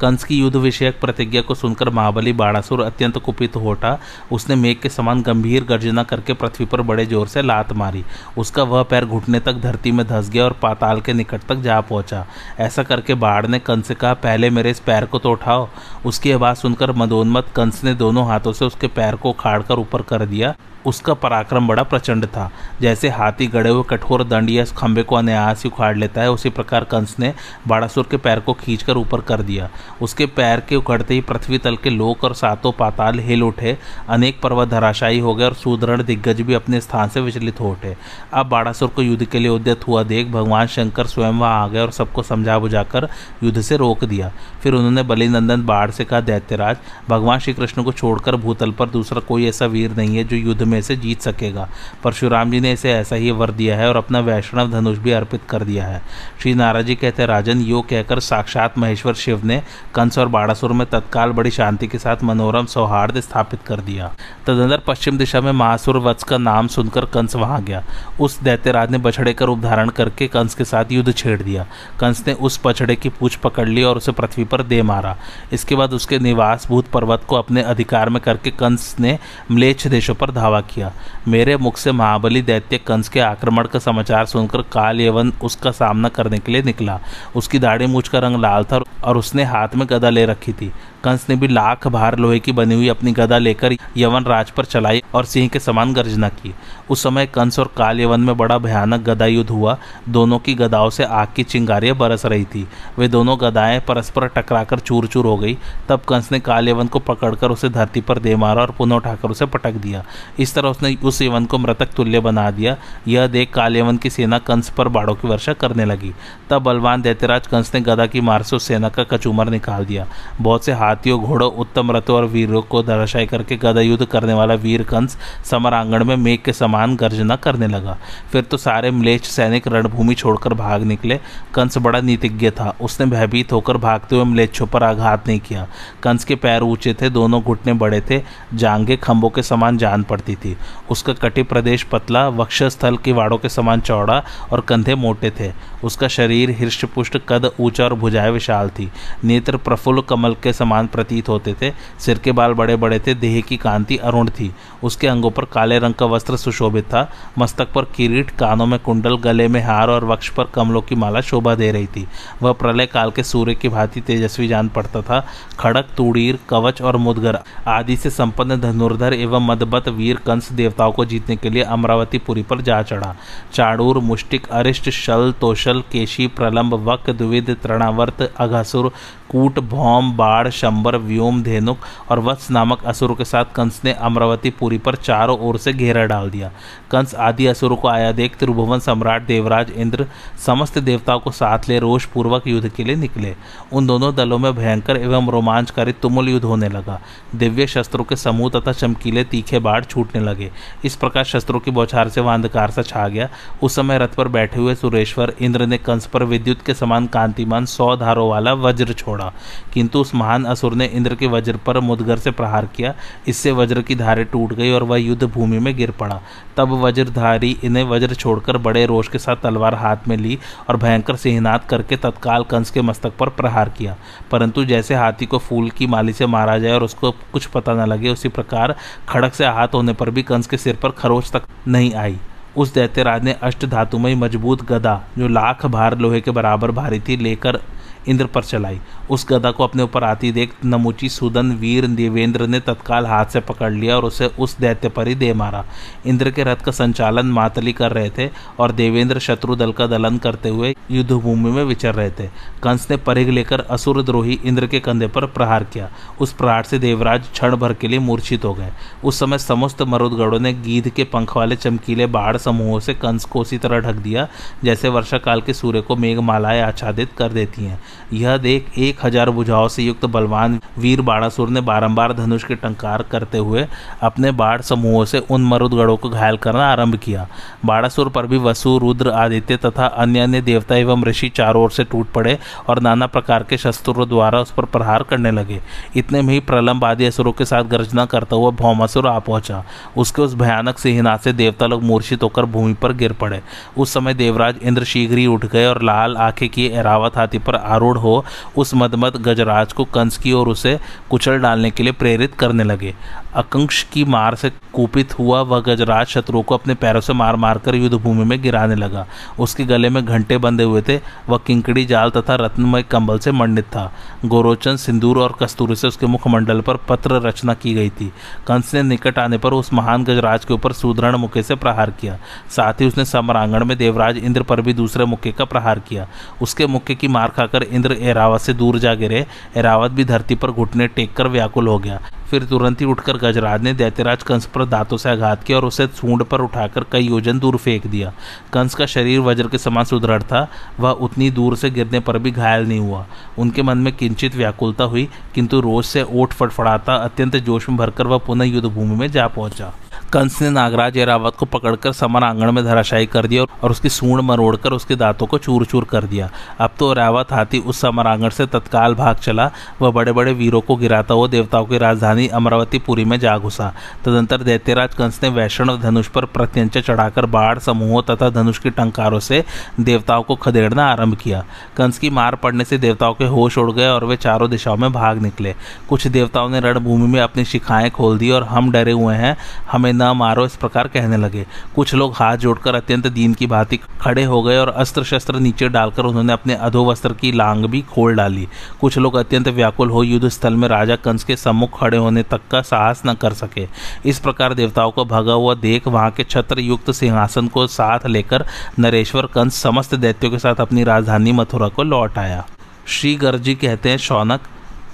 कंस 0.00 0.24
की 0.24 0.38
युद्ध 0.38 0.56
विषयक 0.56 0.98
प्रतिज्ञा 1.00 1.40
को 1.42 1.54
सुनकर 1.54 1.90
महाबली 1.90 2.32
बाड़ासुर 2.32 2.80
अत्यंत 2.82 3.16
कुपित 3.18 3.56
होटा 3.56 3.96
उसने 4.32 4.56
मेघ 4.56 4.76
के 4.78 4.88
समान 4.88 5.22
गंभीर 5.22 5.64
गर्जना 5.64 6.02
करके 6.02 6.32
पृथ्वी 6.32 6.66
पर 6.66 6.82
बड़े 6.82 7.06
ज़ोर 7.06 7.28
से 7.28 7.42
लात 7.42 7.72
मारी। 7.72 8.04
उसका 8.38 8.62
वह 8.62 8.82
पैर 8.82 9.04
घुटने 9.04 9.40
तक 9.40 9.60
धरती 9.60 9.92
में 9.92 10.06
धस 10.06 10.28
गया 10.30 10.44
और 10.44 10.58
पाताल 10.62 11.00
के 11.00 11.12
निकट 11.12 11.46
तक 11.48 11.60
जा 11.60 11.80
पहुँचा। 11.82 12.24
ऐसा 12.58 12.82
करके 12.82 13.14
बाढ़ 13.16 13.46
ने 13.46 13.58
कंस 13.60 13.88
से 13.88 13.94
कहा, 13.94 14.14
पहले 14.14 14.50
मेरे 14.50 14.70
इस 14.70 14.80
पैर 14.80 15.04
को 15.04 15.18
तो 15.18 15.30
उठाओ। 15.30 15.68
उसकी 16.06 16.32
आवाज़ 16.32 16.58
सुनकर 16.58 16.92
मदोन्मत 16.94 17.52
कंस 17.56 17.82
ने 17.84 17.94
दोनों 17.94 18.26
हाथों 18.28 18.52
से 18.52 18.64
उसके 18.64 18.86
पैर 18.88 19.16
को 19.16 19.30
उखाड़कर 19.30 19.78
ऊपर 19.78 20.02
कर 20.02 20.26
दिया। 20.26 20.54
उसका 20.86 21.14
पराक्रम 21.14 21.66
बड़ा 21.68 21.82
प्रचंड 21.82 22.26
था। 22.26 22.50
जैसे 22.80 23.08
हाथी 23.08 23.46
गड़े 23.46 23.70
हुए 23.70 23.84
कठोर 23.90 24.22
दंड 24.24 24.50
या 24.50 24.64
खंबे 24.76 25.02
को 25.02 25.16
अनायास 25.16 25.62
ही 25.64 25.70
उखाड़ 25.70 25.96
लेता 25.96 26.20
है, 26.20 26.30
उसी 26.30 26.50
प्रकार 26.50 26.84
कंस 26.84 27.16
ने 27.18 27.32
बाड़ासुर 27.68 28.06
के 28.10 28.16
पैर 28.16 28.40
को 28.40 28.52
खींचकर 28.54 28.96
ऊपर 28.96 29.20
कर 29.20 29.42
दिया। 29.42 29.68
उसके 30.02 30.26
पैर 30.26 30.60
के 30.60 30.76
उखड़ते 30.76 31.14
ही 31.14 31.20
पृथ्वी 31.20 31.58
तल 31.58 31.76
के 31.76 31.90
लोक 31.90 32.24
और 32.24 32.34
सातों 32.34 32.72
पाताल 32.72 33.18
हिल 33.18 33.42
उठे, 33.42 33.76
अनेक 34.08 34.40
पर्वत 34.40 34.68
धराशायी 34.68 35.18
हो 35.18 35.34
गए 35.34 35.44
और 35.44 35.54
सुदृढ़ 35.54 36.02
दिग्गज 36.02 36.40
भी 36.40 36.54
अपने 36.54 36.80
स्थान 36.80 37.08
से 37.08 37.20
विचलित 37.20 37.60
हो 37.60 37.70
उठे। 37.70 37.96
अब 38.32 38.48
बाड़ासुर 38.48 38.88
को 38.88 39.02
युद्ध 39.02 39.24
के 39.24 39.38
लिए 39.38 39.48
उद्यत 39.48 39.86
हुआ 39.88 40.02
देख 40.02 40.26
भगवान 40.26 40.66
शंकर 40.66 41.06
स्वयं 41.06 41.32
वहाँ 41.32 41.62
आ 41.64 41.68
गए 41.68 41.80
और 41.80 41.90
सबको 41.90 42.22
समझा 42.22 42.58
बुझाकर 42.58 43.08
युद्ध 43.42 43.60
से 43.60 43.76
रोक 43.76 44.04
दिया। 44.04 44.32
फिर 44.62 44.74
उन्होंने 44.74 45.02
बलिनंदन 45.02 45.64
बाढ़ 45.66 45.90
से 45.90 46.04
कहा, 46.04 46.20
दैत्यराज, 46.20 46.76
भगवान 47.08 47.38
श्री 47.38 47.54
कृष्ण 47.54 47.82
को 47.82 47.92
छोड़कर 47.92 48.36
भूतल 48.36 48.70
पर 48.70 48.88
दूसरा 48.88 49.20
कोई 49.20 49.46
ऐसा 49.46 49.66
वीर 49.66 49.96
नहीं 49.96 50.16
है 50.16 50.24
जो 50.24 50.36
युद्ध 50.36 50.62
में 50.62 50.80
से 50.82 50.96
जीत 50.96 51.20
सकेगा। 51.20 51.68
परशुराम 52.04 52.50
जी 52.50 52.60
ने 52.60 52.72
इसे 52.72 52.92
ऐसा 52.92 53.16
ही 53.16 53.30
वर 53.30 53.50
दिया 53.50 53.76
है 53.76 53.88
और 53.88 53.96
अपना 53.96 54.20
वैष्णव 54.20 54.70
धनुष 54.70 54.98
भी 54.98 55.12
अर्पित 55.12 55.40
कर 55.48 55.62
दिया 55.62 55.86
है। 55.86 56.02
श्री 56.42 56.54
नाराजी 56.54 56.94
कहते 56.94 57.26
राजन, 57.26 57.60
यो 57.60 57.80
कहकर 57.80 58.20
साक्षात 58.20 58.78
महेश्वर 58.78 59.14
शिव 59.14 59.44
ने 59.44 59.62
कंस 59.94 60.18
और 60.18 60.28
बाड़ासुर 60.28 60.72
में 60.72 60.86
तत्काल 60.86 61.32
बड़ी 61.32 61.50
शांति 61.50 61.86
के 61.86 61.98
साथ 61.98 62.22
मनोरम 62.24 62.66
सौहार्द 62.66 63.20
स्थापित 63.20 63.60
कर 63.62 63.80
दिया। 63.80 64.08
तदंतर 64.46 64.82
पश्चिम 64.86 65.18
दिशा 65.18 65.40
में 65.40 65.52
महासुर 65.52 65.98
वत्स 65.98 66.24
का 66.24 66.38
नाम 66.38 66.66
सुनकर 66.66 67.04
कंस 67.04 67.36
वहाँ 67.36 67.62
गया। 67.62 67.82
उस 68.20 68.38
दैत्यराज 68.40 68.90
ने 68.90 68.98
बछड़े 68.98 69.32
का 69.34 69.44
रूप 69.44 69.60
धारण 69.60 69.88
करके 69.88 70.26
कंस 70.26 70.54
के 70.54 70.64
साथ 70.64 70.92
युद्ध 70.92 71.14
छेड़ 71.14 71.42
दिया। 71.42 71.66
कंस 72.00 72.24
ने 72.26 72.32
उस 72.32 72.60
बछड़े 72.66 72.96
की 72.96 73.08
पूछ 73.08 73.36
पकड़ 73.36 73.68
ली 73.68 73.82
और 73.82 73.96
उसे 73.96 74.12
पृथ्वी 74.12 74.44
पर 74.44 74.62
दे 74.62 74.82
मारा। 74.82 75.16
इसके 75.52 75.74
बाद 75.74 75.92
उसके 75.92 76.18
निवास 76.18 76.66
भूत 76.68 76.86
पर्वत 76.86 77.24
को 77.28 77.36
अपने 77.36 77.62
अधिकार 77.62 78.08
में 78.08 78.20
करके 78.22 78.50
कंस 78.50 78.94
ने 79.00 79.18
म्लेच्छ 79.50 79.86
देशों 79.86 80.14
पर 80.14 80.30
धावा 80.30 80.60
किया। 80.60 80.92
मेरे 81.28 81.56
मुख 81.56 81.76
से 81.76 81.92
महाबली 81.92 82.42
दैत्य 82.42 82.78
कंस 82.78 83.08
के 83.08 83.20
आक्रमण 83.20 83.66
का 83.66 83.78
समाचार 83.78 84.26
सुनकर 84.26 84.62
काल 84.62 85.00
यवन 85.00 85.32
उसका 85.42 85.70
सामना 85.70 86.08
करने 86.08 86.38
के 86.38 86.52
लिए 86.52 86.62
निकला। 86.62 86.98
उसकी 87.36 87.58
दाढ़ी 87.58 87.86
मूछ 87.86 88.08
का 88.08 88.18
रंग 88.18 88.36
लाल 88.36 88.64
था 88.64 88.80
और 89.04 89.16
उसने 89.16 89.44
हाथ 89.44 89.65
गदा 89.74 90.10
ले 90.10 90.26
रखी 90.26 90.52
थी। 90.52 90.72
कंस 91.06 91.26
ने 91.28 91.34
भी 91.36 91.48
लाख 91.48 91.86
भार 91.88 92.18
लोहे 92.18 92.38
की 92.38 92.52
बनी 92.52 92.74
हुई 92.74 92.88
अपनी 92.88 93.12
गदा 93.12 93.38
लेकर 93.38 93.76
यवन 93.96 94.24
राज 94.24 94.50
पर 94.50 94.64
चलाई 94.64 95.02
और 95.14 95.24
सिंह 95.24 95.48
के 95.48 95.58
समान 95.58 95.92
गर्जना 95.92 96.28
की। 96.28 96.54
उस 96.90 97.02
समय 97.02 97.26
कंस 97.26 97.58
और 97.58 97.70
काल 97.76 98.00
यवन 98.00 98.20
में 98.20 98.36
बड़ा 98.36 98.58
भयानक 98.58 99.00
गदा 99.00 99.26
युद्ध 99.26 99.50
हुआ। 99.50 99.76
दोनों 100.08 100.38
की 100.38 100.54
गदाओं 100.54 100.90
से 100.90 101.04
आग 101.04 101.28
की 101.36 101.42
चिंगारियाँ 101.42 101.96
बरस 101.96 102.26
रही 102.26 102.44
थी। 102.44 102.66
वे 102.98 103.08
दोनों 103.08 103.36
गदाएँ 103.40 103.80
परस्पर 103.80 104.26
टकराकर 104.26 104.78
चूर 104.78 105.06
चूर 105.06 105.26
हो 105.26 105.36
गई। 105.36 105.56
तब 105.88 106.00
कंस 106.00 106.32
ने 106.32 106.40
काल 106.40 106.68
यवन 106.68 106.86
को 106.86 106.98
पकड़कर 106.98 107.50
उसे 107.50 107.68
धरती 107.68 108.00
पर 108.00 108.18
दे 108.18 108.34
मारा 108.36 108.62
और 108.62 108.70
पुनः 108.70 108.96
उठाकर 108.96 109.30
उसे 109.30 109.46
पटक 109.46 109.72
दिया। 109.72 110.04
इस 110.38 110.54
तरह 110.54 110.68
उसने 110.68 110.96
उस 111.04 111.22
यवन 111.22 111.44
को 111.44 111.58
मृतक 111.58 111.94
तुल्य 111.96 112.20
बना 112.20 112.50
दिया। 112.50 112.76
यह 113.08 113.26
देख 113.26 113.52
काल 113.54 113.76
यवन 113.76 113.96
की 113.96 114.10
सेना 114.10 114.38
कंस 114.38 114.70
पर 114.70 114.88
बाड़ों 114.88 115.14
की 115.14 115.28
वर्षा 115.28 115.52
करने 115.52 115.84
लगी। 115.84 116.14
तब 116.50 116.62
बलवान 116.62 117.02
दैत्यराज 117.02 117.46
कंस 117.46 117.74
ने 117.74 117.80
गदा 117.80 118.06
की 118.06 118.20
मार 118.20 118.42
से 118.42 118.56
उस 118.56 118.64
सेना 118.64 118.88
का 118.88 119.04
कचूमर 119.04 119.48
निकाल 119.48 119.84
दिया। 119.84 120.06
बहुत 120.40 120.64
से 120.64 120.72
हाथियों 120.96 121.20
घोड़ों, 121.20 121.50
उत्तम 121.52 121.90
रथों 121.92 122.16
और 122.16 122.24
वीरों 122.24 122.60
को 122.62 122.82
दर्शाई 122.82 123.26
करके 123.26 123.56
गदा 123.56 123.80
युद्ध 123.80 124.04
करने 124.04 124.32
वाला 124.32 124.54
वीर 124.54 124.82
कंस 124.82 125.16
समर 125.44 125.74
आंगण 125.74 126.04
में 126.04 126.16
मेघ 126.16 126.38
के 126.40 126.52
समान 126.52 126.94
गर्जना 126.96 127.36
करने 127.36 127.66
लगा। 127.66 127.96
फिर 128.32 128.42
तो 128.42 128.56
सारे 128.56 128.90
म्लेच्छ 128.90 129.26
सैनिक 129.26 129.68
रणभूमि 129.68 130.14
छोड़कर 130.14 130.54
भाग 130.54 130.82
निकले। 130.82 131.20
कंस 131.54 131.78
बड़ा 131.78 132.00
नीतिज्ञ 132.00 132.50
था। 132.50 132.74
उसने 132.80 133.06
भयभीत 133.06 133.52
होकर 133.52 133.76
भागते 133.76 134.16
हुए 134.16 134.24
म्लेच्छों 134.24 134.66
पर 134.66 134.82
आघात 134.82 135.28
नहीं 135.28 135.40
किया। 135.40 135.66
कंस 136.02 136.24
के 136.24 136.34
पैर 136.34 136.62
ऊँचे 136.62 136.94
थे, 136.94 137.10
दोनों 137.10 137.42
घुटने 137.42 137.72
बड़े 137.72 138.00
थे 138.10 138.22
जांगे 138.54 138.96
खंभों 138.96 139.30
के 139.30 139.42
समान 139.42 139.78
जान 139.78 140.02
पड़ती 140.02 140.34
थी। 140.34 140.56
उसका 140.90 141.12
कटि 141.12 141.42
प्रदेश 141.42 141.82
पतला, 141.82 142.28
वक्षस्थल 142.28 142.96
की 142.96 143.12
वाड़ों 143.12 143.38
के 143.38 143.48
समान 143.48 143.80
चौड़ा 143.80 144.22
और 144.52 144.60
कंधे 144.60 144.94
मोटे 144.94 145.32
थे। 145.40 145.52
उसका 145.84 146.08
शरीर 146.08 146.50
हृष्टपुष्ट, 146.50 147.18
कद 147.28 147.50
ऊँचा 147.60 147.84
और 147.84 147.94
भुजाएँ 147.94 148.30
विशाल 148.30 148.68
थी। 148.68 148.90
नेत्र 149.24 149.56
प्रफुल्ल 149.56 150.00
कमल 150.00 150.34
के 150.42 150.52
समान 150.52 150.75
प्रतीत 150.84 151.28
होते 151.28 151.54
थे। 151.62 151.72
सिर 152.00 152.18
के 152.18 152.32
बाल 152.32 152.52
बड़े 152.52 152.76
बड़े 152.76 152.98
थे, 152.98 153.14
देह 153.14 153.40
की 153.40 153.56
कांति 153.56 153.96
अरुण 153.96 154.30
थी। 154.30 154.54
उसके 154.82 155.06
अंगों 155.06 155.30
पर 155.30 155.44
काले 155.44 155.78
रंग 155.78 155.94
का 155.94 156.06
वस्त्र 156.06 156.36
सुशोभित 156.36 156.84
था। 156.84 157.12
मस्तक 157.38 157.72
पर 157.72 157.82
किरीट, 157.84 158.30
कानों 158.30 158.66
में 158.66 158.78
कुंडल, 158.78 159.16
गले 159.16 159.48
में 159.48 159.64
हार 159.64 159.90
और 159.90 160.04
वक्ष 160.04 160.28
पर 160.28 160.44
कमलों 160.44 160.82
की 160.82 160.94
माला 160.94 161.20
शोभा 161.20 161.54
दे 161.54 161.72
रही 161.72 161.86
थी। 161.86 162.08
वह 162.42 162.52
प्रलय 162.52 162.86
काल 162.86 163.10
के 163.10 163.22
सूर्य 163.22 163.54
की 163.54 163.68
भांति 163.68 164.00
तेजस्वी 164.00 164.48
जान 164.48 164.68
पड़ता 164.68 165.00
था। 165.00 165.26
खड़क, 165.58 165.86
तूड़ीर, 165.96 166.38
कवच 166.48 166.82
और 166.82 166.96
मुदगर 166.96 167.38
आदि 167.66 167.96
से 167.96 168.10
संपन्न 168.10 168.60
धनुर्धर 168.60 169.14
एवं 169.14 169.46
मदबत 169.46 169.88
वीर 169.88 170.16
कंस 170.16 170.52
देवताओं 170.52 170.92
को 170.92 171.04
जीतने 171.04 171.36
के 171.36 171.50
लिए 171.50 171.62
अमरावती 171.62 172.18
पुरी 172.18 172.42
पर 172.42 172.60
जा 172.60 172.82
चढ़ा। 172.82 173.16
चाड़ूर, 173.52 173.98
मुष्टिक, 173.98 174.48
अरिष्ट, 174.48 174.90
शल, 174.90 175.34
तोशल, 175.40 175.80
केशी, 175.80 176.26
प्रलंब 176.26 176.74
वक 176.74 177.10
द्विविध, 177.10 177.56
तृणावर्त, 177.62 178.32
अघासुर, 178.36 178.92
कूट, 179.28 179.58
भौम, 179.58 180.16
बाढ़ 180.16 180.48
शंबर 180.66 180.96
व्योम 180.96 181.42
धेनुक 181.42 181.78
और 182.10 182.20
वत्स 182.20 182.50
नामक 182.50 182.84
असुरों 182.84 183.14
के 183.14 183.24
साथ 183.24 183.44
कंस 183.54 183.80
ने 183.84 183.92
अमरावती 183.92 184.50
पुरी 184.50 184.78
पर 184.78 184.94
चारों 184.94 185.38
ओर 185.38 185.58
से 185.58 185.72
घेरा 185.72 186.04
डाल 186.04 186.30
दिया। 186.30 186.50
कंस 186.90 187.14
आदि 187.14 187.46
असुरों 187.46 187.76
को 187.76 187.88
आया 187.88 188.12
देख 188.12 188.36
त्रिभुवन 188.36 188.78
सम्राट 188.78 189.26
देवराज 189.26 189.70
इंद्र 189.70 190.06
समस्त 190.46 190.78
देवताओं 190.78 191.20
को 191.20 191.30
साथ 191.30 191.68
ले 191.68 191.78
रोष 191.78 192.04
पूर्वक 192.04 192.46
युद्ध 192.46 192.68
के 192.68 192.84
लिए 192.84 192.96
निकले। 192.96 193.34
उन 193.72 193.86
दोनों 193.86 194.14
दलों 194.14 194.38
में 194.38 194.54
भयंकर 194.54 194.96
एवं 194.96 195.28
रोमांचकारी 195.28 195.92
तुमुल 195.92 196.28
युद्ध 196.28 196.44
होने 196.44 196.68
लगा। 196.68 197.00
दिव्य 197.34 197.66
शस्त्रों 197.66 198.04
के 198.04 198.16
समूह 198.16 198.50
तथा 198.50 198.72
चमकीले 198.72 199.24
तीखे 199.24 199.58
बाढ़ 199.58 199.84
छूटने 199.84 200.22
लगे। 200.22 200.50
इस 200.84 200.96
प्रकार 200.96 201.24
शस्त्रों 201.24 201.60
की 201.60 201.70
बौछार 201.70 202.08
से 202.08 202.20
वह 202.20 202.34
अंधकार 202.34 202.70
सा 202.70 202.82
छा 202.82 203.08
गया। 203.08 203.28
उस 203.62 203.76
समय 203.76 203.98
रथ 203.98 204.08
पर 204.08 204.28
बैठे 204.28 204.60
हुए 204.60 204.74
सुरेश्वर 204.74 205.34
इंद्र 205.40 205.66
ने 205.66 205.78
कंस 205.78 206.06
पर 206.06 206.24
विद्युत 206.24 206.62
के 206.62 206.74
समान 206.74 207.06
कांतिमान 207.06 207.64
सौ 207.66 207.96
धारों 207.96 208.28
वाला 208.30 208.52
वज्र 208.52 208.92
छोड़ा। 208.92 209.32
किंतु 209.74 210.00
उस 210.00 210.14
महान 210.14 210.44
असुर 210.56 210.74
ने 210.74 210.86
इंद्र 210.86 211.14
के 211.14 211.26
वज्र 211.26 211.56
पर 211.56 211.80
मुदगर 211.80 212.18
से 212.18 212.30
प्रहार 212.32 212.66
किया। 212.66 212.94
इससे 213.28 213.52
वज्र 213.52 213.82
की 213.82 213.94
धारे 213.94 214.24
टूट 214.24 214.52
गई 214.52 214.70
और 214.70 214.82
वह 214.82 214.98
युद्ध 214.98 215.24
भूमि 215.24 215.58
में 215.58 215.74
गिर 215.76 215.90
पड़ा। 215.90 216.20
तब 216.56 216.72
वज्रधारी 216.82 217.50
इन्हें 217.64 217.84
वज्र 217.84 218.14
छोड़कर 218.14 218.56
बड़े 218.58 218.84
रोष 218.86 219.08
के 219.08 219.18
साथ 219.18 219.36
तलवार 219.36 219.74
हाथ 219.74 220.08
में 220.08 220.16
ली 220.16 220.38
और 220.68 220.76
भयंकर 220.76 221.16
सिंहनाद 221.16 221.64
करके 221.64 221.96
तत्काल 221.96 222.44
कंस 222.44 222.70
के 222.70 222.82
मस्तक 222.82 223.16
पर 223.16 223.28
प्रहार 223.28 223.68
किया। 223.68 223.96
परंतु 224.30 224.64
जैसे 224.64 224.94
हाथी 224.94 225.26
को 225.26 225.38
फूल 225.38 225.70
की 225.70 225.86
माली 225.86 226.12
से 226.12 226.26
मारा 226.26 226.58
जाए 226.58 226.72
और 226.72 226.82
उसको 226.82 227.10
कुछ 227.32 227.46
पता 227.46 227.74
न 227.74 227.88
लगे, 227.88 228.08
उसी 228.08 228.28
प्रकार 228.28 228.74
खड़क 229.08 229.34
से 229.34 229.44
आहत 229.44 229.74
होने 229.74 229.92
पर 229.92 230.10
भी 230.10 230.22
कंस 230.22 230.46
के 230.46 230.56
सिर 230.56 230.76
पर 230.76 230.90
खरोच 230.90 231.30
तक 231.30 231.42
नहीं 231.68 231.94
आई। 231.94 232.18
उस 232.56 232.72
दैत्यराज 232.74 233.24
ने 233.24 233.32
अष्ट 233.42 233.64
धातुमय 233.66 234.14
मज़बूत 234.14 234.62
गदा, 234.64 235.00
जो 235.18 235.28
लाख 235.28 235.66
भार 235.66 235.98
लोहे 235.98 236.20
के 236.20 236.30
बराबर 236.30 236.70
भारी 236.70 237.00
थी, 237.00 237.16
लेकर 237.16 237.60
इंद्र 238.08 238.26
पर 238.26 238.42
चलाई। 238.42 238.80
उस 239.10 239.26
गदा 239.28 239.50
को 239.50 239.64
अपने 239.64 239.82
ऊपर 239.82 240.04
आती 240.04 240.30
देख 240.32 240.54
नमुची 240.64 241.08
सुदन 241.08 241.52
वीर 241.52 241.86
देवेंद्र 241.86 242.46
ने 242.46 242.60
तत्काल 242.60 243.06
हाथ 243.06 243.26
से 243.26 243.40
पकड़ 243.40 243.72
लिया 243.72 243.96
और 243.96 244.04
उसे 244.04 244.26
उस 244.38 244.56
दैत्य 244.58 244.88
पर 244.88 245.08
ही 245.08 245.14
दे 245.14 245.32
मारा। 245.34 245.64
इंद्र 246.06 246.30
के 246.30 246.44
रथ 246.44 246.56
का 246.56 246.72
संचालन 246.72 247.26
मातली 247.26 247.72
कर 247.72 247.92
रहे 247.92 248.10
थे 248.10 248.28
और 248.58 248.72
देवेंद्र 248.72 249.18
शत्रु 249.18 249.56
दल 249.56 249.72
का 249.72 249.86
दलन 249.86 250.18
करते 250.18 250.48
हुए 250.48 250.74
युद्ध 250.90 251.12
भूमि 251.12 251.50
में 251.50 251.62
विचर 251.64 251.94
रहे 251.94 252.10
थे। 252.10 252.26
कंस 252.62 252.86
ने 252.90 252.96
परिघ 252.96 253.28
लेकर 253.28 253.60
असुर 253.60 254.02
द्रोही 254.02 254.38
इंद्र 254.44 254.66
के 254.66 254.80
कंधे 254.80 255.06
पर 255.06 255.26
प्रहार 255.26 255.64
किया। 255.64 255.90
उस 256.20 256.32
प्रहार 256.32 256.62
से 256.62 256.78
देवराज 256.78 257.28
क्षण 257.32 257.56
भर 257.56 257.72
के 257.72 257.88
लिए 257.88 257.98
मूर्छित 257.98 258.44
हो 258.44 258.54
गए। 258.54 258.72
उस 259.04 259.18
समय 259.18 259.38
समस्त 259.38 259.82
मरुदगढ़ों 259.82 260.40
ने 260.40 260.52
गीध 260.52 260.88
के 260.88 261.04
पंख 261.04 261.36
वाले 261.36 261.56
चमकीले 261.56 262.06
बाढ़ 262.06 262.36
समूहों 262.36 262.80
से 262.80 262.94
कंस 262.94 263.24
को 263.24 263.40
उसी 263.40 263.58
तरह 263.58 263.80
ढक 263.80 263.94
दिया, 263.96 264.26
जैसे 264.64 264.88
वर्षा 264.88 265.18
काल 265.18 265.40
के 265.40 265.54
सूर्य 265.54 265.80
को 265.80 265.96
मेघमालाएँ 265.96 266.60
आच्छादित 266.60 267.12
कर 267.12 267.28
देती 267.28 267.64
हैं। 267.64 267.80
यह 268.12 268.36
देख 268.36 268.78
एक 268.78 269.04
हज़ार 269.04 269.30
बुझाओं 269.30 269.68
से 269.68 269.82
युक्त 269.82 270.04
बलवान 270.06 270.58
वीर 270.78 271.00
बाणासुर 271.02 271.48
ने 271.48 271.60
बारंबार 271.62 272.12
धनुष 272.12 272.44
के 272.44 272.54
टंकार 272.54 273.02
करते 273.02 273.38
हुए 273.38 273.66
अपने 274.02 274.30
बाढ़ 274.32 274.60
समूहों 274.62 275.04
से 275.04 275.18
उन 275.30 275.44
मरुदगढ़ों 275.44 275.96
को 275.96 276.08
घायल 276.08 276.36
करना 276.36 276.66
आरंभ 276.66 276.96
किया। 276.96 277.26
बाणासुर 277.66 278.08
पर 278.08 278.26
भी 278.26 278.38
वसु, 278.38 278.76
रुद्र, 278.78 279.10
आदित्य 279.10 279.56
तथा 279.56 279.86
अन्य 279.86 280.20
अन्य 280.20 280.40
देवता 280.40 280.76
एवं 280.76 281.04
ऋषि 281.04 281.28
चारों 281.28 281.62
ओर 281.62 281.70
से 281.70 281.84
टूट 281.84 282.12
पड़े 282.12 282.38
और 282.68 282.80
नाना 282.80 283.06
प्रकार 283.06 283.42
के 283.42 283.56
शस्त्रों 283.56 284.08
द्वारा 284.08 284.40
उस 284.40 284.50
पर 284.50 284.64
प्रहार 284.66 285.02
करने 285.02 285.30
लगे। 285.30 285.60
इतने 285.96 286.22
में 286.22 286.32
ही 286.34 286.40
प्रलंब 286.42 286.84
आदि 286.84 287.04
असुरों 287.04 287.32
के 287.32 287.44
साथ 287.44 287.64
गर्जना 287.66 288.04
करता 288.06 288.36
हुआ 288.36 288.50
भौमासुर 288.52 289.06
आ 289.06 289.18
पहुँचा। 289.18 289.62
उसके 289.96 290.22
उस 290.22 290.34
भयानक 290.34 290.78
सिंहनाथ 290.78 291.18
से 291.18 291.32
देवता 291.32 291.66
लोग 291.66 291.82
मूर्छित 291.82 292.22
होकर 292.22 292.44
भूमि 292.46 292.74
पर 292.74 292.92
गिर 292.92 293.12
पड़े। 293.12 293.40
उस 293.76 293.94
समय 293.94 294.14
देवराज 294.14 294.58
इंद्र 294.62 294.84
शीघ्र 294.84 295.18
ही 295.18 295.26
उठ 295.26 295.44
गए 295.46 295.66
और 295.66 295.82
लाल 295.82 296.16
आँखें 296.16 296.48
किए 296.48 296.68
एरावत 296.78 297.16
हाथी 297.16 297.38
पर 297.38 297.54
आरूढ़ 297.56 297.85
हो, 297.94 298.24
उस 298.56 298.74
मदमद 298.74 299.16
गजराज 299.16 299.72
को 299.72 299.84
कंस 299.84 300.16
की 300.18 300.32
ओर 300.32 300.48
उसे 300.48 300.78
कुचल 301.10 301.38
डालने 301.38 301.70
के 301.70 301.82
लिए 301.82 301.92
प्रेरित 301.92 302.34
करने 302.34 302.64
लगे। 302.64 302.94
अकंश 303.34 303.82
की 303.82 304.04
मार 304.04 304.34
से 304.34 304.50
कुपित 304.72 305.18
हुआ 305.18 305.40
वह 305.40 305.60
गजराज 305.60 306.06
शत्रु 306.06 306.42
को 306.42 306.54
अपने 306.54 306.74
पैरों 306.74 307.00
से 307.00 307.12
मार 307.12 307.36
मार 307.36 307.58
कर 307.58 307.74
युद्ध 307.74 307.96
भूमि 307.98 308.24
में 308.24 308.42
गिराने 308.42 308.74
लगा। 308.74 309.06
उसके 309.38 309.64
गले 309.64 309.88
में 309.88 310.04
घंटे 310.04 310.38
बंधे 310.38 310.64
हुए 310.64 310.82
थे। 310.82 311.00
वह 311.28 311.38
किंकड़ी 311.38 311.84
जाल 311.84 312.10
तथा 312.10 312.34
रत्नमय 312.34 312.82
कंबल 312.82 313.18
से 313.18 313.32
मंडित 313.32 313.64
था। 313.64 313.92
गोरोचन, 314.24 314.76
सिंदूर 314.76 315.18
और 315.18 315.36
कस्तूरी 315.40 315.76
से 315.76 315.88
उसके 315.88 316.06
मुखमंडल 316.06 316.60
पर 316.60 316.76
पत्र 316.76 317.20
रचना 317.20 317.54
की 317.54 317.74
गई 317.74 317.90
थी। 317.90 318.12
कंस 318.46 318.74
ने 318.74 318.82
निकट 318.82 319.18
आने 319.18 319.38
पर 319.38 319.52
उस 319.52 319.72
महान 319.72 320.04
गजराज 320.04 320.44
के 320.44 320.54
ऊपर 320.54 320.72
सुदृढ़ 320.72 321.16
मुक्के 321.16 321.42
से 321.42 321.54
प्रहार 321.54 321.90
किया। 321.90 322.18
साथ 322.50 322.80
ही 322.80 322.86
उसने 322.86 323.04
समरांगण 323.04 323.64
में 323.64 323.76
देवराज 323.78 324.16
इंद्र 324.16 324.42
पर 324.42 324.60
भी 324.60 324.72
दूसरे 324.72 325.04
मुक्के 325.04 325.32
का 325.32 325.44
प्रहार 325.44 325.78
किया। 325.78 326.06
उसके 326.42 326.66
मुक्के 326.66 326.94
की 326.94 327.08
मार 327.08 327.28
खाकर 327.28 327.62
इंद्र 327.66 327.96
एरावत 328.00 328.40
से 328.40 328.52
दूर 328.54 328.78
जा 328.78 328.94
गिरे। 328.94 329.24
एरावत 329.56 329.90
भी 329.90 330.04
धरती 330.04 330.34
पर 330.34 330.50
घुटने 330.50 330.86
टेक 330.86 331.12
कर 331.12 331.28
व्याकुल 331.28 331.68
हो 331.68 331.78
गया। 331.78 332.00
फिर 332.30 332.44
तुरंत 332.44 332.80
ही 332.80 332.86
उठकर 332.86 333.16
गजराज 333.16 333.62
ने 333.62 333.72
दैत्यराज 333.72 334.22
कंस 334.22 334.46
पर 334.46 334.64
दांतों 334.64 334.96
से 334.96 335.08
आघात 335.10 335.44
किया 335.44 335.58
और 335.58 335.64
उसे 335.64 335.86
सूंड 335.86 336.24
पर 336.24 336.40
उठाकर 336.40 336.84
कई 336.92 337.02
योजन 337.02 337.38
दूर 337.38 337.56
फेंक 337.56 337.86
दिया। 337.86 338.12
कंस 338.52 338.74
का 338.74 338.86
शरीर 338.86 339.20
वज्र 339.20 339.48
के 339.48 339.58
समान 339.58 339.84
सुदृढ़ 339.84 340.22
था। 340.22 340.46
वह 340.80 340.90
उतनी 340.90 341.30
दूर 341.30 341.56
से 341.56 341.70
गिरने 341.70 342.00
पर 342.00 342.18
भी 342.18 342.30
घायल 342.30 342.66
नहीं 342.66 342.80
हुआ। 342.80 343.06
उनके 343.38 343.62
मन 343.62 343.78
में 343.78 343.92
किंचित 343.92 344.36
व्याकुलता 344.36 344.84
हुई, 344.84 345.08
किंतु 345.34 345.60
रोज 345.60 345.84
से 345.84 346.02
ओठ 346.02 346.32
फटफड़ाता 346.32 346.94
अत्यंत 346.94 347.36
जोश 347.36 347.68
में 347.68 347.78
भरकर 347.78 348.06
वह 348.06 348.18
पुनः 348.18 348.44
युद्ध 348.44 348.68
भूमि 348.68 348.96
में 348.96 349.10
जा 349.10 349.26
पहुँचा। 349.28 349.72
कंस 350.12 350.40
ने 350.42 350.50
नागराज 350.50 350.96
एरावत 350.96 351.34
को 351.36 351.46
पकड़कर 351.46 351.92
समर 351.92 352.24
आंगण 352.24 352.52
में 352.52 352.64
धराशायी 352.64 353.06
कर 353.06 353.26
दिया 353.26 353.44
और 353.62 353.70
उसकी 353.70 353.88
सूंड 353.88 354.20
मरोड़कर 354.20 354.72
उसके 354.72 354.96
दांतों 354.96 355.26
को 355.26 355.38
चूर 355.38 355.64
चूर 355.66 355.84
कर 355.84 356.04
दिया। 356.04 356.28
अब 356.60 356.70
तो 356.78 356.90
एरावत 356.92 357.32
हाथी 357.32 357.58
उस 357.58 357.80
समर 357.80 358.06
आंगण 358.06 358.28
से 358.28 358.46
तत्काल 358.46 358.94
भाग 358.94 359.16
चला। 359.16 359.50
वह 359.82 359.90
बड़े 359.90 360.12
बड़े 360.12 360.32
वीरों 360.32 360.60
को 360.60 360.76
गिराता 360.76 361.14
हुआ 361.14 361.28
देवताओं 361.28 361.64
की 361.64 361.78
राजधानी 361.78 362.28
अमरावतीपुरी 362.28 363.04
में 363.04 363.18
जा 363.20 363.36
घुसा। 363.38 363.72
तदंतर 364.04 364.42
दैत्यराज 364.42 364.94
कंस 364.94 365.20
ने 365.22 365.28
वैष्णव 365.28 365.80
धनुष 365.80 366.08
पर 366.08 366.24
प्रत्यंच 366.26 366.78
चढ़ाकर 366.78 367.26
बाढ़ 367.26 367.58
समूहों 367.58 368.02
तथा 368.02 368.30
धनुष 368.30 368.58
की 368.58 368.70
टंकारों 368.70 369.20
से 369.20 369.44
देवताओं 369.80 370.22
को 370.22 370.34
खदेड़ना 370.36 370.86
आरंभ 370.86 371.16
किया। 371.16 371.44
कंस 371.76 371.98
की 371.98 372.10
मार 372.10 372.34
पड़ने 372.36 372.64
से 372.64 372.78
देवताओं 372.78 373.14
के 373.14 373.24
होश 373.26 373.58
उड़ 373.58 373.70
गए 373.72 373.88
और 373.88 374.04
वे 374.04 374.16
चारों 374.16 374.50
दिशाओं 374.50 374.76
में 374.76 374.92
भाग 374.92 375.22
निकले। 375.22 375.54
कुछ 375.88 376.06
देवताओं 376.06 376.48
ने 376.48 376.60
रणभूमि 376.60 377.06
में 377.06 377.20
अपनी 377.20 377.44
शिखाएँ 377.44 377.90
खोल 377.90 378.18
दी 378.18 378.30
और 378.30 378.42
हम 378.44 378.70
डरे 378.72 378.92
हुए 378.92 379.14
हैं। 379.14 379.36
हमें 379.72 379.92
न 379.96 380.12
मारो 380.16 380.44
इस 380.46 380.56
प्रकार 380.56 380.88
कहने 380.88 381.16
लगे। 381.16 381.46
कुछ 381.74 381.94
लोग 381.94 382.14
हाथ 382.14 382.36
जोड़कर 382.36 382.74
अत्यंत 382.74 383.06
दीन 383.06 383.34
की 383.34 383.46
भांति 383.46 383.76
खड़े 384.00 384.24
हो 384.24 384.42
गए 384.42 384.56
और 384.58 384.68
अस्त्र 384.68 385.04
शस्त्र 385.04 385.38
नीचे 385.38 385.68
डालकर 385.68 386.04
उन्होंने 386.04 386.32
अपने 386.32 386.54
अधोवस्त्र 386.54 387.12
की 387.12 387.32
लांग 387.32 387.64
भी 387.64 387.80
खोल 387.82 388.16
डाली। 388.16 388.46
कुछ 388.80 388.98
लोग 388.98 389.14
अत्यंत 389.14 389.48
व्याकुल 389.48 389.90
हो 389.90 390.02
युद्ध 390.02 390.28
स्थल 390.28 390.54
में 390.54 390.68
राजा 390.68 390.96
कंस 390.96 391.24
के 391.24 391.36
सम्मुख 391.36 391.78
खड़े 391.80 391.98
होने 391.98 392.22
तक 392.22 392.40
का 392.50 392.62
साहस 392.62 393.02
न 393.06 393.14
कर 393.14 393.32
सके। 393.32 393.66
इस 394.06 394.18
प्रकार 394.18 394.54
देवताओं 394.54 394.90
को 394.90 395.04
भगा 395.04 395.32
हुआ 395.32 395.54
देख 395.54 395.88
वहाँ 395.88 396.10
के 396.10 396.24
छत्र 396.24 396.60
युक्त 396.60 396.90
सिंहासन 396.90 397.48
को 397.48 397.66
साथ 397.66 398.06
लेकर 398.06 398.44
नरेश्वर 398.78 399.26
कंस 399.26 399.62
समस्त 399.62 399.94
दैत्यों 399.94 400.30
के 400.30 400.38
साथ 400.38 400.60
अपनी 400.60 400.84
राजधानी 400.84 401.32
मथुरा 401.32 401.68
को 401.68 401.82
लौट 401.82 402.18
आया। 402.18 402.44
श्री 402.86 403.14
गर्जी 403.14 403.54
कहते 403.54 403.90
हैं, 403.90 403.96
शौनक 403.96 404.40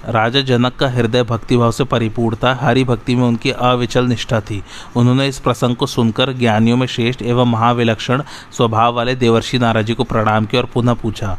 राजा 0.05 0.41
जनक 0.41 0.75
का 0.75 0.89
हृदय 0.89 1.23
भक्तिभाव 1.23 1.71
से 1.71 1.83
परिपूर्ण 1.83 2.35
था। 2.35 2.53
हरि 2.61 2.83
भक्ति 2.83 3.15
में 3.15 3.23
उनकी 3.23 3.51
अविचल 3.51 4.05
निष्ठा 4.05 4.41
थी। 4.41 4.63
उन्होंने 4.95 5.27
इस 5.27 5.39
प्रसंग 5.39 5.75
को 5.75 5.87
सुनकर 5.87 6.33
ज्ञानियों 6.33 6.77
में 6.77 6.87
श्रेष्ठ 6.87 7.21
एवं 7.21 7.45
महाविलक्षण 7.45 8.23
स्वभाव 8.51 8.93
वाले 8.93 9.15
देवर्षि 9.15 9.59
नाराजी 9.59 9.93
को 9.93 10.03
प्रणाम 10.03 10.45
किया 10.45 10.61
और 10.61 10.69
पुनः 10.73 10.93
पूछा 10.93 11.37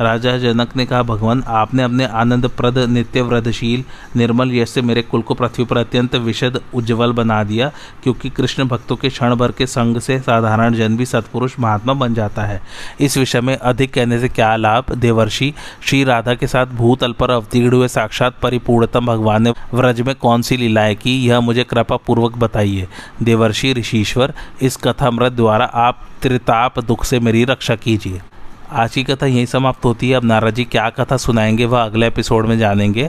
राजा 0.00 0.38
जनक 0.38 0.76
ने 0.76 0.86
कहा, 0.86 1.02
भगवान, 1.02 1.42
आपने 1.46 1.82
अपने 1.82 2.04
आनंद 2.04 2.46
प्रद 2.48 2.78
नित्य 2.78 3.22
व्रतशील 3.22 3.84
निर्मल 4.16 4.54
यश 4.54 4.70
से 4.70 4.82
मेरे 4.82 5.02
कुल 5.02 5.22
को 5.22 5.34
पृथ्वी 5.34 5.64
पर 5.64 5.78
अत्यंत 5.78 6.14
विशद, 6.14 6.60
उज्जवल 6.74 7.12
बना 7.12 7.44
दिया, 7.44 7.70
क्योंकि 8.02 8.30
कृष्ण 8.30 8.64
भक्तों 8.64 8.96
के 8.96 9.08
क्षण 9.08 9.34
भर 9.34 9.52
के 9.52 9.66
संग 9.66 10.00
से 10.00 10.18
साधारण 10.18 10.74
जन 10.74 10.96
भी 10.96 11.06
सत्पुरुष 11.06 11.54
महात्मा 11.60 11.92
बन 11.92 12.14
जाता 12.14 12.42
है। 12.42 12.62
इस 13.00 13.18
विषय 13.18 13.40
में 13.40 13.56
अधिक 13.56 13.92
कहने 13.92 14.20
से 14.20 14.28
क्या 14.28 14.56
लाभ? 14.56 14.84
देवर्षि, 14.92 15.54
श्री 15.82 16.04
राधा 16.04 16.34
के 16.34 16.46
साथ 16.46 16.66
भूतल 16.66 17.12
पर 17.12 17.30
अवतीर्ण 17.30 17.74
हुए 17.74 17.88
साक्षात 17.88 18.34
परिपूर्णतम 18.42 19.06
भगवान 19.06 19.42
ने 19.42 19.50
व्रज 19.74 20.00
में 20.00 20.14
कौन 20.14 20.42
सी 20.42 20.56
लीलाएँ 20.56 20.94
की, 20.94 21.26
यह 21.26 21.40
मुझे 21.40 21.64
कृपा 21.64 21.96
पूर्वक 21.96 22.36
बताइए। 22.36 22.88
देवर्षि, 23.22 23.72
ऋषिश्वर, 23.72 24.34
इस 24.62 24.76
कथामृत 24.76 25.32
द्वारा 25.32 25.64
आप 25.64 26.08
त्रिताप 26.22 26.78
दुख 26.78 27.04
से 27.04 27.20
मेरी 27.20 27.44
रक्षा 27.44 27.74
कीजिए। 27.74 28.22
आज 28.70 28.94
की 28.94 29.02
कथा 29.04 29.26
यहीं 29.26 29.46
समाप्त 29.46 29.84
होती 29.84 30.08
है। 30.10 30.16
अब 30.16 30.24
नारा 30.24 30.50
जी 30.50 30.64
क्या 30.64 30.88
कथा 30.90 31.16
सुनाएँगे 31.16 31.64
वह 31.64 31.82
अगले 31.84 32.06
एपिसोड 32.06 32.46
में 32.46 32.58
जानेंगे। 32.58 33.08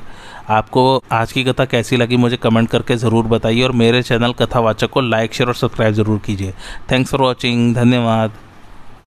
आपको 0.50 1.04
आज 1.12 1.32
की 1.32 1.44
कथा 1.44 1.66
कैसी 1.66 1.98
लगी 1.98 2.18
मुझे 2.18 2.38
कमेंट 2.38 2.70
करके 2.70 2.96
ज़रूर 2.96 3.26
बताइए 3.28 3.64
और 3.64 3.72
मेरे 3.72 4.02
चैनल 4.04 4.34
कथावाचक 4.34 4.90
को 4.90 5.02
लाइक, 5.02 5.34
शेयर 5.34 5.48
और 5.48 5.56
सब्सक्राइब 5.56 5.94
ज़रूर 5.94 6.20
कीजिए। 6.26 6.54
थैंक्स 6.92 7.12
फॉर 7.12 7.22
वॉचिंग 7.22 7.74
धन्यवाद। 7.76 8.32